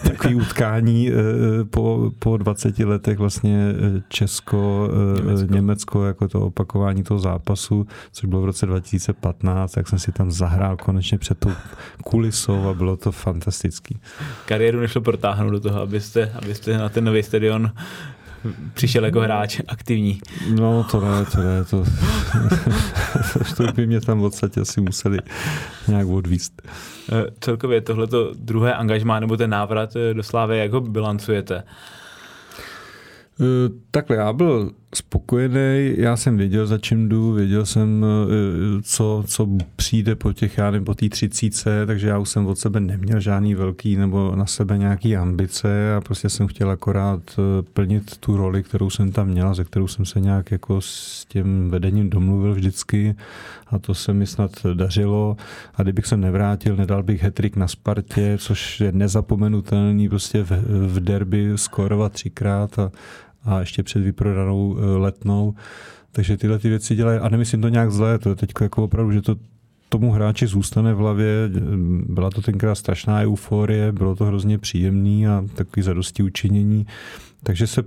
takový 0.02 0.34
utkání 0.34 1.10
eh, 1.10 1.14
po, 1.64 2.10
po 2.18 2.36
20 2.36 2.78
letech 2.78 3.18
vlastně 3.18 3.58
eh, 3.70 4.02
Česko, 4.08 4.88
Německo. 5.16 5.54
Německo, 5.54 6.04
jako 6.04 6.28
to 6.28 6.40
opakování 6.40 7.02
toho 7.02 7.20
zápasu, 7.20 7.86
což 8.12 8.24
bylo 8.24 8.42
v 8.42 8.44
roce 8.44 8.66
2015, 8.66 9.72
tak 9.72 9.88
jsem 9.88 9.98
si 9.98 10.12
tam 10.12 10.32
zahrál 10.32 10.76
konečně 10.76 11.18
před 11.18 11.38
tou 11.38 11.50
kulisou 12.04 12.68
a 12.68 12.74
bylo 12.74 12.96
to 12.96 13.12
fantastický. 13.12 13.98
Kariéru 14.46 14.80
nešlo 14.80 15.00
protáhnout 15.00 15.52
do 15.52 15.60
toho, 15.60 15.80
abyste, 15.80 16.32
abyste 16.34 16.51
jste 16.54 16.78
na 16.78 16.88
ten 16.88 17.04
nový 17.04 17.22
stadion 17.22 17.72
přišel 18.74 19.04
jako 19.04 19.20
hráč 19.20 19.60
aktivní. 19.68 20.20
No 20.60 20.84
to 20.90 21.00
ne, 21.00 21.24
to 21.24 21.38
ne, 21.40 21.64
to, 21.64 21.84
to 23.56 23.72
by 23.72 23.86
mě 23.86 24.00
tam 24.00 24.18
v 24.18 24.20
podstatě 24.20 24.60
asi 24.60 24.80
museli 24.80 25.18
nějak 25.88 26.06
odvíst. 26.06 26.62
Eh, 27.12 27.24
celkově 27.40 27.80
tohleto 27.80 28.34
druhé 28.34 28.74
angažmá 28.74 29.20
nebo 29.20 29.36
ten 29.36 29.50
návrat 29.50 29.96
eh, 29.96 30.14
do 30.14 30.22
Slávy, 30.22 30.58
jak 30.58 30.72
ho 30.72 30.80
bilancujete? 30.80 31.62
Eh, 33.40 33.68
takhle, 33.90 34.16
já 34.16 34.32
byl 34.32 34.70
spokojený, 34.94 35.94
já 35.96 36.16
jsem 36.16 36.36
věděl, 36.36 36.66
za 36.66 36.78
čím 36.78 37.08
jdu, 37.08 37.32
věděl 37.32 37.66
jsem, 37.66 38.04
eh, 38.04 38.82
co, 38.82 39.24
co 39.26 39.48
přijde 39.76 40.14
po 40.14 40.32
těch, 40.32 40.58
já 40.58 40.70
nevím, 40.70 40.84
po 40.84 40.94
té 40.94 41.08
třicíce, 41.08 41.86
takže 41.86 42.08
já 42.08 42.18
už 42.18 42.28
jsem 42.28 42.46
od 42.46 42.58
sebe 42.58 42.80
neměl 42.80 43.20
žádný 43.20 43.54
velký 43.54 43.96
nebo 43.96 44.36
na 44.36 44.46
sebe 44.46 44.78
nějaký 44.78 45.16
ambice 45.16 45.94
a 45.94 46.00
prostě 46.00 46.28
jsem 46.28 46.46
chtěl 46.46 46.70
akorát 46.70 47.20
eh, 47.38 47.62
plnit 47.62 48.16
tu 48.16 48.36
roli, 48.36 48.62
kterou 48.62 48.90
jsem 48.90 49.12
tam 49.12 49.28
měl, 49.28 49.54
ze 49.54 49.64
kterou 49.64 49.88
jsem 49.88 50.04
se 50.04 50.20
nějak 50.20 50.50
jako 50.50 50.80
s 50.80 51.24
tím 51.28 51.70
vedením 51.70 52.10
domluvil 52.10 52.54
vždycky 52.54 53.14
a 53.66 53.78
to 53.78 53.94
se 53.94 54.12
mi 54.12 54.26
snad 54.26 54.50
dařilo. 54.74 55.36
A 55.74 55.82
kdybych 55.82 56.06
se 56.06 56.16
nevrátil, 56.16 56.76
nedal 56.76 57.02
bych 57.02 57.22
hetrik 57.22 57.56
na 57.56 57.68
Spartě, 57.68 58.36
což 58.40 58.80
je 58.80 58.92
nezapomenutelný 58.92 60.08
prostě 60.08 60.42
v, 60.42 60.50
v 60.86 61.00
derby 61.00 61.52
skórovat 61.56 62.12
třikrát 62.12 62.78
a, 62.78 62.90
a 63.44 63.60
ještě 63.60 63.82
před 63.82 64.00
vyprodanou 64.02 64.76
eh, 64.78 64.96
letnou. 64.96 65.54
Takže 66.12 66.36
tyhle 66.36 66.58
ty 66.58 66.68
věci 66.68 66.94
dělají, 66.94 67.18
a 67.18 67.28
nemyslím 67.28 67.62
to 67.62 67.68
nějak 67.68 67.90
zlé, 67.90 68.18
to 68.18 68.28
je 68.28 68.34
teď 68.34 68.50
jako 68.60 68.84
opravdu, 68.84 69.12
že 69.12 69.22
to 69.22 69.36
tomu 69.88 70.10
hráči 70.10 70.46
zůstane 70.46 70.94
v 70.94 70.96
hlavě. 70.96 71.50
Byla 72.08 72.30
to 72.30 72.42
tenkrát 72.42 72.74
strašná 72.74 73.20
euforie, 73.20 73.92
bylo 73.92 74.16
to 74.16 74.24
hrozně 74.24 74.58
příjemný 74.58 75.26
a 75.26 75.44
takový 75.54 75.82
zadosti 75.82 76.22
učinění. 76.22 76.86
Takže 77.42 77.66
se 77.66 77.82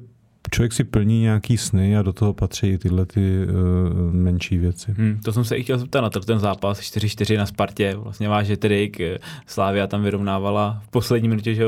člověk 0.51 0.73
si 0.73 0.83
plní 0.83 1.21
nějaký 1.21 1.57
sny 1.57 1.97
a 1.97 2.01
do 2.01 2.13
toho 2.13 2.33
patří 2.33 2.67
i 2.67 2.77
tyhle 2.77 3.05
ty 3.05 3.45
uh, 3.45 4.13
menší 4.13 4.57
věci. 4.57 4.95
Hmm, 4.97 5.19
to 5.23 5.33
jsem 5.33 5.43
se 5.43 5.57
i 5.57 5.63
chtěl 5.63 5.77
zeptat 5.77 6.01
na 6.01 6.09
ten 6.09 6.39
zápas 6.39 6.79
4-4 6.79 7.37
na 7.37 7.45
Spartě. 7.45 7.95
Vlastně 7.95 8.29
váš 8.29 8.47
Jetrik, 8.47 9.01
Slávia 9.47 9.87
tam 9.87 10.03
vyrovnávala 10.03 10.81
v 10.85 10.89
poslední 10.89 11.29
minutě, 11.29 11.55
že 11.55 11.65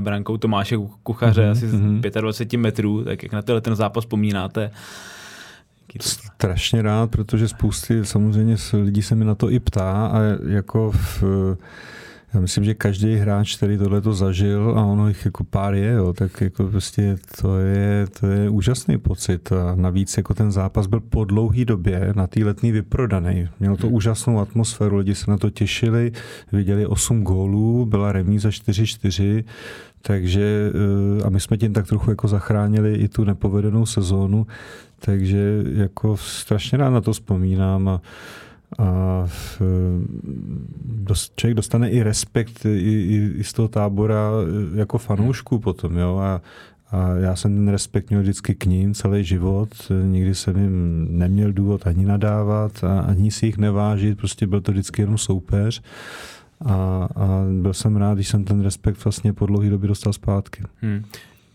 brankou 0.00 0.36
Tomáše 0.36 0.76
Kuchaře 1.02 1.42
mm-hmm, 1.42 1.50
asi 1.50 1.68
z 1.68 1.74
mm-hmm. 1.74 2.20
25 2.20 2.58
metrů. 2.58 3.04
Tak 3.04 3.22
jak 3.22 3.32
na 3.32 3.42
tenhle 3.42 3.60
ten 3.60 3.76
zápas 3.76 4.04
vzpomínáte? 4.04 4.70
Strašně 6.00 6.82
rád, 6.82 7.10
protože 7.10 7.48
spousty 7.48 8.04
samozřejmě 8.04 8.56
lidí 8.72 9.02
se 9.02 9.14
mi 9.14 9.24
na 9.24 9.34
to 9.34 9.50
i 9.50 9.60
ptá 9.60 10.06
a 10.06 10.18
jako 10.48 10.92
v, 10.92 11.22
já 12.34 12.40
myslím, 12.40 12.64
že 12.64 12.74
každý 12.74 13.16
hráč, 13.16 13.56
který 13.56 13.78
tohle 13.78 14.00
to 14.00 14.14
zažil 14.14 14.74
a 14.78 14.84
ono 14.84 15.08
jich 15.08 15.24
jako 15.24 15.44
pár 15.44 15.74
je, 15.74 15.92
jo, 15.92 16.12
tak 16.12 16.40
jako 16.40 16.64
prostě 16.64 17.16
to 17.40 17.58
je, 17.58 18.06
to 18.20 18.26
je 18.26 18.48
úžasný 18.48 18.98
pocit 18.98 19.52
a 19.52 19.74
navíc 19.74 20.16
jako 20.16 20.34
ten 20.34 20.52
zápas 20.52 20.86
byl 20.86 21.00
po 21.00 21.24
dlouhý 21.24 21.64
době 21.64 22.12
na 22.16 22.26
té 22.26 22.44
letní 22.44 22.72
vyprodaný. 22.72 23.48
Mělo 23.60 23.76
to 23.76 23.86
hmm. 23.86 23.96
úžasnou 23.96 24.40
atmosféru, 24.40 24.96
lidi 24.96 25.14
se 25.14 25.30
na 25.30 25.38
to 25.38 25.50
těšili, 25.50 26.12
viděli 26.52 26.86
8 26.86 27.22
gólů, 27.22 27.86
byla 27.86 28.12
remíza 28.12 28.48
4-4, 28.48 29.44
takže 30.02 30.72
eh, 31.20 31.24
a 31.24 31.30
my 31.30 31.40
jsme 31.40 31.56
tím 31.56 31.72
tak 31.72 31.86
trochu 31.86 32.10
jako 32.10 32.28
zachránili 32.28 32.94
i 32.94 33.08
tu 33.08 33.24
nepovedenou 33.24 33.86
sezónu, 33.86 34.46
takže 34.98 35.62
jako 35.74 36.16
strašně 36.16 36.78
rád 36.78 36.90
na 36.90 37.00
to 37.00 37.12
vzpomínám 37.12 37.88
a 37.88 38.00
a 38.78 39.26
dost, 40.84 41.32
člověk 41.36 41.56
dostane 41.56 41.90
i 41.90 42.02
respekt 42.02 42.64
i, 42.64 42.68
i, 42.68 43.32
i 43.36 43.44
z 43.44 43.52
toho 43.52 43.68
tábora 43.68 44.30
e, 44.74 44.78
jako 44.78 44.98
fanoušku 44.98 45.58
potom, 45.58 45.96
jo, 45.96 46.18
a, 46.18 46.40
a 46.90 47.14
já 47.14 47.36
jsem 47.36 47.54
ten 47.56 47.68
respekt 47.68 48.10
měl 48.10 48.22
vždycky 48.22 48.54
k 48.54 48.66
ním 48.66 48.94
celý 48.94 49.24
život, 49.24 49.68
nikdy 50.04 50.34
jsem 50.34 50.56
jim 50.56 51.06
neměl 51.18 51.52
důvod 51.52 51.86
ani 51.86 52.04
nadávat 52.04 52.84
a 52.84 53.00
ani 53.00 53.30
si 53.30 53.46
jich 53.46 53.58
nevážit, 53.58 54.18
prostě 54.18 54.46
byl 54.46 54.60
to 54.60 54.72
vždycky 54.72 55.02
jenom 55.02 55.18
soupeř 55.18 55.82
a, 56.64 57.08
a 57.16 57.44
byl 57.62 57.74
jsem 57.74 57.96
rád, 57.96 58.14
když 58.14 58.28
jsem 58.28 58.44
ten 58.44 58.60
respekt 58.60 59.04
vlastně 59.04 59.32
po 59.32 59.46
dlouhé 59.46 59.70
době 59.70 59.88
dostal 59.88 60.12
zpátky. 60.12 60.62
Hmm. 60.82 61.04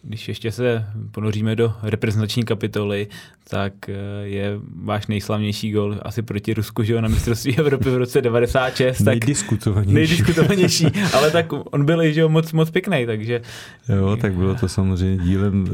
Když 0.08 0.28
ještě 0.28 0.52
se 0.52 0.86
ponoříme 1.12 1.56
do 1.56 1.74
reprezentační 1.84 2.44
kapitoly, 2.44 3.08
tak 3.50 3.90
eh, 3.90 3.94
je 4.24 4.60
váš 4.84 5.08
nejslavnější 5.08 5.72
gol 5.72 5.96
asi 6.02 6.22
proti 6.22 6.54
Rusku, 6.54 6.84
že 6.84 6.94
jo, 6.94 7.02
na 7.02 7.08
mistrovství 7.08 7.58
Evropy 7.60 7.90
v 7.90 7.98
roce 7.98 8.22
96. 8.22 8.98
Tak 8.98 9.06
nejdiskutovanější. 9.06 9.94
Nejdiskutovanější, 9.94 10.88
ale 11.14 11.32
tak 11.32 11.46
on 11.72 11.86
byl, 11.86 12.12
že 12.12 12.22
jo, 12.22 12.30
moc, 12.30 12.52
moc 12.52 12.70
pěkný, 12.70 13.06
takže... 13.06 13.42
Jo, 13.90 14.18
tak 14.22 14.34
bylo 14.34 14.56
to 14.56 14.68
samozřejmě 14.68 15.24
dílem 15.24 15.66
e, 15.68 15.72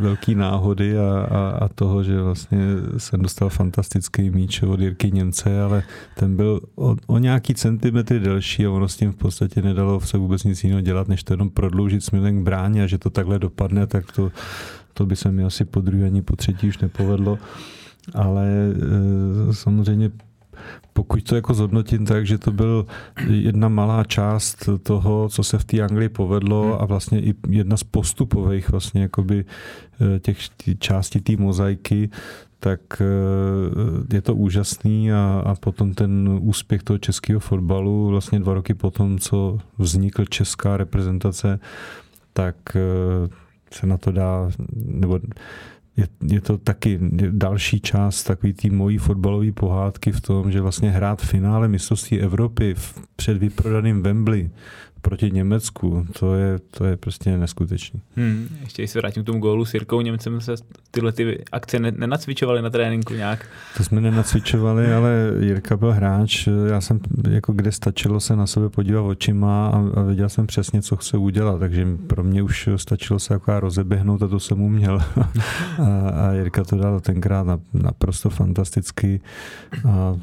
velký 0.00 0.34
náhody 0.34 0.98
a, 0.98 1.26
a, 1.30 1.58
a, 1.64 1.68
toho, 1.68 2.02
že 2.02 2.20
vlastně 2.20 2.58
jsem 2.96 3.22
dostal 3.22 3.48
fantastický 3.48 4.30
míč 4.30 4.62
od 4.62 4.80
Jirky 4.80 5.10
Němce, 5.10 5.62
ale 5.62 5.82
ten 6.14 6.36
byl 6.36 6.60
o, 6.74 6.96
o 7.06 7.18
nějaký 7.18 7.54
centimetry 7.54 8.20
delší 8.20 8.66
a 8.66 8.70
ono 8.70 8.88
s 8.88 8.96
tím 8.96 9.12
v 9.12 9.16
podstatě 9.16 9.62
nedalo 9.62 10.00
se 10.00 10.18
vůbec 10.18 10.44
nic 10.44 10.64
jiného 10.64 10.80
dělat, 10.80 11.08
než 11.08 11.22
to 11.22 11.32
jenom 11.32 11.50
prodloužit 11.50 12.04
směrem 12.04 12.40
k 12.40 12.44
bráně 12.44 12.84
a 12.84 12.86
že 12.86 12.98
to 12.98 13.10
takhle 13.10 13.38
dopadne, 13.56 13.86
tak 13.86 14.12
to 14.12 14.32
to 14.94 15.06
by 15.06 15.16
se 15.16 15.32
mi 15.32 15.44
asi 15.44 15.64
po 15.64 15.80
druhé 15.80 16.06
ani 16.06 16.22
po 16.22 16.36
třetí 16.36 16.68
už 16.68 16.78
nepovedlo. 16.78 17.38
Ale 18.14 18.46
e, 19.48 19.52
samozřejmě 19.52 20.10
pokud 20.92 21.22
to 21.22 21.36
jako 21.36 21.54
zhodnotím 21.54 22.06
tak, 22.06 22.26
že 22.26 22.38
to 22.38 22.52
byl 22.52 22.86
jedna 23.28 23.68
malá 23.68 24.04
část 24.04 24.68
toho, 24.82 25.28
co 25.28 25.42
se 25.44 25.58
v 25.58 25.64
té 25.64 25.80
Anglii 25.80 26.08
povedlo 26.08 26.62
hmm. 26.62 26.72
a 26.80 26.84
vlastně 26.84 27.20
i 27.20 27.34
jedna 27.48 27.76
z 27.76 27.84
postupových 27.84 28.70
vlastně 28.70 29.02
jakoby 29.02 29.44
eh, 29.44 30.20
těch 30.20 30.38
částí 30.78 31.20
té 31.20 31.36
mozaiky, 31.36 32.10
tak 32.60 32.80
eh, 33.00 34.14
je 34.14 34.22
to 34.22 34.34
úžasný 34.34 35.12
a, 35.12 35.42
a 35.46 35.54
potom 35.54 35.94
ten 35.94 36.38
úspěch 36.40 36.82
toho 36.82 36.98
českého 36.98 37.40
fotbalu, 37.40 38.08
vlastně 38.08 38.40
dva 38.40 38.54
roky 38.54 38.74
potom, 38.74 39.18
co 39.18 39.58
vznikl 39.78 40.24
česká 40.24 40.76
reprezentace, 40.76 41.60
tak 42.32 42.56
se 43.76 43.86
na 43.86 43.96
to 43.96 44.12
dá, 44.12 44.50
nebo 44.74 45.20
je, 45.96 46.08
je 46.28 46.40
to 46.40 46.58
taky 46.58 46.98
další 47.30 47.80
část 47.80 48.24
takový 48.24 48.52
té 48.52 48.70
mojí 48.70 48.98
fotbalové 48.98 49.52
pohádky 49.52 50.12
v 50.12 50.20
tom, 50.20 50.52
že 50.52 50.60
vlastně 50.60 50.90
hrát 50.90 51.22
v 51.22 51.28
finále 51.28 51.68
mistrovství 51.68 52.20
Evropy 52.20 52.74
v 52.74 52.98
před 53.16 53.38
vyprodaným 53.38 54.02
Wembley 54.02 54.50
proti 55.06 55.30
Německu, 55.30 56.06
to 56.18 56.34
je, 56.34 56.58
to 56.70 56.84
je 56.84 56.96
prostě 56.96 57.38
neskutečný. 57.38 58.00
Hmm, 58.16 58.48
ještě 58.60 58.82
když 58.82 58.90
se 58.90 58.98
vrátím 58.98 59.22
k 59.22 59.26
tomu 59.26 59.38
gólu 59.38 59.64
s 59.64 59.74
Jirkou 59.74 60.00
Němcem, 60.00 60.40
se 60.40 60.54
tyhle 60.90 61.12
ty 61.12 61.44
akce 61.52 61.78
nenacvičovali 61.78 62.62
na 62.62 62.70
tréninku 62.70 63.14
nějak? 63.14 63.46
To 63.76 63.84
jsme 63.84 64.00
nenacvičovali, 64.00 64.92
ale 64.94 65.32
Jirka 65.40 65.76
byl 65.76 65.92
hráč, 65.92 66.48
já 66.68 66.80
jsem 66.80 67.00
jako 67.30 67.52
kde 67.52 67.72
stačilo 67.72 68.20
se 68.20 68.36
na 68.36 68.46
sebe 68.46 68.68
podívat 68.68 69.02
očima 69.02 69.68
a, 69.68 70.00
a 70.00 70.02
věděl 70.02 70.28
jsem 70.28 70.46
přesně, 70.46 70.82
co 70.82 70.96
chce 70.96 71.16
udělat, 71.16 71.58
takže 71.58 71.86
pro 72.06 72.24
mě 72.24 72.42
už 72.42 72.68
stačilo 72.76 73.18
se 73.18 73.34
jako 73.34 73.60
rozeběhnout 73.60 74.22
a 74.22 74.28
to 74.28 74.40
jsem 74.40 74.60
uměl. 74.60 75.02
a, 75.78 76.10
a 76.10 76.32
Jirka 76.32 76.64
to 76.64 76.76
dal 76.76 77.00
tenkrát 77.00 77.46
naprosto 77.74 78.30
fantasticky 78.30 79.20
a 79.88 80.16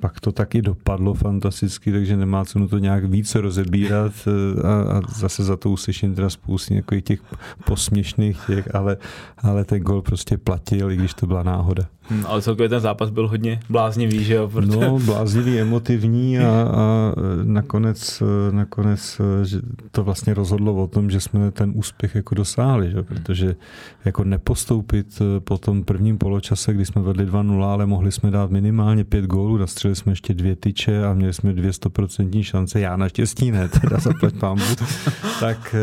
pak 0.00 0.20
to 0.20 0.32
taky 0.32 0.62
dopadlo 0.62 1.14
fantasticky, 1.14 1.92
takže 1.92 2.16
nemá 2.16 2.44
cenu 2.44 2.68
to 2.68 2.78
nějak 2.78 3.04
více 3.04 3.40
rozebírat 3.40 4.12
eh, 4.26 4.62
a, 4.62 4.98
a 4.98 5.00
zase 5.08 5.44
za 5.44 5.56
to 5.56 5.70
uslyším 5.70 6.14
teda 6.14 6.30
spoustu 6.30 6.74
nějakých 6.74 7.04
těch 7.04 7.20
posměšných 7.64 8.40
těch, 8.46 8.74
ale, 8.74 8.96
ale 9.38 9.64
ten 9.64 9.82
gol 9.82 10.02
prostě 10.02 10.38
platil, 10.38 10.90
i 10.90 10.96
když 10.96 11.14
to 11.14 11.26
byla 11.26 11.42
náhoda. 11.42 11.84
Hmm, 12.10 12.26
ale 12.26 12.42
celkově 12.42 12.68
ten 12.68 12.80
zápas 12.80 13.10
byl 13.10 13.28
hodně 13.28 13.60
bláznivý, 13.68 14.24
že 14.24 14.34
jo? 14.34 14.48
Protože... 14.48 14.80
No, 14.80 14.98
bláznivý, 14.98 15.58
emotivní 15.58 16.38
a, 16.38 16.48
a 16.48 17.12
nakonec, 17.42 18.22
nakonec 18.50 19.20
že 19.44 19.58
to 19.90 20.04
vlastně 20.04 20.34
rozhodlo 20.34 20.74
o 20.74 20.86
tom, 20.86 21.10
že 21.10 21.20
jsme 21.20 21.50
ten 21.50 21.72
úspěch 21.74 22.14
jako 22.14 22.34
dosáhli, 22.34 22.90
že? 22.90 23.02
protože 23.02 23.56
jako 24.04 24.24
nepostoupit 24.24 25.22
po 25.44 25.58
tom 25.58 25.84
prvním 25.84 26.18
poločase, 26.18 26.74
kdy 26.74 26.86
jsme 26.86 27.02
vedli 27.02 27.26
2-0, 27.26 27.64
ale 27.64 27.86
mohli 27.86 28.12
jsme 28.12 28.30
dát 28.30 28.50
minimálně 28.50 29.04
pět 29.04 29.24
gólů, 29.24 29.56
nastřelili 29.56 29.96
jsme 29.96 30.12
ještě 30.12 30.34
dvě 30.34 30.56
tyče 30.56 31.04
a 31.04 31.14
měli 31.14 31.32
jsme 31.32 31.52
200% 31.52 32.42
šance, 32.42 32.80
já 32.80 32.96
naštěstí 32.96 33.50
ne, 33.50 33.68
teda 33.68 33.98
zaplať 33.98 34.34
pámu, 34.34 34.62
tak 35.40 35.74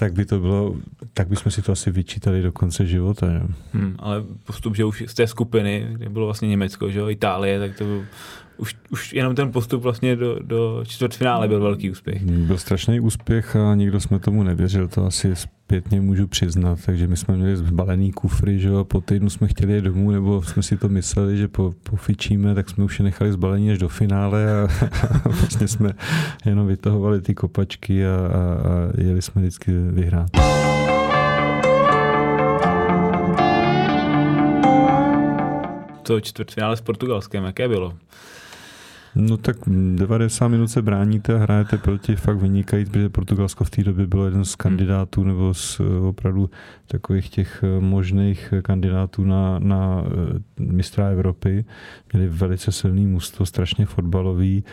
tak 0.00 0.12
by 0.12 0.24
to 0.24 0.38
bylo, 0.38 0.76
tak 1.14 1.28
bychom 1.28 1.52
si 1.52 1.62
to 1.62 1.72
asi 1.72 1.90
vyčítali 1.90 2.42
do 2.42 2.52
konce 2.52 2.86
života. 2.86 3.26
Ne? 3.26 3.46
Hmm, 3.72 3.96
ale 3.98 4.24
postup, 4.44 4.76
že 4.76 4.84
už 4.84 5.04
z 5.06 5.14
té 5.14 5.26
skupiny, 5.26 5.86
kde 5.90 6.08
bylo 6.08 6.26
vlastně 6.26 6.48
Německo, 6.48 6.90
že 6.90 6.98
jo, 6.98 7.08
Itálie, 7.08 7.58
tak 7.58 7.76
to 7.78 7.84
byl, 7.84 8.04
už, 8.56 8.76
už 8.90 9.12
jenom 9.12 9.34
ten 9.34 9.52
postup 9.52 9.82
vlastně 9.82 10.16
do, 10.16 10.38
do 10.42 10.84
čtvrtfinále 10.86 11.48
byl 11.48 11.60
velký 11.60 11.90
úspěch. 11.90 12.22
Byl 12.22 12.58
strašný 12.58 13.00
úspěch 13.00 13.56
a 13.56 13.74
nikdo 13.74 14.00
jsme 14.00 14.18
tomu 14.18 14.42
nevěřil, 14.42 14.88
to 14.88 15.06
asi 15.06 15.34
zpětně 15.68 16.00
můžu 16.00 16.26
přiznat, 16.26 16.78
takže 16.86 17.06
my 17.06 17.16
jsme 17.16 17.36
měli 17.36 17.56
zbalený 17.56 18.12
kufry, 18.12 18.58
že 18.58 18.68
jo, 18.68 18.84
po 18.84 19.00
týdnu 19.00 19.30
jsme 19.30 19.48
chtěli 19.48 19.72
jít 19.72 19.84
domů, 19.84 20.10
nebo 20.10 20.42
jsme 20.42 20.62
si 20.62 20.76
to 20.76 20.88
mysleli, 20.88 21.36
že 21.36 21.48
po, 21.48 21.74
pofičíme, 21.82 22.54
tak 22.54 22.70
jsme 22.70 22.84
už 22.84 22.98
je 22.98 23.02
nechali 23.02 23.32
zbalení 23.32 23.70
až 23.70 23.78
do 23.78 23.88
finále 23.88 24.62
a, 24.62 24.68
a 25.24 25.28
vlastně 25.28 25.68
jsme 25.68 25.92
jenom 26.46 26.66
vytahovali 26.66 27.20
ty 27.20 27.34
kopačky 27.34 28.06
a, 28.06 28.10
a, 28.10 28.38
a 28.68 29.00
jeli 29.00 29.22
jsme 29.22 29.42
vždycky 29.42 29.72
vyhrát. 29.72 30.30
To 36.02 36.20
čtvrtfinále 36.20 36.76
s 36.76 36.80
Portugalskem, 36.80 37.44
jaké 37.44 37.68
bylo? 37.68 37.94
No 39.20 39.36
tak 39.36 39.56
90 39.94 40.48
minut 40.48 40.68
se 40.68 40.82
bráníte 40.82 41.34
a 41.34 41.38
hrajete 41.38 41.78
proti 41.78 42.16
fakt 42.16 42.36
vynikající, 42.36 42.90
protože 42.90 43.08
Portugalsko 43.08 43.64
v 43.64 43.70
té 43.70 43.84
době 43.84 44.06
bylo 44.06 44.24
jeden 44.24 44.44
z 44.44 44.54
kandidátů 44.54 45.24
nebo 45.24 45.54
z 45.54 45.80
eh, 45.80 45.98
opravdu 45.98 46.50
takových 46.86 47.28
těch 47.28 47.64
eh, 47.64 47.80
možných 47.80 48.54
kandidátů 48.62 49.24
na, 49.24 49.58
na 49.58 50.04
eh, 50.06 50.62
mistra 50.62 51.08
Evropy. 51.08 51.64
Měli 52.12 52.28
velice 52.28 52.72
silný 52.72 53.06
mužstvo, 53.06 53.46
strašně 53.46 53.86
fotbalový. 53.86 54.64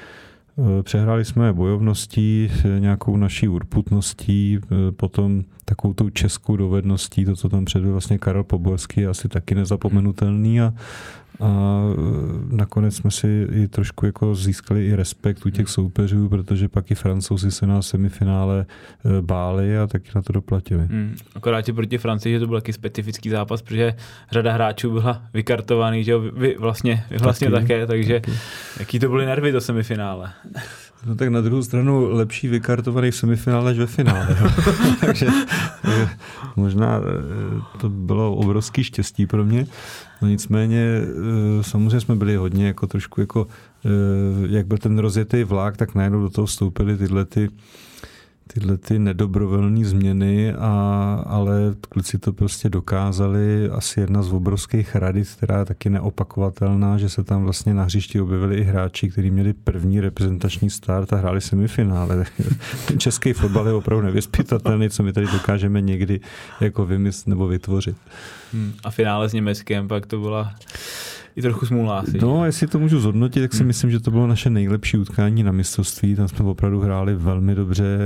Přehráli 0.83 1.25
jsme 1.25 1.53
bojovností, 1.53 2.51
nějakou 2.79 3.17
naší 3.17 3.47
urputností, 3.47 4.59
potom 4.95 5.43
takovou 5.65 5.93
tou 5.93 6.09
českou 6.09 6.55
dovedností, 6.55 7.25
to, 7.25 7.35
co 7.35 7.49
tam 7.49 7.65
předvedl 7.65 7.91
vlastně 7.91 8.17
Karel 8.17 8.43
Poborský, 8.43 9.01
je 9.01 9.07
asi 9.07 9.27
taky 9.29 9.55
nezapomenutelný 9.55 10.61
a 10.61 10.73
a 11.39 11.81
e, 12.51 12.55
nakonec 12.55 12.95
jsme 12.95 13.11
si 13.11 13.47
i 13.51 13.67
trošku 13.67 14.05
jako 14.05 14.35
získali 14.35 14.87
i 14.87 14.95
respekt 14.95 15.45
u 15.45 15.49
těch 15.49 15.69
soupeřů, 15.69 16.29
protože 16.29 16.69
pak 16.69 16.91
i 16.91 16.95
francouzi 16.95 17.51
se 17.51 17.67
na 17.67 17.81
semifinále 17.81 18.65
e, 19.05 19.21
báli 19.21 19.77
a 19.77 19.87
taky 19.87 20.09
na 20.15 20.21
to 20.21 20.33
doplatili. 20.33 20.85
Hmm. 20.85 21.15
Akorát 21.35 21.65
proti 21.75 21.97
Francii, 21.97 22.33
že 22.33 22.39
to 22.39 22.47
byl 22.47 22.57
taky 22.57 22.73
specifický 22.73 23.29
zápas, 23.29 23.61
protože 23.61 23.93
řada 24.31 24.53
hráčů 24.53 24.91
byla 24.91 25.23
vykartovaný, 25.33 26.03
že 26.03 26.17
vy 26.17 26.55
vlastně, 26.59 27.03
vy 27.09 27.17
vlastně 27.17 27.51
taky, 27.51 27.61
také, 27.61 27.87
takže 27.87 28.19
taky. 28.19 28.37
jaký 28.79 28.99
to 28.99 29.09
byly 29.09 29.25
nervy 29.25 29.51
do 29.51 29.61
semifinále? 29.61 30.31
No 31.05 31.15
tak 31.15 31.29
na 31.29 31.41
druhou 31.41 31.63
stranu 31.63 32.09
lepší 32.09 32.47
vykartovaný 32.47 33.11
v 33.11 33.15
semifinále 33.15 33.71
než 33.71 33.79
ve 33.79 33.87
finále. 33.87 34.37
takže 34.99 35.27
možná 36.55 36.97
e, 36.97 37.01
to 37.77 37.89
bylo 37.89 38.35
obrovský 38.35 38.83
štěstí 38.83 39.27
pro 39.27 39.45
mě. 39.45 39.67
No 40.21 40.27
nicméně 40.27 40.81
e, 40.81 41.63
samozřejmě 41.63 41.99
jsme 41.99 42.15
byli 42.15 42.35
hodně 42.35 42.67
jako 42.67 42.87
trošku 42.87 43.21
jako, 43.21 43.47
e, 43.85 43.89
jak 44.47 44.67
byl 44.67 44.77
ten 44.77 44.99
rozjetý 44.99 45.43
vlak, 45.43 45.77
tak 45.77 45.95
najednou 45.95 46.21
do 46.21 46.29
toho 46.29 46.45
vstoupily 46.45 46.97
tyhle 46.97 47.25
ty 47.25 47.49
tyhle 48.53 48.77
ty 48.77 48.99
nedobrovolné 48.99 49.85
změny, 49.85 50.53
a, 50.53 51.23
ale 51.27 51.75
kluci 51.89 52.17
to 52.17 52.33
prostě 52.33 52.69
dokázali. 52.69 53.69
Asi 53.69 53.99
jedna 53.99 54.23
z 54.23 54.33
obrovských 54.33 54.95
radit, 54.95 55.29
která 55.29 55.59
je 55.59 55.65
taky 55.65 55.89
neopakovatelná, 55.89 56.97
že 56.97 57.09
se 57.09 57.23
tam 57.23 57.43
vlastně 57.43 57.73
na 57.73 57.83
hřišti 57.83 58.21
objevili 58.21 58.55
i 58.55 58.63
hráči, 58.63 59.09
kteří 59.09 59.31
měli 59.31 59.53
první 59.53 59.99
reprezentační 59.99 60.69
start 60.69 61.13
a 61.13 61.15
hráli 61.15 61.41
semifinále. 61.41 62.25
Český 62.97 63.33
fotbal 63.33 63.67
je 63.67 63.73
opravdu 63.73 64.05
nevyspytatelný, 64.05 64.89
co 64.89 65.03
my 65.03 65.13
tady 65.13 65.27
dokážeme 65.27 65.81
někdy 65.81 66.19
jako 66.61 66.85
vymyslet 66.85 67.27
nebo 67.27 67.47
vytvořit. 67.47 67.97
Hmm. 68.53 68.73
A 68.83 68.91
finále 68.91 69.29
s 69.29 69.33
Německem 69.33 69.87
pak 69.87 70.05
to 70.05 70.19
byla 70.19 70.53
i 71.35 71.41
trochu 71.41 71.65
smůla 71.65 71.99
asi. 71.99 72.17
No, 72.21 72.45
jestli 72.45 72.67
to 72.67 72.79
můžu 72.79 72.99
zhodnotit, 72.99 73.41
tak 73.41 73.53
si 73.53 73.59
hmm. 73.59 73.67
myslím, 73.67 73.91
že 73.91 73.99
to 73.99 74.11
bylo 74.11 74.27
naše 74.27 74.49
nejlepší 74.49 74.97
utkání 74.97 75.43
na 75.43 75.51
mistrovství. 75.51 76.15
Tam 76.15 76.27
jsme 76.27 76.45
opravdu 76.45 76.79
hráli 76.79 77.15
velmi 77.15 77.55
dobře. 77.55 77.97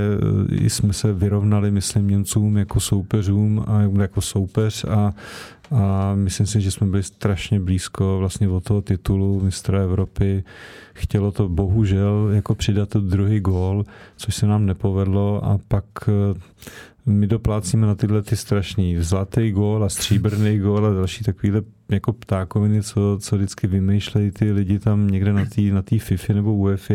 I 0.50 0.70
jsme 0.70 0.92
se 0.92 1.12
vyrovnali, 1.12 1.70
myslím, 1.70 2.08
Němcům 2.08 2.56
jako 2.56 2.80
soupeřům 2.80 3.64
a 3.66 3.80
jako 4.00 4.20
soupeř 4.20 4.84
a 4.84 5.14
a 5.72 6.14
myslím 6.14 6.46
si, 6.46 6.60
že 6.60 6.70
jsme 6.70 6.86
byli 6.86 7.02
strašně 7.02 7.60
blízko 7.60 8.18
vlastně 8.18 8.48
od 8.48 8.64
toho 8.64 8.82
titulu 8.82 9.40
mistra 9.40 9.82
Evropy. 9.82 10.44
Chtělo 10.94 11.32
to 11.32 11.48
bohužel 11.48 12.30
jako 12.32 12.54
přidat 12.54 12.88
ten 12.88 13.08
druhý 13.08 13.40
gól, 13.40 13.84
což 14.16 14.34
se 14.34 14.46
nám 14.46 14.66
nepovedlo 14.66 15.44
a 15.44 15.58
pak 15.68 15.84
my 17.06 17.26
doplácíme 17.26 17.86
na 17.86 17.94
tyhle 17.94 18.22
ty 18.22 18.36
strašný 18.36 18.96
zlatý 18.98 19.50
gól 19.50 19.84
a 19.84 19.88
stříbrný 19.88 20.58
gól 20.58 20.86
a 20.86 20.94
další 20.94 21.24
takovýhle 21.24 21.62
jako 21.90 22.12
ptákoviny, 22.12 22.82
co, 22.82 23.18
co 23.20 23.36
vždycky 23.36 23.66
vymýšlejí 23.66 24.30
ty 24.30 24.52
lidi 24.52 24.78
tam 24.78 25.08
někde 25.08 25.32
na 25.32 25.44
té 25.44 25.62
na 25.62 25.82
tý 25.82 25.98
FIFA 25.98 26.32
nebo 26.32 26.54
UEFA, 26.54 26.94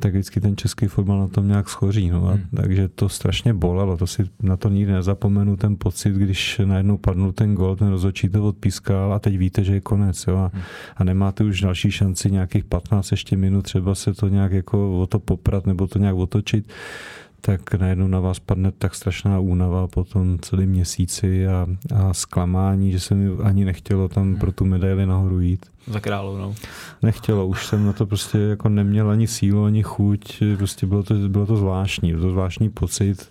tak 0.00 0.12
vždycky 0.12 0.40
ten 0.40 0.56
český 0.56 0.86
fotbal 0.86 1.18
na 1.18 1.28
tom 1.28 1.48
nějak 1.48 1.68
schoří. 1.68 2.10
No. 2.10 2.28
A, 2.28 2.32
hmm. 2.32 2.44
Takže 2.56 2.88
to 2.88 3.08
strašně 3.08 3.54
bolelo, 3.54 3.96
to 3.96 4.06
si 4.06 4.24
na 4.42 4.56
to 4.56 4.68
nikdy 4.68 4.92
nezapomenu, 4.92 5.56
ten 5.56 5.76
pocit, 5.76 6.14
když 6.14 6.60
najednou 6.64 6.96
padnul 6.96 7.32
ten 7.32 7.54
gol, 7.54 7.76
ten 7.76 7.88
rozhodčí 7.88 8.28
to 8.28 8.48
odpískal 8.48 9.12
a 9.12 9.18
teď 9.18 9.38
víte, 9.38 9.64
že 9.64 9.74
je 9.74 9.80
konec. 9.80 10.26
Jo. 10.26 10.36
A, 10.36 10.50
hmm. 10.54 10.62
a 10.96 11.04
nemáte 11.04 11.44
už 11.44 11.60
další 11.60 11.90
šanci 11.90 12.30
nějakých 12.30 12.64
15 12.64 13.10
ještě 13.10 13.36
minut, 13.36 13.62
třeba 13.62 13.94
se 13.94 14.14
to 14.14 14.28
nějak 14.28 14.52
jako 14.52 15.00
o 15.00 15.06
to 15.06 15.18
poprat 15.18 15.66
nebo 15.66 15.86
to 15.86 15.98
nějak 15.98 16.16
otočit 16.16 16.72
tak 17.46 17.74
najednou 17.74 18.08
na 18.08 18.20
vás 18.20 18.40
padne 18.40 18.72
tak 18.72 18.94
strašná 18.94 19.36
únava 19.36 19.84
po 19.84 20.04
tom 20.04 20.40
celý 20.40 20.66
měsíci 20.66 21.46
a, 21.46 21.68
a 21.94 22.14
zklamání, 22.14 22.92
že 22.92 23.00
se 23.00 23.14
mi 23.14 23.42
ani 23.42 23.64
nechtělo 23.64 24.08
tam 24.08 24.24
hmm. 24.24 24.36
pro 24.36 24.52
tu 24.52 24.64
medaili 24.64 25.06
nahoru 25.06 25.40
jít. 25.40 25.66
Za 25.86 26.00
královnou. 26.00 26.54
Nechtělo, 27.02 27.46
už 27.46 27.66
jsem 27.66 27.86
na 27.86 27.92
to 27.92 28.06
prostě 28.06 28.38
jako 28.38 28.68
neměl 28.68 29.10
ani 29.10 29.26
sílu, 29.26 29.64
ani 29.64 29.82
chuť, 29.82 30.42
prostě 30.56 30.86
bylo 30.86 31.02
to, 31.02 31.14
bylo 31.14 31.46
to 31.46 31.56
zvláštní, 31.56 32.12
bylo 32.12 32.22
to 32.22 32.30
zvláštní 32.30 32.70
pocit. 32.70 33.30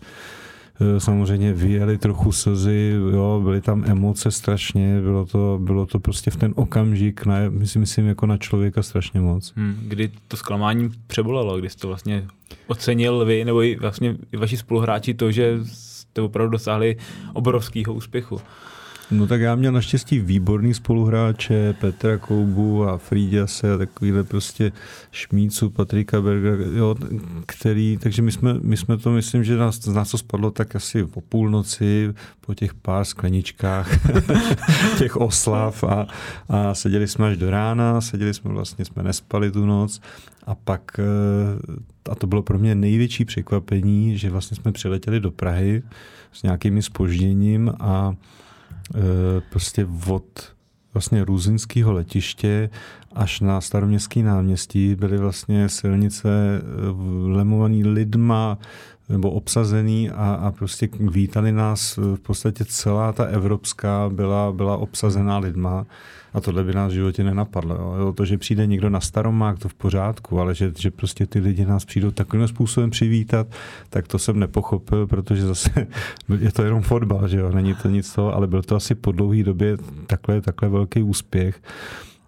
Samozřejmě 0.98 1.54
vyjeli 1.54 1.98
trochu 1.98 2.32
slzy, 2.32 2.96
jo, 3.12 3.42
byly 3.44 3.62
tam 3.62 3.84
emoce 3.88 4.32
strašně, 4.32 5.02
bylo 5.02 5.26
to, 5.26 5.60
bylo 5.62 5.86
to 5.86 6.00
prostě 6.00 6.32
v 6.32 6.36
ten 6.36 6.54
okamžik, 6.56 7.26
na, 7.26 7.36
myslím, 7.50 7.80
myslím 7.80 8.08
jako 8.08 8.26
na 8.26 8.38
člověka 8.38 8.84
strašně 8.84 9.22
moc. 9.22 9.54
Hmm, 9.56 9.76
kdy 9.88 10.12
to 10.28 10.38
zklamání 10.38 10.92
přebolelo, 11.08 11.60
kdy 11.60 11.70
jste 11.70 11.82
to 11.82 11.88
vlastně 11.88 12.28
ocenil 12.68 13.26
vy 13.26 13.46
nebo 13.46 13.64
i 13.64 13.76
vlastně 13.76 14.16
vaši 14.38 14.58
spoluhráči 14.58 15.14
to, 15.14 15.32
že 15.32 15.60
jste 15.64 16.22
opravdu 16.22 16.52
dosáhli 16.52 16.98
obrovského 17.34 17.94
úspěchu? 17.94 18.42
No 19.14 19.28
tak 19.28 19.42
já 19.42 19.56
měl 19.56 19.72
naštěstí 19.72 20.20
výborný 20.20 20.74
spoluhráče, 20.74 21.74
Petra 21.74 22.18
Koubu 22.18 22.84
a 22.84 22.98
Frýďase 22.98 23.74
a 23.74 23.78
takovýhle 23.78 24.24
prostě 24.24 24.72
Šmícu, 25.12 25.70
Patrika 25.70 26.22
Berga, 26.22 26.50
jo, 26.76 26.96
který, 27.46 27.98
takže 27.98 28.22
my 28.22 28.32
jsme, 28.32 28.54
my 28.62 28.78
jsme 28.78 28.98
to, 28.98 29.12
myslím, 29.12 29.44
že 29.44 29.58
nás, 29.58 29.86
nás 29.86 30.12
to 30.12 30.18
spadlo 30.18 30.52
tak 30.52 30.76
asi 30.76 31.06
po 31.06 31.22
půlnoci, 31.22 32.14
po 32.42 32.54
těch 32.54 32.74
pár 32.74 33.06
skleničkách 33.06 33.90
těch 34.98 35.18
oslav 35.18 35.84
a, 35.84 36.08
a 36.50 36.74
seděli 36.74 37.08
jsme 37.08 37.28
až 37.28 37.38
do 37.38 37.50
rána, 37.50 38.02
seděli 38.02 38.34
jsme 38.34 38.52
vlastně, 38.52 38.86
jsme 38.86 39.04
nespali 39.04 39.52
tu 39.52 39.66
noc 39.66 40.02
a 40.44 40.56
pak, 40.56 41.00
eh, 41.00 42.12
a 42.12 42.16
to 42.16 42.28
bylo 42.28 42.42
pro 42.42 42.60
mě 42.60 42.76
největší 42.76 43.26
překvapení, 43.26 44.18
že 44.18 44.30
vlastně 44.30 44.58
jsme 44.58 44.72
přiletěli 44.72 45.20
do 45.20 45.32
Prahy 45.32 45.84
s 46.32 46.44
nějakými 46.44 46.82
spožděním 46.82 47.74
a 47.80 48.16
prostě 49.50 49.88
od 50.08 50.54
vlastně 50.94 51.26
Růzinského 51.26 51.94
letiště 51.94 52.70
až 53.16 53.40
na 53.40 53.62
staroměstský 53.62 54.24
náměstí 54.24 54.96
byly 54.96 55.18
vlastně 55.18 55.70
silnice 55.70 56.30
eh, 56.30 56.64
lemovaný 57.28 57.84
lidma 57.86 58.58
nebo 59.14 59.32
obsazený 59.32 60.10
a, 60.10 60.34
a 60.34 60.52
prostě 60.52 60.90
vítali 61.00 61.52
nás 61.52 61.98
v 61.98 62.20
podstatě 62.20 62.66
celá 62.66 63.14
ta 63.14 63.24
evropská 63.24 64.10
byla, 64.10 64.52
byla 64.52 64.78
obsazená 64.78 65.38
lidma. 65.38 65.86
A 66.34 66.42
tohle 66.42 66.64
by 66.64 66.74
nás 66.74 66.92
v 66.92 66.96
životě 66.96 67.24
nenapadlo. 67.24 67.76
Jo. 67.76 68.14
To, 68.14 68.26
že 68.26 68.38
přijde 68.38 68.68
někdo 68.68 68.90
na 68.90 69.00
staromák, 69.00 69.60
to 69.60 69.70
v 69.70 69.74
pořádku, 69.74 70.40
ale 70.40 70.56
že, 70.56 70.72
že 70.80 70.92
prostě 70.92 71.26
ty 71.26 71.40
lidi 71.40 71.66
nás 71.66 71.86
přijdou 71.86 72.12
takovým 72.12 72.48
způsobem 72.48 72.90
přivítat, 72.90 73.48
tak 73.90 74.08
to 74.08 74.20
jsem 74.20 74.40
nepochopil, 74.40 75.08
protože 75.08 75.46
zase 75.46 75.88
je 76.40 76.52
to 76.52 76.64
jenom 76.64 76.82
fotbal, 76.82 77.28
že 77.28 77.38
jo, 77.38 77.52
není 77.52 77.76
to 77.76 77.90
nic 77.90 78.14
toho, 78.14 78.36
ale 78.36 78.48
byl 78.48 78.64
to 78.64 78.76
asi 78.76 78.96
po 78.96 79.12
dlouhé 79.12 79.44
době 79.44 79.78
takhle, 80.08 80.42
takhle 80.42 80.70
velký 80.70 81.04
úspěch. 81.04 81.62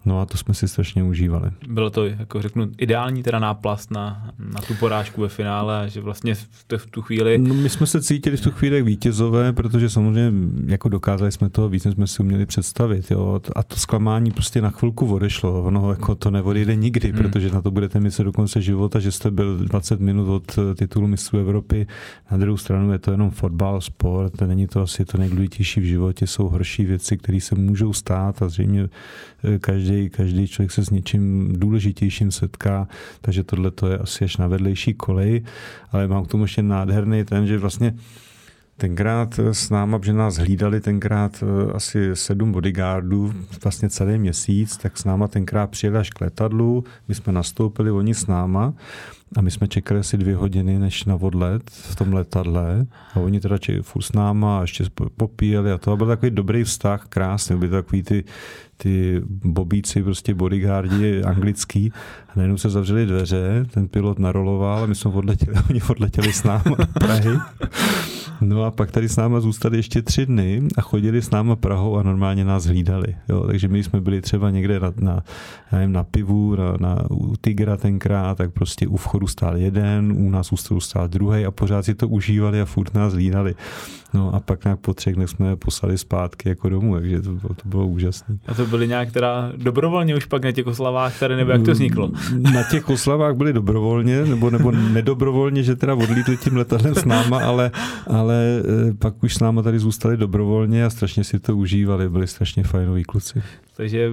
No 0.06 0.22
a 0.22 0.26
to 0.26 0.38
jsme 0.38 0.54
si 0.54 0.68
strašně 0.68 1.04
užívali. 1.04 1.52
Bylo 1.68 1.90
to, 1.90 2.06
jako 2.06 2.42
řeknu, 2.42 2.70
ideální 2.78 3.24
teda 3.24 3.40
náplast 3.40 3.92
na, 3.92 4.32
na 4.40 4.62
tu 4.62 4.74
porážku 4.74 5.22
ve 5.22 5.30
finále, 5.30 5.90
že 5.90 6.02
vlastně 6.02 6.36
v, 6.36 6.48
v 6.78 6.86
tu 6.86 7.02
chvíli... 7.02 7.38
No, 7.38 7.54
my 7.54 7.70
jsme 7.70 7.88
se 7.88 8.02
cítili 8.02 8.38
v 8.38 8.42
tu 8.42 8.52
chvíli 8.52 8.82
vítězové, 8.82 9.54
protože 9.54 9.90
samozřejmě 9.90 10.32
jako 10.66 10.90
dokázali 10.90 11.32
jsme 11.32 11.50
toho 11.50 11.70
víc, 11.70 11.86
než 11.86 11.94
jsme 11.94 12.08
si 12.08 12.24
uměli 12.24 12.46
představit. 12.46 13.12
Jo. 13.12 13.42
A 13.56 13.64
to 13.64 13.76
zklamání 13.76 14.32
prostě 14.32 14.62
na 14.62 14.70
chvilku 14.70 15.14
odešlo. 15.14 15.64
Ono 15.64 15.90
jako 15.90 16.16
to 16.16 16.32
neodejde 16.32 16.76
nikdy, 16.76 17.12
hmm. 17.12 17.18
protože 17.18 17.50
na 17.50 17.62
to 17.62 17.72
budete 17.72 18.00
myslet 18.00 18.26
do 18.26 18.32
konce 18.32 18.62
života, 18.62 19.00
že 19.00 19.12
jste 19.12 19.32
byl 19.32 19.58
20 19.58 20.00
minut 20.00 20.28
od 20.28 20.60
titulu 20.76 21.08
mistrů 21.08 21.40
Evropy. 21.40 21.88
Na 22.32 22.38
druhou 22.38 22.58
stranu 22.58 22.92
je 22.92 23.00
to 23.00 23.12
jenom 23.12 23.32
fotbal, 23.32 23.82
sport, 23.82 24.42
není 24.42 24.68
to 24.68 24.82
asi 24.82 25.06
to 25.06 25.18
nejdůležitější 25.18 25.80
v 25.80 25.84
životě, 25.84 26.28
jsou 26.28 26.50
horší 26.50 26.86
věci, 26.86 27.18
které 27.18 27.42
se 27.42 27.56
můžou 27.56 27.94
stát 27.94 28.42
a 28.42 28.50
zřejmě 28.50 28.90
eh, 29.44 29.60
každý 29.60 29.95
každý, 29.96 30.10
každý 30.10 30.48
člověk 30.48 30.72
se 30.72 30.86
s 30.86 30.90
něčím 30.90 31.54
důležitějším 31.60 32.32
setká, 32.32 32.88
takže 33.22 33.44
tohle 33.44 33.72
to 33.72 33.88
je 33.88 33.98
asi 33.98 34.26
až 34.26 34.38
na 34.38 34.48
vedlejší 34.48 34.94
kolej, 34.94 35.44
ale 35.92 36.08
mám 36.08 36.26
k 36.26 36.28
tomu 36.28 36.44
ještě 36.44 36.64
nádherný 36.64 37.24
ten, 37.24 37.48
že 37.48 37.58
vlastně 37.58 37.94
Tenkrát 38.78 39.40
s 39.40 39.70
náma, 39.70 40.00
že 40.04 40.14
nás 40.14 40.36
hlídali 40.36 40.82
tenkrát 40.82 41.44
eh, 41.44 41.72
asi 41.74 42.16
sedm 42.16 42.52
bodyguardů, 42.52 43.34
vlastně 43.64 43.90
celý 43.90 44.18
měsíc, 44.18 44.78
tak 44.78 44.98
s 44.98 45.06
náma 45.06 45.28
tenkrát 45.28 45.70
přijeli 45.72 45.98
až 45.98 46.10
k 46.10 46.22
letadlu, 46.22 46.84
my 47.08 47.16
jsme 47.16 47.34
nastoupili, 47.34 47.92
oni 47.92 48.14
s 48.14 48.28
náma 48.28 48.74
a 49.36 49.42
my 49.42 49.52
jsme 49.52 49.68
čekali 49.68 50.00
asi 50.00 50.18
dvě 50.18 50.36
hodiny, 50.36 50.80
než 50.80 51.06
na 51.06 51.16
odlet 51.16 51.72
v 51.72 51.96
tom 51.96 52.14
letadle. 52.14 52.86
A 53.14 53.20
oni 53.20 53.40
teda 53.40 53.58
čekali 53.58 53.84
s 54.02 54.14
náma 54.14 54.60
a 54.60 54.62
ještě 54.62 54.84
popíjeli 55.18 55.72
a 55.72 55.78
to 55.78 55.92
a 55.92 55.96
byl 55.96 56.08
takový 56.08 56.32
dobrý 56.32 56.64
vztah, 56.64 57.06
krásný. 57.10 57.58
Byly 57.58 57.72
takový 57.72 58.04
ty, 58.04 58.24
ty 58.78 59.22
bobíci, 59.28 60.04
prostě 60.04 60.34
bodyguardi 60.34 61.24
anglický. 61.24 61.92
A 62.30 62.32
najednou 62.36 62.58
se 62.58 62.70
zavřeli 62.70 63.06
dveře, 63.06 63.66
ten 63.74 63.88
pilot 63.88 64.20
naroloval 64.20 64.84
a 64.84 64.86
my 64.86 64.96
jsme 64.96 65.12
odletěli, 65.12 65.58
oni 65.70 65.82
odletěli 65.90 66.34
s 66.34 66.44
náma 66.44 66.76
Prahy. 66.94 67.38
No 68.42 68.64
a 68.64 68.72
pak 68.72 68.92
tady 68.92 69.10
s 69.10 69.16
náma 69.16 69.40
zůstali 69.40 69.78
ještě 69.78 70.02
tři 70.02 70.26
dny 70.26 70.62
a 70.78 70.82
chodili 70.82 71.22
s 71.22 71.30
náma 71.30 71.56
Prahou 71.56 71.98
a 71.98 72.04
normálně 72.04 72.46
nás 72.46 72.66
hlídali. 72.66 73.16
Jo, 73.30 73.48
takže 73.48 73.68
my 73.68 73.84
jsme 73.84 74.02
byli 74.02 74.22
třeba 74.22 74.50
někde 74.50 74.80
na, 74.80 74.94
na, 75.00 75.24
nevím, 75.72 75.92
na 75.92 76.04
pivu, 76.04 76.56
na, 76.56 76.78
na, 76.80 77.12
u 77.12 77.36
Tigra 77.36 77.78
tenkrát, 77.78 78.38
tak 78.38 78.52
prostě 78.52 78.88
u 78.88 78.98
vchodu 78.98 79.28
stál 79.28 79.58
jeden, 79.58 80.12
u 80.12 80.30
nás 80.30 80.52
u 80.72 80.80
stál 80.80 81.08
druhý 81.08 81.46
a 81.46 81.52
pořád 81.52 81.86
si 81.86 81.96
to 81.96 82.08
užívali 82.08 82.62
a 82.62 82.66
furt 82.66 82.94
nás 82.94 83.14
hlídali. 83.14 83.56
No 84.14 84.36
a 84.36 84.40
pak 84.40 84.64
nějak 84.64 84.80
po 84.80 84.94
třech 84.94 85.16
dnech 85.16 85.30
jsme 85.30 85.56
poslali 85.56 85.98
zpátky 85.98 86.50
jako 86.50 86.70
domů, 86.70 86.96
takže 86.96 87.22
to, 87.22 87.32
bylo, 87.32 87.54
to 87.54 87.70
bylo 87.70 87.88
úžasné. 87.88 88.38
A 88.48 88.54
to 88.54 88.66
byly 88.66 88.88
nějak 88.88 89.12
teda 89.12 89.52
dobrovolně 89.58 90.16
už 90.16 90.26
pak 90.26 90.44
na 90.44 90.52
těch 90.52 90.68
oslavách 90.68 91.20
tady, 91.20 91.36
nebo 91.36 91.52
jak 91.52 91.64
to 91.64 91.72
vzniklo? 91.72 92.12
Na 92.54 92.64
těch 92.72 92.90
oslavách 92.90 93.36
byly 93.36 93.54
dobrovolně, 93.54 94.26
nebo, 94.26 94.50
nebo 94.50 94.72
nedobrovolně, 94.72 95.64
že 95.64 95.76
teda 95.76 95.96
odlítli 95.96 96.38
tím 96.38 96.58
letadlem 96.58 96.96
s 96.96 97.06
náma, 97.06 97.46
ale, 97.46 97.72
ale 98.08 98.62
eh, 98.90 98.94
pak 98.94 99.24
už 99.24 99.34
s 99.34 99.40
náma 99.40 99.62
tady 99.62 99.80
zůstali 99.80 100.18
dobrovolně 100.18 100.86
a 100.86 100.90
strašně 100.90 101.24
si 101.24 101.40
to 101.40 101.58
užívali, 101.58 102.10
byli 102.10 102.28
strašně 102.28 102.64
fajnoví 102.64 103.04
kluci. 103.04 103.44
Takže 103.78 104.12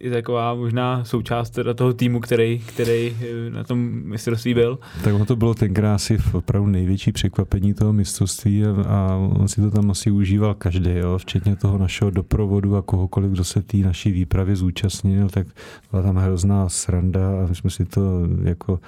i 0.00 0.10
taková 0.10 0.54
možná 0.54 1.04
součást 1.04 1.50
teda 1.50 1.74
toho 1.74 1.92
týmu, 1.92 2.20
který, 2.20 2.58
který 2.58 3.16
eh, 3.20 3.50
na 3.50 3.64
tom 3.64 3.78
mistrovství 4.04 4.54
byl. 4.54 4.78
Tak 5.04 5.14
ono 5.14 5.26
to 5.26 5.36
bylo 5.36 5.54
tenkrát 5.54 5.94
asi 5.94 6.18
opravdu 6.32 6.68
největší 6.68 7.12
překvapení 7.12 7.74
toho 7.74 7.92
mistrovství 7.92 8.64
a, 8.64 9.16
on 9.38 9.48
si 9.48 9.60
to 9.60 9.70
tam 9.70 9.90
asi 9.90 10.10
užíval 10.10 10.54
každý, 10.54 10.90
jo, 10.90 11.18
včetně 11.18 11.56
toho 11.56 11.78
našeho 11.78 12.10
doprovodu 12.10 12.76
a 12.76 12.82
kohokoliv, 12.82 13.30
kdo 13.30 13.44
se 13.44 13.62
té 13.62 13.76
naší 13.76 14.12
výpravy 14.12 14.56
zúčastnil, 14.56 15.28
tak 15.28 15.46
byla 15.90 16.02
tam 16.02 16.16
hrozná 16.16 16.68
sranda 16.68 17.28
a 17.28 17.46
my 17.48 17.54
jsme 17.54 17.70
si 17.70 17.84
to 17.84 18.00
jako 18.42 18.80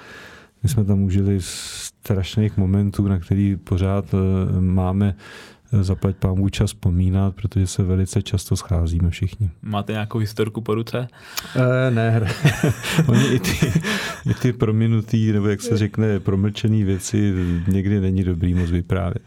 my 0.63 0.69
jsme 0.69 0.85
tam 0.85 1.03
užili 1.03 1.37
strašných 1.39 2.57
momentů, 2.57 3.07
na 3.07 3.19
který 3.19 3.55
pořád 3.55 4.05
eh, 4.13 4.61
máme 4.61 5.15
zaplať 5.71 6.15
pámu 6.15 6.49
čas 6.49 6.69
vzpomínat, 6.69 7.35
protože 7.35 7.67
se 7.67 7.83
velice 7.83 8.21
často 8.21 8.55
scházíme 8.55 9.09
všichni. 9.09 9.49
Máte 9.61 9.91
nějakou 9.93 10.17
historku 10.17 10.61
po 10.61 10.75
ruce? 10.75 11.07
E, 11.55 11.91
ne, 11.91 12.27
oni 13.07 13.27
i 13.27 13.39
ty, 13.39 13.73
i 14.29 14.33
ty 14.33 14.53
prominutý, 14.53 15.31
nebo 15.31 15.47
jak 15.47 15.61
se 15.61 15.77
řekne, 15.77 16.19
promlčený 16.19 16.83
věci 16.83 17.33
někdy 17.67 18.01
není 18.01 18.23
dobrý 18.23 18.53
moc 18.53 18.71
vyprávět. 18.71 19.23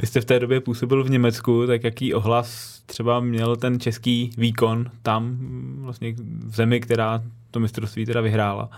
Vy 0.00 0.06
jste 0.06 0.20
v 0.20 0.24
té 0.24 0.40
době 0.40 0.60
působil 0.60 1.04
v 1.04 1.10
Německu, 1.10 1.66
tak 1.66 1.84
jaký 1.84 2.14
ohlas 2.14 2.80
třeba 2.86 3.20
měl 3.20 3.56
ten 3.56 3.80
český 3.80 4.30
výkon 4.38 4.90
tam, 5.02 5.36
vlastně 5.80 6.14
v 6.46 6.56
zemi, 6.56 6.80
která 6.80 7.22
to 7.50 7.60
mistrovství 7.60 8.06
teda 8.06 8.20
vyhrála? 8.20 8.70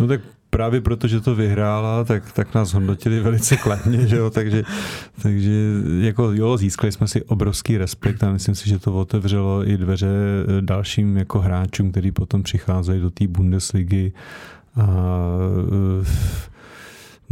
No 0.00 0.06
tak 0.06 0.20
právě 0.56 0.80
proto, 0.80 1.08
že 1.08 1.20
to 1.20 1.34
vyhrála, 1.34 2.04
tak, 2.04 2.32
tak 2.32 2.54
nás 2.54 2.72
hodnotili 2.72 3.20
velice 3.20 3.56
kladně, 3.56 4.06
že 4.06 4.16
jo? 4.16 4.30
Takže, 4.30 4.62
takže 5.22 5.50
jako 6.00 6.32
jo, 6.32 6.56
získali 6.56 6.92
jsme 6.92 7.08
si 7.08 7.22
obrovský 7.22 7.78
respekt 7.78 8.24
a 8.24 8.32
myslím 8.32 8.54
si, 8.54 8.68
že 8.68 8.78
to 8.78 8.94
otevřelo 8.94 9.68
i 9.68 9.76
dveře 9.76 10.08
dalším 10.60 11.16
jako 11.16 11.40
hráčům, 11.40 11.90
kteří 11.90 12.12
potom 12.12 12.42
přicházejí 12.42 13.00
do 13.00 13.10
té 13.10 13.28
Bundesligy 13.28 14.12
a 14.76 14.86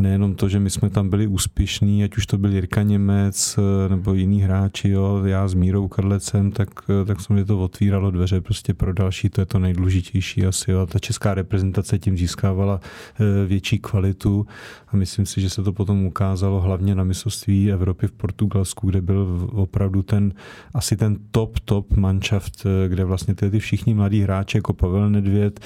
nejenom 0.01 0.35
to, 0.35 0.49
že 0.49 0.61
my 0.61 0.71
jsme 0.71 0.91
tam 0.91 1.11
byli 1.11 1.27
úspěšní, 1.27 2.05
ať 2.05 2.17
už 2.17 2.27
to 2.27 2.39
byl 2.39 2.53
Jirka 2.53 2.83
Němec 2.83 3.59
eh, 3.59 3.89
nebo 3.89 4.15
jiní 4.15 4.43
hráči, 4.43 4.89
jo, 4.89 5.23
já 5.25 5.49
s 5.49 5.55
Mírou 5.55 5.89
Kadlecem, 5.89 6.53
tak, 6.53 6.69
eh, 7.03 7.05
tak 7.05 7.21
se 7.21 7.33
mi 7.33 7.45
to 7.45 7.61
otvíralo 7.61 8.11
dveře 8.11 8.41
prostě 8.41 8.75
pro 8.75 8.93
další, 8.93 9.29
to 9.29 9.41
je 9.41 9.47
to 9.47 9.59
nejdůležitější 9.59 10.47
asi. 10.47 10.71
Jo. 10.71 10.87
Ta 10.87 10.99
česká 10.99 11.35
reprezentace 11.35 11.99
tím 11.99 12.19
získávala 12.19 12.81
eh, 12.81 13.47
větší 13.47 13.79
kvalitu 13.79 14.47
a 14.89 14.97
myslím 14.97 15.27
si, 15.27 15.41
že 15.41 15.51
se 15.51 15.63
to 15.63 15.73
potom 15.73 16.05
ukázalo 16.05 16.61
hlavně 16.61 16.95
na 16.95 17.05
mistrovství 17.05 17.73
Evropy 17.73 18.07
v 18.07 18.13
Portugalsku, 18.13 18.87
kde 18.87 19.01
byl 19.01 19.49
opravdu 19.53 20.03
ten, 20.03 20.33
asi 20.75 20.97
ten 20.97 21.17
top, 21.31 21.59
top 21.59 21.97
manšaft, 21.97 22.67
kde 22.89 23.05
vlastně 23.05 23.35
ty, 23.35 23.51
ty 23.51 23.59
všichni 23.59 23.95
mladí 23.95 24.21
hráči 24.23 24.59
jako 24.59 24.73
Pavel 24.73 25.11
Nedvěd, 25.11 25.61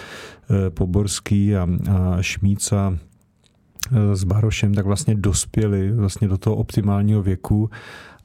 Poborský 0.75 1.57
a, 1.57 1.69
a 1.91 2.23
Šmíca, 2.23 2.99
s 4.13 4.25
Barošem, 4.25 4.75
tak 4.75 4.87
vlastně 4.87 5.15
dospěli 5.15 5.93
vlastně 5.93 6.29
do 6.29 6.39
toho 6.39 6.57
optimálního 6.57 7.23
věku 7.23 7.71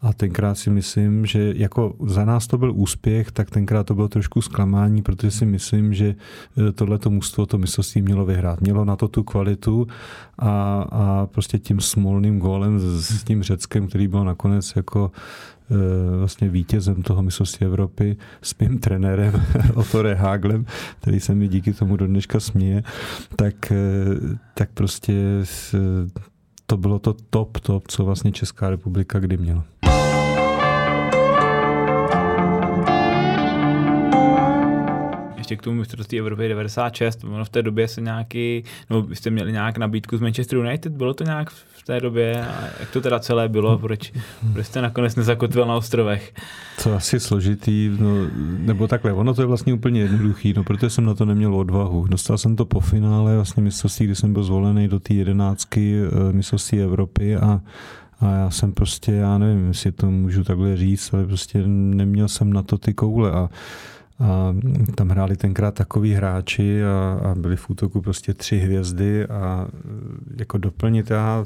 a 0.02 0.14
tenkrát 0.14 0.56
si 0.56 0.70
myslím, 0.70 1.26
že 1.26 1.54
jako 1.56 1.96
za 2.06 2.26
nás 2.26 2.48
to 2.48 2.58
byl 2.58 2.74
úspěch, 2.76 3.32
tak 3.32 3.50
tenkrát 3.50 3.84
to 3.84 3.96
bylo 3.96 4.08
trošku 4.08 4.42
zklamání, 4.42 5.02
protože 5.02 5.32
si 5.32 5.46
myslím, 5.46 5.94
že 5.94 6.16
e, 6.70 6.72
tohleto 6.72 7.10
mužstvo 7.10 7.46
to 7.46 7.58
mistrovství 7.58 8.02
mělo 8.02 8.26
vyhrát. 8.26 8.62
Mělo 8.62 8.86
na 8.86 8.96
to 8.96 9.08
tu 9.08 9.24
kvalitu 9.24 9.88
a, 10.38 10.82
a 10.92 11.26
prostě 11.26 11.58
tím 11.60 11.80
smolným 11.80 12.40
gólem 12.40 12.80
s, 12.80 13.10
s 13.20 13.24
tím 13.24 13.44
Řeckem, 13.44 13.88
který 13.88 14.08
byl 14.08 14.24
nakonec 14.24 14.74
jako 14.76 15.12
e, 15.72 16.18
vlastně 16.18 16.50
vítězem 16.50 17.04
toho 17.04 17.24
mistrovství 17.24 17.66
Evropy 17.66 18.18
s 18.42 18.56
mým 18.60 18.80
trenérem 18.80 19.34
Otore 19.74 20.16
Haglem, 20.16 20.66
který 21.00 21.20
se 21.20 21.36
mi 21.36 21.48
díky 21.48 21.74
tomu 21.74 21.98
do 21.98 22.08
dneška 22.08 22.40
směje, 22.40 22.84
tak, 23.36 23.72
e, 23.72 23.76
tak 24.54 24.70
prostě 24.74 25.44
to 26.70 26.78
bylo 26.78 27.00
to 27.00 27.16
top, 27.30 27.60
top, 27.60 27.88
co 27.88 28.06
vlastně 28.06 28.32
Česká 28.32 28.70
republika 28.70 29.20
kdy 29.20 29.38
měla. 29.38 29.64
Ještě 35.52 35.62
k 35.62 35.64
tomu 35.64 35.78
mistrovství 35.78 36.20
Evropy 36.20 36.48
96, 36.48 37.24
ono 37.24 37.46
v 37.46 37.50
té 37.50 37.62
době 37.62 37.88
se 37.88 38.02
nějaký, 38.02 38.64
vy 39.08 39.16
jste 39.16 39.30
měli 39.30 39.52
nějak 39.52 39.78
nabídku 39.78 40.18
z 40.18 40.22
Manchester 40.22 40.58
United, 40.58 40.94
bylo 40.94 41.14
to 41.14 41.24
nějak 41.24 41.50
v 41.50 41.84
té 41.86 42.00
době 42.00 42.46
a 42.46 42.64
jak 42.80 42.92
to 42.92 43.02
teda 43.02 43.20
celé 43.20 43.50
bylo, 43.50 43.78
proč, 43.78 44.14
proč 44.54 44.66
jste 44.66 44.82
nakonec 44.82 45.16
nezakotvil 45.16 45.66
na 45.66 45.76
ostrovech? 45.76 46.34
To 46.84 46.94
asi 46.94 47.20
složitý, 47.20 47.92
no, 48.00 48.10
nebo 48.60 48.88
takhle, 48.88 49.14
ono 49.14 49.34
to 49.34 49.42
je 49.42 49.46
vlastně 49.46 49.74
úplně 49.74 50.02
jednoduchý, 50.02 50.54
no, 50.54 50.64
protože 50.64 50.90
jsem 50.90 51.06
na 51.06 51.14
to 51.14 51.26
neměl 51.26 51.56
odvahu. 51.56 52.08
Dostal 52.08 52.38
jsem 52.38 52.56
to 52.56 52.66
po 52.66 52.80
finále 52.80 53.36
vlastně 53.36 53.64
mistrovství, 53.64 54.06
kdy 54.06 54.16
jsem 54.16 54.34
byl 54.34 54.44
zvolený 54.44 54.88
do 54.88 55.00
té 55.00 55.14
jedenáctky 55.14 56.00
eh, 56.02 56.34
mistrovství 56.34 56.82
Evropy 56.82 57.36
a 57.36 57.62
a 58.22 58.32
já 58.32 58.50
jsem 58.50 58.72
prostě, 58.72 59.12
já 59.12 59.38
nevím, 59.38 59.68
jestli 59.68 59.92
to 59.92 60.12
můžu 60.12 60.44
takhle 60.44 60.78
říct, 60.78 61.14
ale 61.14 61.26
prostě 61.26 61.64
neměl 61.68 62.28
jsem 62.28 62.54
na 62.54 62.64
to 62.64 62.78
ty 62.78 62.94
koule 62.94 63.32
a 63.32 63.50
a 64.20 64.56
tam 64.96 65.10
hráli 65.10 65.38
tenkrát 65.38 65.74
takový 65.74 66.14
hráči 66.14 66.84
a, 66.84 67.20
a 67.24 67.36
byli 67.36 67.56
v 67.56 67.70
útoku 67.70 68.02
prostě 68.02 68.34
tři 68.34 68.58
hvězdy 68.58 69.26
a 69.26 69.68
jako 70.38 70.58
doplnit. 70.58 71.10
Já 71.10 71.46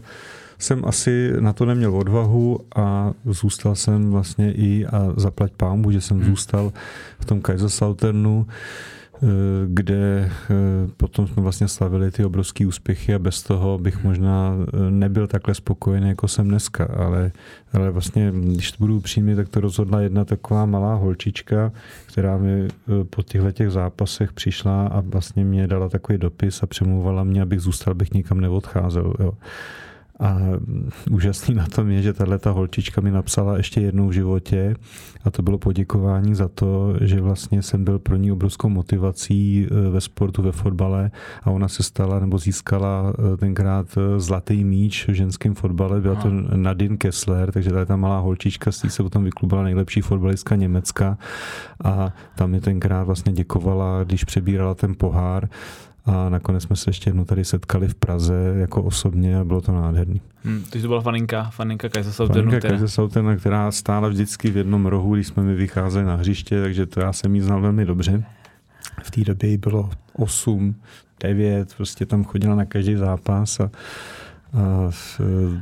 jsem 0.59 0.86
asi 0.86 1.32
na 1.39 1.53
to 1.53 1.65
neměl 1.65 1.95
odvahu 1.95 2.59
a 2.76 3.13
zůstal 3.26 3.76
jsem 3.76 4.11
vlastně 4.11 4.53
i 4.53 4.86
a 4.86 5.13
zaplať 5.17 5.51
pámu, 5.51 5.91
že 5.91 6.01
jsem 6.01 6.17
hmm. 6.17 6.30
zůstal 6.30 6.74
v 7.19 7.26
tom 7.26 7.41
Kaiserslauternu. 7.41 8.47
Eh, 8.47 8.53
kde 9.65 10.32
eh, 10.32 10.53
potom 10.97 11.28
jsme 11.28 11.43
vlastně 11.43 11.67
slavili 11.67 12.11
ty 12.11 12.26
obrovské 12.26 12.67
úspěchy 12.67 13.15
a 13.15 13.19
bez 13.19 13.43
toho 13.43 13.78
bych 13.78 14.03
možná 14.03 14.55
eh, 14.55 14.91
nebyl 14.91 15.28
takhle 15.28 15.55
spokojený, 15.55 16.09
jako 16.09 16.28
jsem 16.28 16.47
dneska, 16.47 16.86
ale, 16.86 17.32
ale 17.74 17.91
vlastně, 17.91 18.32
když 18.36 18.71
to 18.71 18.78
budu 18.80 18.97
upřímný, 18.97 19.36
tak 19.36 19.49
to 19.49 19.59
rozhodla 19.59 20.01
jedna 20.01 20.26
taková 20.26 20.65
malá 20.65 20.95
holčička, 20.95 21.71
která 22.05 22.38
mi 22.38 22.67
po 23.09 23.24
těchto 23.24 23.51
těch 23.51 23.71
zápasech 23.71 24.34
přišla 24.34 24.88
a 24.88 24.99
vlastně 24.99 25.45
mě 25.45 25.67
dala 25.67 25.89
takový 25.89 26.17
dopis 26.17 26.63
a 26.63 26.67
přemluvala 26.67 27.24
mě, 27.24 27.41
abych 27.41 27.59
zůstal, 27.59 27.91
abych 27.91 28.13
nikam 28.13 28.41
neodcházel. 28.41 29.13
Jo. 29.19 29.34
A 30.20 30.38
úžasný 31.11 31.55
na 31.55 31.66
tom 31.66 31.89
je, 31.89 32.01
že 32.01 32.14
tahle 32.14 32.39
ta 32.39 32.51
holčička 32.51 33.01
mi 33.01 33.11
napsala 33.11 33.57
ještě 33.57 33.82
jednou 33.82 34.07
v 34.07 34.11
životě 34.11 34.76
a 35.24 35.32
to 35.32 35.41
bylo 35.41 35.57
poděkování 35.57 36.36
za 36.36 36.47
to, 36.47 36.93
že 37.01 37.22
vlastně 37.22 37.61
jsem 37.61 37.84
byl 37.84 37.99
pro 37.99 38.16
ní 38.16 38.32
obrovskou 38.32 38.70
motivací 38.70 39.68
e, 39.72 39.89
ve 39.89 40.01
sportu, 40.01 40.41
ve 40.41 40.51
fotbale 40.51 41.11
a 41.43 41.51
ona 41.51 41.68
se 41.68 41.84
stala 41.84 42.20
nebo 42.20 42.38
získala 42.38 43.14
e, 43.34 43.38
tenkrát 43.38 43.88
e, 43.97 44.20
zlatý 44.20 44.64
míč 44.64 45.07
v 45.07 45.14
ženském 45.14 45.55
fotbale, 45.55 46.01
byla 46.01 46.16
to 46.16 46.30
Nadine 46.55 46.97
Kessler, 46.97 47.51
takže 47.51 47.70
tady 47.70 47.86
ta 47.86 47.95
malá 47.95 48.20
holčička 48.20 48.72
z 48.72 48.84
se 48.89 49.03
potom 49.03 49.24
vyklubala 49.24 49.64
nejlepší 49.64 50.01
fotbalistka 50.01 50.55
Německa. 50.55 51.18
A 51.84 52.14
tam 52.36 52.51
mi 52.51 52.61
tenkrát 52.61 53.03
vlastně 53.03 53.34
děkovala, 53.34 54.03
když 54.03 54.24
přebírala 54.24 54.76
ten 54.76 54.95
pohár 54.95 55.49
a 56.06 56.30
nakonec 56.30 56.64
jsme 56.64 56.76
se 56.76 56.89
ještě 56.89 57.10
jednou 57.10 57.26
tady 57.26 57.45
setkali 57.45 57.88
v 57.88 57.95
Praze 57.95 58.54
jako 58.56 58.84
osobně 58.84 59.38
a 59.39 59.43
bylo 59.43 59.62
to 59.62 59.72
nádherný. 59.72 60.22
Hmm, 60.43 60.64
to 60.70 60.80
byla 60.80 61.01
faninka, 61.01 61.43
faninka 61.43 61.89
Kaiserslauternu. 61.89 62.51
Faninka 62.51 62.68
Kaiserslauternu, 62.68 63.38
která 63.38 63.72
stála 63.72 64.08
vždycky 64.08 64.51
v 64.51 64.58
jednom 64.58 64.86
rohu, 64.86 65.16
když 65.16 65.28
jsme 65.28 65.43
mi 65.43 65.56
vycházeli 65.56 66.06
na 66.06 66.16
hřiště, 66.16 66.62
takže 66.62 66.86
to 66.86 66.99
já 66.99 67.14
jsem 67.14 67.36
jí 67.36 67.41
znal 67.41 67.62
velmi 67.62 67.86
dobře. 67.86 68.24
V 69.04 69.12
té 69.12 69.22
době 69.22 69.49
jí 69.49 69.58
bylo 69.58 69.89
8, 70.14 70.76
9, 71.20 71.74
prostě 71.78 72.06
tam 72.06 72.24
chodila 72.24 72.56
na 72.56 72.66
každý 72.66 72.95
zápas 72.95 73.60
a 73.60 73.72
a 74.54 74.91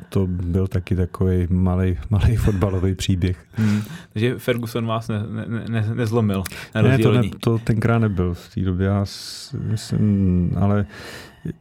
to 0.10 0.28
byl 0.28 0.68
taky 0.68 0.96
takový 0.96 1.48
malý, 1.50 1.98
malý 2.10 2.36
fotbalový 2.36 2.96
příběh. 2.96 3.46
Hmm. 3.54 3.82
Takže 4.14 4.36
Ferguson 4.38 4.86
vás 4.86 5.08
ne, 5.08 5.24
ne, 5.48 5.64
ne, 5.70 5.96
nezlomil 5.96 6.44
na 6.76 6.82
Ne, 6.82 6.98
to, 6.98 7.12
ne, 7.12 7.22
to 7.40 7.58
tenkrát 7.58 8.00
nebyl 8.00 8.34
v 8.34 8.54
té 8.56 8.62
době, 8.62 8.88
já 8.88 9.06
myslím, 9.54 10.52
ale 10.60 10.86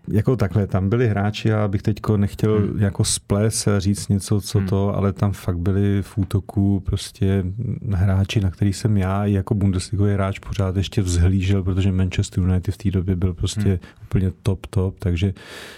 jako 0.09 0.37
takhle, 0.37 0.67
tam 0.67 0.89
byli 0.89 1.09
hráči, 1.09 1.49
já 1.49 1.69
bych 1.69 1.83
teďko 1.83 2.17
nechtěl 2.17 2.59
hmm. 2.59 2.81
jako 2.81 3.05
sples 3.05 3.67
a 3.67 3.81
říct 3.81 4.09
něco, 4.09 4.41
co 4.41 4.59
hmm. 4.59 4.69
to, 4.69 4.97
ale 4.97 5.13
tam 5.13 5.33
fakt 5.33 5.59
byli 5.59 6.03
v 6.03 6.19
útoku 6.19 6.81
prostě 6.81 7.45
hráči, 7.93 8.41
na 8.41 8.51
který 8.51 8.73
jsem 8.73 8.97
já 8.97 9.27
i 9.27 9.33
jako 9.33 9.55
Bundesligový 9.55 10.13
hráč 10.13 10.39
pořád 10.39 10.77
ještě 10.77 11.03
vzhlížel, 11.03 11.63
protože 11.63 11.93
Manchester 11.93 12.45
United 12.45 12.75
v 12.75 12.79
té 12.79 12.91
době 12.91 13.17
byl 13.17 13.35
prostě 13.35 13.69
hmm. 13.69 13.79
úplně 14.03 14.33
top, 14.43 14.67
top, 14.67 14.99
takže, 14.99 15.35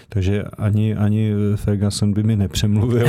takže 0.09 0.43
ani, 0.43 0.95
ani 0.95 1.31
Ferguson 1.55 2.13
by 2.13 2.23
mi 2.23 2.35
nepřemluvil. 2.35 3.07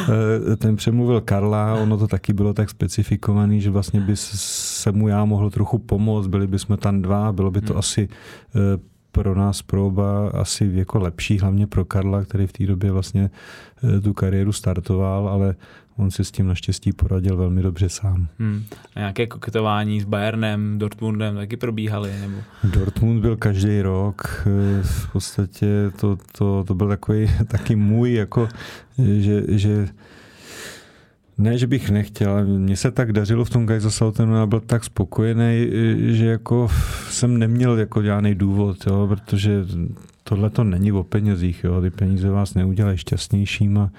Ten 0.58 0.76
přemluvil 0.76 1.20
Karla, 1.20 1.74
ono 1.74 1.98
to 1.98 2.08
taky 2.08 2.32
bylo 2.32 2.54
tak 2.54 2.70
specifikovaný, 2.70 3.60
že 3.60 3.70
vlastně 3.70 4.00
by 4.00 4.12
se 4.16 4.92
mu 4.92 5.08
já 5.08 5.24
mohl 5.24 5.50
trochu 5.50 5.78
pomoct, 5.78 6.26
byli 6.26 6.46
bychom 6.46 6.76
tam 6.76 7.02
dva, 7.02 7.32
bylo 7.32 7.50
by 7.50 7.60
to 7.60 7.72
hmm. 7.72 7.78
asi 7.78 8.08
eh, 8.54 8.95
pro 9.16 9.34
nás 9.34 9.62
proba 9.62 10.28
asi 10.28 10.70
jako 10.74 10.98
lepší, 10.98 11.38
hlavně 11.38 11.66
pro 11.66 11.84
Karla, 11.84 12.24
který 12.24 12.46
v 12.46 12.52
té 12.52 12.66
době 12.66 12.90
vlastně 12.92 13.30
eh, 13.96 14.00
tu 14.00 14.12
kariéru 14.12 14.52
startoval, 14.52 15.28
ale 15.28 15.54
on 15.96 16.10
si 16.10 16.24
s 16.24 16.30
tím 16.30 16.46
naštěstí 16.46 16.92
poradil 16.92 17.36
velmi 17.36 17.62
dobře 17.62 17.88
sám. 17.88 18.28
Hmm. 18.38 18.64
A 18.94 18.98
nějaké 18.98 19.26
koketování 19.26 20.00
s 20.00 20.04
Bayernem, 20.04 20.78
Dortmundem 20.78 21.36
taky 21.36 21.56
probíhaly? 21.56 22.12
Nebo? 22.20 22.36
Dortmund 22.64 23.20
byl 23.20 23.36
každý 23.36 23.82
rok, 23.82 24.46
eh, 24.46 24.82
v 24.82 25.12
podstatě 25.12 25.66
to, 26.00 26.18
to, 26.38 26.64
to 26.64 26.74
byl 26.74 26.88
takový 26.88 27.30
taky 27.48 27.76
můj, 27.76 28.14
jako, 28.14 28.48
že, 28.98 29.42
že 29.48 29.88
ne, 31.38 31.58
že 31.58 31.66
bych 31.66 31.90
nechtěl, 31.90 32.46
mně 32.46 32.76
se 32.76 32.90
tak 32.90 33.12
dařilo 33.12 33.44
v 33.44 33.50
tom 33.50 33.66
Kaiserslautenu 33.66 34.36
a 34.36 34.46
byl 34.46 34.60
tak 34.60 34.84
spokojený, 34.84 35.70
že 35.96 36.26
jako 36.26 36.68
jsem 37.10 37.38
neměl 37.38 37.78
jako 37.78 38.02
žádný 38.02 38.34
důvod, 38.34 38.76
jo, 38.86 39.06
protože 39.08 39.64
tohle 40.24 40.50
to 40.50 40.64
není 40.64 40.92
o 40.92 41.04
penězích, 41.04 41.64
jo, 41.64 41.80
ty 41.80 41.90
peníze 41.90 42.30
vás 42.30 42.54
neudělají 42.54 42.98
šťastnějším 42.98 43.78
a 43.78 43.90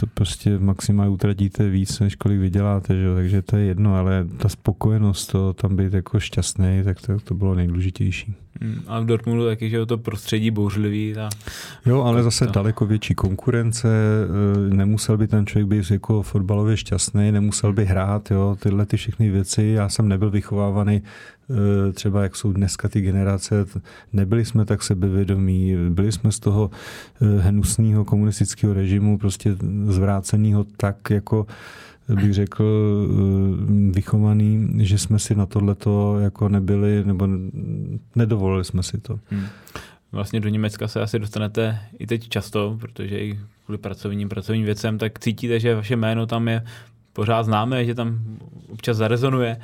to 0.00 0.06
prostě 0.06 0.58
maximálně 0.58 1.10
utratíte 1.12 1.68
víc, 1.68 2.00
než 2.00 2.14
kolik 2.14 2.40
vyděláte, 2.40 2.96
že? 2.96 3.14
takže 3.14 3.42
to 3.42 3.56
je 3.56 3.64
jedno, 3.64 3.94
ale 3.94 4.26
ta 4.36 4.48
spokojenost, 4.48 5.26
to 5.26 5.52
tam 5.52 5.76
být 5.76 5.92
jako 5.92 6.20
šťastný, 6.20 6.82
tak 6.84 7.00
to, 7.00 7.20
to 7.20 7.34
bylo 7.34 7.54
nejdůležitější. 7.54 8.34
Hmm, 8.62 8.82
a 8.86 9.00
v 9.00 9.04
Dortmundu 9.04 9.46
taky, 9.46 9.70
že 9.70 9.86
to 9.86 9.98
prostředí 9.98 10.50
bouřlivý. 10.50 11.12
Ta... 11.14 11.28
Jo, 11.86 12.02
ale 12.02 12.22
zase 12.22 12.46
to... 12.46 12.52
daleko 12.52 12.86
větší 12.86 13.14
konkurence, 13.14 13.88
eh, 13.88 14.74
nemusel 14.74 15.16
by 15.16 15.28
ten 15.28 15.46
člověk 15.46 15.68
být 15.68 15.90
jako 15.90 16.22
fotbalově 16.22 16.76
šťastný, 16.76 17.32
nemusel 17.32 17.72
by 17.72 17.84
hrát, 17.84 18.30
jo, 18.30 18.56
tyhle 18.62 18.86
ty 18.86 18.96
všechny 18.96 19.30
věci. 19.30 19.62
Já 19.62 19.88
jsem 19.88 20.08
nebyl 20.08 20.30
vychovávaný 20.30 21.02
eh, 21.50 21.92
třeba 21.92 22.22
jak 22.22 22.36
jsou 22.36 22.52
dneska 22.52 22.88
ty 22.88 23.00
generace, 23.00 23.66
nebyli 24.12 24.44
jsme 24.44 24.64
tak 24.64 24.82
sebevědomí, 24.82 25.76
byli 25.88 26.12
jsme 26.12 26.32
z 26.32 26.38
toho 26.38 26.70
eh, 27.22 27.40
hnusného 27.40 28.04
komunistického 28.04 28.74
režimu 28.74 29.18
prostě 29.18 29.39
zvráceného 29.86 30.66
tak 30.76 31.10
jako 31.10 31.46
bych 32.14 32.34
řekl, 32.34 32.64
eh, 32.64 33.90
vychovaný, 33.90 34.68
že 34.78 34.98
jsme 34.98 35.18
si 35.18 35.34
na 35.34 35.46
tohleto 35.46 36.18
jako 36.20 36.48
nebyli, 36.48 37.04
nebo 37.04 37.28
nedovolili 38.16 38.64
jsme 38.64 38.82
si 38.82 38.98
to. 38.98 39.18
Hmm. 39.30 39.46
Vlastně 40.12 40.40
do 40.40 40.48
Německa 40.48 40.88
se 40.88 41.00
asi 41.00 41.18
dostanete 41.18 41.78
i 41.98 42.06
teď 42.06 42.28
často, 42.28 42.76
protože 42.80 43.18
i 43.18 43.38
kvůli 43.64 43.78
pracovním, 43.78 44.28
pracovním 44.28 44.64
věcem, 44.64 44.98
tak 44.98 45.18
cítíte, 45.18 45.60
že 45.60 45.74
vaše 45.74 45.96
jméno 45.96 46.26
tam 46.26 46.48
je 46.48 46.64
pořád 47.12 47.42
známé, 47.42 47.84
že 47.84 47.94
tam 47.94 48.18
občas 48.68 48.96
zarezonuje 48.96 49.60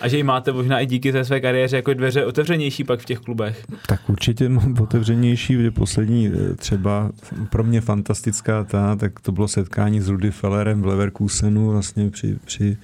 a 0.00 0.08
že 0.08 0.16
ji 0.16 0.22
máte 0.22 0.52
možná 0.52 0.80
i 0.80 0.86
díky 0.86 1.12
té 1.12 1.24
své 1.24 1.40
kariéře 1.40 1.76
jako 1.76 1.94
dveře 1.94 2.24
otevřenější 2.24 2.84
pak 2.84 3.00
v 3.00 3.04
těch 3.04 3.18
klubech. 3.18 3.64
Tak 3.86 4.10
určitě 4.10 4.48
mám 4.48 4.74
otevřenější, 4.80 5.54
že 5.54 5.70
poslední 5.70 6.28
eh, 6.28 6.54
třeba 6.54 7.10
pro 7.50 7.64
mě 7.64 7.80
fantastická 7.80 8.64
ta, 8.64 8.96
tak 8.96 9.20
to 9.20 9.32
bylo 9.32 9.48
setkání 9.48 10.00
s 10.00 10.08
Rudy 10.08 10.30
Fellerem 10.30 10.82
v 10.82 10.86
Leverkusenu 10.86 11.70
vlastně 11.70 12.10
při, 12.10 12.38
při 12.44 12.76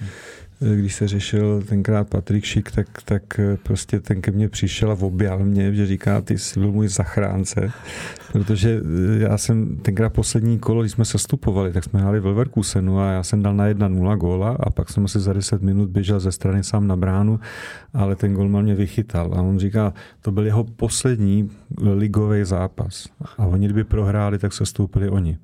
když 0.75 0.95
se 0.95 1.07
řešil 1.07 1.61
tenkrát 1.61 2.09
Patrik 2.09 2.43
Šik, 2.43 2.71
tak, 2.71 2.87
tak 3.05 3.23
prostě 3.63 3.99
ten 3.99 4.21
ke 4.21 4.31
mně 4.31 4.49
přišel 4.49 4.91
a 4.91 4.97
objal 5.01 5.39
mě, 5.39 5.73
že 5.73 5.85
říká, 5.85 6.21
ty 6.21 6.37
jsi 6.37 6.59
byl 6.59 6.71
můj 6.71 6.87
zachránce, 6.87 7.71
protože 8.31 8.81
já 9.17 9.37
jsem 9.37 9.77
tenkrát 9.77 10.13
poslední 10.13 10.59
kolo, 10.59 10.81
když 10.81 10.91
jsme 10.91 11.05
sestupovali, 11.05 11.73
tak 11.73 11.83
jsme 11.83 12.01
hráli 12.01 12.19
v 12.19 12.25
Leverkusenu 12.25 12.99
a 12.99 13.11
já 13.11 13.23
jsem 13.23 13.43
dal 13.43 13.55
na 13.55 13.67
1-0 13.69 14.17
góla 14.17 14.57
a 14.59 14.69
pak 14.69 14.89
jsem 14.89 15.05
asi 15.05 15.19
za 15.19 15.33
10 15.33 15.61
minut 15.61 15.89
běžel 15.89 16.19
ze 16.19 16.31
strany 16.31 16.63
sám 16.63 16.87
na 16.87 16.95
bránu, 16.95 17.39
ale 17.93 18.15
ten 18.15 18.33
golman 18.33 18.63
mě 18.63 18.75
vychytal 18.75 19.33
a 19.35 19.41
on 19.41 19.59
říká, 19.59 19.93
to 20.21 20.31
byl 20.31 20.45
jeho 20.45 20.63
poslední 20.63 21.49
ligový 21.93 22.43
zápas 22.43 23.07
a 23.37 23.45
oni 23.45 23.65
kdyby 23.65 23.83
prohráli, 23.83 24.39
tak 24.39 24.53
se 24.53 24.65
stoupili 24.65 25.09
oni. 25.09 25.37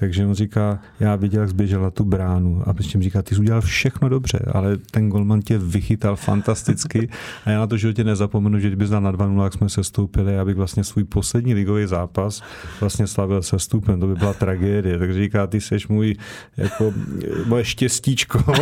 Takže 0.00 0.26
on 0.26 0.34
říká, 0.34 0.78
já 1.00 1.16
viděl, 1.16 1.40
jak 1.40 1.50
zběžel 1.50 1.82
na 1.82 1.90
tu 1.90 2.04
bránu 2.04 2.62
a 2.66 2.72
prostě 2.72 3.02
říká, 3.02 3.22
ty 3.22 3.34
jsi 3.34 3.40
udělal 3.40 3.60
všechno 3.60 4.08
dobře, 4.08 4.38
ale 4.52 4.76
ten 4.76 5.08
golman 5.08 5.42
tě 5.42 5.58
vychytal 5.58 6.16
fantasticky 6.16 7.08
a 7.44 7.50
já 7.50 7.58
na 7.58 7.66
to 7.66 7.76
životě 7.76 8.04
nezapomenu, 8.04 8.58
že 8.58 8.68
kdyby 8.68 8.86
znal 8.86 9.00
na 9.00 9.12
2-0, 9.12 9.44
jak 9.44 9.52
jsme 9.52 9.68
se 9.68 9.84
stoupili, 9.84 10.38
abych 10.38 10.56
vlastně 10.56 10.84
svůj 10.84 11.04
poslední 11.04 11.54
ligový 11.54 11.86
zápas 11.86 12.42
vlastně 12.80 13.06
slavil 13.06 13.42
se 13.42 13.58
stupem, 13.58 14.00
to 14.00 14.06
by 14.06 14.14
byla 14.14 14.34
tragédie. 14.34 14.98
Takže 14.98 15.20
říká, 15.20 15.46
ty 15.46 15.60
jsi 15.60 15.76
můj, 15.88 16.16
jako, 16.56 16.92
moje 17.46 17.64
štěstíčko. 17.64 18.38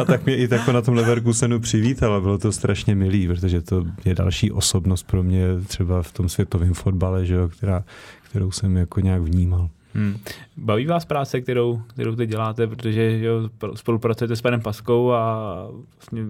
a 0.00 0.04
tak 0.04 0.26
mě 0.26 0.36
i 0.36 0.48
tako 0.48 0.72
na 0.72 0.82
tom 0.82 0.94
Leverkusenu 0.94 1.60
přivítal 1.60 2.14
a 2.14 2.20
bylo 2.20 2.38
to 2.38 2.52
strašně 2.52 2.94
milý, 2.94 3.28
protože 3.28 3.60
to 3.60 3.86
je 4.04 4.14
další 4.14 4.52
osobnost 4.52 5.02
pro 5.02 5.22
mě 5.22 5.46
třeba 5.66 6.02
v 6.02 6.12
tom 6.12 6.28
světovém 6.28 6.74
fotbale, 6.74 7.26
že 7.26 7.34
jo, 7.34 7.48
která, 7.48 7.84
kterou 8.30 8.50
jsem 8.50 8.76
jako 8.76 9.00
nějak 9.00 9.22
vnímal. 9.22 9.68
Hmm. 9.94 10.16
Baví 10.56 10.86
vás 10.86 11.04
práce, 11.04 11.40
kterou, 11.40 11.82
kterou 11.86 12.16
teď 12.16 12.30
děláte, 12.30 12.66
protože 12.66 13.18
jo, 13.20 13.50
spolupracujete 13.74 14.36
s 14.36 14.42
panem 14.42 14.60
Paskou 14.60 15.12
a 15.12 15.54
vlastně 15.96 16.22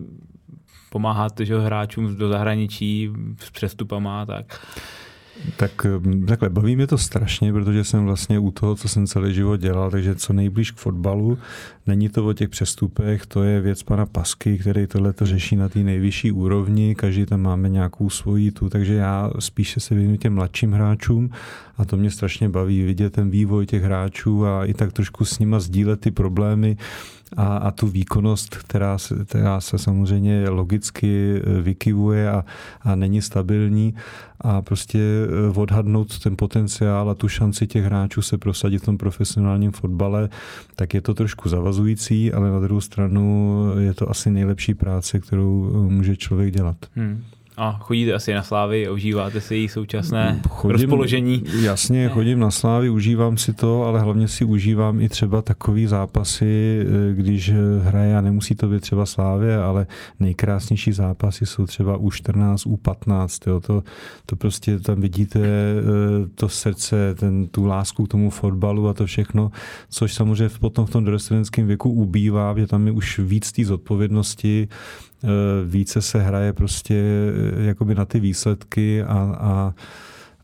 pomáháte 0.90 1.44
že, 1.44 1.58
hráčům 1.58 2.16
do 2.16 2.28
zahraničí 2.28 3.10
s 3.40 3.50
přestupama 3.50 4.22
a 4.22 4.26
tak. 4.26 4.66
Tak 5.56 5.84
hm, 5.84 6.26
takhle, 6.26 6.48
baví 6.48 6.76
mě 6.76 6.86
to 6.86 6.98
strašně, 6.98 7.52
protože 7.52 7.84
jsem 7.84 8.04
vlastně 8.04 8.38
u 8.38 8.50
toho, 8.50 8.74
co 8.74 8.88
jsem 8.88 9.06
celý 9.06 9.34
život 9.34 9.56
dělal, 9.56 9.90
takže 9.90 10.14
co 10.14 10.32
nejblíž 10.32 10.70
k 10.70 10.76
fotbalu. 10.76 11.38
Není 11.90 12.08
to 12.08 12.26
o 12.26 12.32
těch 12.32 12.48
přestupech, 12.48 13.26
to 13.26 13.42
je 13.42 13.60
věc 13.60 13.82
pana 13.82 14.06
Pasky, 14.06 14.58
který 14.58 14.86
tohle 14.86 15.12
to 15.12 15.26
řeší 15.26 15.56
na 15.56 15.68
té 15.68 15.78
nejvyšší 15.78 16.32
úrovni, 16.32 16.94
každý 16.94 17.26
tam 17.26 17.40
máme 17.40 17.68
nějakou 17.68 18.10
svoji 18.10 18.50
tu, 18.50 18.68
takže 18.68 18.94
já 18.94 19.30
spíše 19.38 19.80
se 19.80 19.94
věnuju 19.94 20.16
těm 20.16 20.34
mladším 20.34 20.72
hráčům 20.72 21.30
a 21.78 21.84
to 21.84 21.96
mě 21.96 22.10
strašně 22.10 22.48
baví 22.48 22.82
vidět 22.82 23.12
ten 23.12 23.30
vývoj 23.30 23.66
těch 23.66 23.82
hráčů 23.82 24.46
a 24.46 24.64
i 24.64 24.74
tak 24.74 24.92
trošku 24.92 25.24
s 25.24 25.38
nima 25.38 25.60
sdílet 25.60 26.00
ty 26.00 26.10
problémy 26.10 26.76
a, 27.36 27.56
a 27.56 27.70
tu 27.70 27.86
výkonnost, 27.86 28.56
která 28.56 28.98
se, 28.98 29.24
která 29.24 29.60
se 29.60 29.78
samozřejmě 29.78 30.48
logicky 30.48 31.42
eh, 31.44 31.62
vykyvuje 31.62 32.30
a, 32.30 32.44
a 32.80 32.94
není 32.94 33.22
stabilní. 33.22 33.94
A 34.40 34.62
prostě 34.62 34.98
eh, 34.98 35.58
odhadnout 35.58 36.18
ten 36.18 36.36
potenciál 36.36 37.10
a 37.10 37.14
tu 37.14 37.28
šanci 37.28 37.66
těch 37.66 37.84
hráčů 37.84 38.22
se 38.22 38.38
prosadit 38.38 38.78
v 38.78 38.84
tom 38.84 38.98
profesionálním 38.98 39.72
fotbale, 39.72 40.28
tak 40.76 40.94
je 40.94 41.00
to 41.00 41.14
trošku 41.14 41.48
zavazující, 41.48 41.79
ale 42.32 42.50
na 42.50 42.60
druhou 42.60 42.80
stranu 42.80 43.64
je 43.78 43.94
to 43.94 44.10
asi 44.10 44.30
nejlepší 44.30 44.74
práce, 44.74 45.20
kterou 45.20 45.70
eh, 45.70 45.92
může 45.92 46.16
člověk 46.16 46.54
dělat. 46.54 46.76
Hmm. 46.94 47.22
A 47.60 47.78
chodíte 47.80 48.12
asi 48.12 48.34
na 48.34 48.42
Slávy, 48.42 48.90
užíváte 48.90 49.40
si 49.40 49.54
její 49.54 49.68
současné 49.68 50.40
chodím, 50.48 50.72
rozpoložení? 50.72 51.42
Jasně, 51.62 52.08
chodím 52.08 52.38
na 52.38 52.50
Slávy, 52.50 52.90
užívám 52.90 53.36
si 53.36 53.52
to, 53.52 53.84
ale 53.84 54.00
hlavně 54.00 54.28
si 54.28 54.44
užívám 54.44 55.00
i 55.00 55.08
třeba 55.08 55.42
takový 55.42 55.86
zápasy, 55.86 56.80
eh, 56.80 57.14
když 57.14 57.52
hraje 57.82 58.16
a 58.16 58.20
nemusí 58.20 58.54
to 58.54 58.68
být 58.68 58.80
třeba 58.80 59.06
Slávě, 59.06 59.58
ale 59.58 59.86
nejkrásnější 60.20 60.92
zápasy 60.92 61.46
jsou 61.46 61.66
třeba 61.66 61.98
U14, 61.98 62.66
U15. 62.66 63.50
Jo. 63.50 63.60
To, 63.60 63.82
to 64.26 64.36
prostě 64.36 64.78
tam 64.78 65.00
vidíte 65.00 65.40
eh, 65.40 65.82
to 66.34 66.48
srdce, 66.48 67.14
ten, 67.14 67.48
tu 67.48 67.64
lásku 67.66 68.04
k 68.04 68.08
tomu 68.08 68.30
fotbalu 68.30 68.88
a 68.88 68.94
to 68.94 69.06
všechno, 69.06 69.50
což 69.90 70.14
samozřejmě 70.14 70.48
potom 70.60 70.86
v 70.86 70.90
tom 70.90 71.04
dorostenském 71.04 71.66
věku 71.66 71.90
ubývá, 71.90 72.54
že 72.58 72.66
tam 72.66 72.86
je 72.86 72.92
už 72.92 73.18
víc 73.18 73.52
té 73.52 73.64
zodpovědnosti, 73.64 74.68
více 75.64 76.02
se 76.02 76.22
hraje 76.22 76.52
prostě 76.52 76.94
eh, 76.94 77.62
jakoby 77.62 77.94
na 77.94 78.04
ty 78.04 78.20
výsledky 78.20 79.02
a, 79.02 79.36
a 79.40 79.74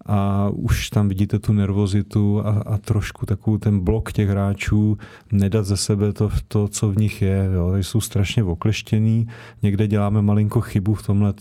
a 0.09 0.51
už 0.53 0.91
tam 0.91 1.09
vidíte 1.09 1.39
tu 1.39 1.53
nervozitu 1.53 2.47
a, 2.47 2.51
a 2.51 2.79
trošku 2.79 3.27
takový 3.27 3.59
ten 3.59 3.81
blok 3.81 4.13
těch 4.13 4.29
hráčů, 4.29 4.99
nedat 5.33 5.67
ze 5.67 5.77
sebe 5.77 6.13
to, 6.13 6.31
to 6.49 6.69
co 6.69 6.91
v 6.91 6.97
nich 6.97 7.23
je. 7.23 7.51
Jo. 7.55 7.77
Jsou 7.77 8.01
strašně 8.01 8.45
okleštěný, 8.45 9.29
někde 9.63 9.87
děláme 9.87 10.23
malinko 10.23 10.61
chybu 10.61 10.95
v 10.95 11.07
tomhle 11.07 11.35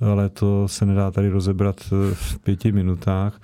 ale 0.00 0.28
to 0.28 0.68
se 0.68 0.86
nedá 0.86 1.10
tady 1.10 1.28
rozebrat 1.28 1.80
eh, 1.86 2.14
v 2.14 2.38
pěti 2.38 2.72
minutách 2.72 3.40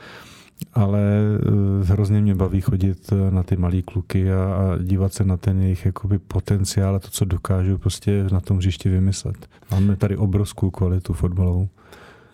ale 0.73 1.01
eh, 1.01 1.85
hrozně 1.85 2.21
mě 2.21 2.35
baví 2.35 2.61
chodit 2.61 3.13
eh, 3.13 3.31
na 3.31 3.43
ty 3.43 3.57
malé 3.57 3.83
kluky 3.83 4.33
a, 4.33 4.37
a 4.45 4.79
dívat 4.83 5.13
se 5.13 5.25
na 5.25 5.37
ten 5.37 5.63
jejich 5.63 5.87
jakoby 5.87 6.19
potenciál 6.19 6.97
a 6.97 6.99
to, 6.99 7.09
co 7.09 7.25
dokážu 7.25 7.79
prostě 7.79 8.25
na 8.33 8.41
tom 8.41 8.57
hřišti 8.57 8.89
vymyslet. 8.89 9.49
Máme 9.71 9.97
tady 9.97 10.17
obrovskou 10.17 10.71
kvalitu 10.71 11.13
fotbalovou. 11.13 11.69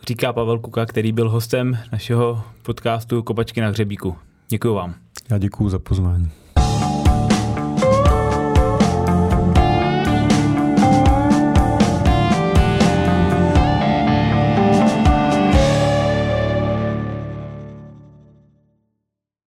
Říká 0.08 0.32
Pavel 0.32 0.58
Kuka, 0.58 0.86
který 0.86 1.12
byl 1.12 1.30
hostem 1.30 1.78
našeho 1.92 2.42
podcastu 2.62 3.22
Kopačky 3.22 3.60
na 3.60 3.68
hřebíku. 3.68 4.16
Děkuji 4.48 4.74
vám. 4.74 4.94
Já 5.30 5.38
děkuji 5.38 5.68
za 5.68 5.78
pozvání. 5.78 6.30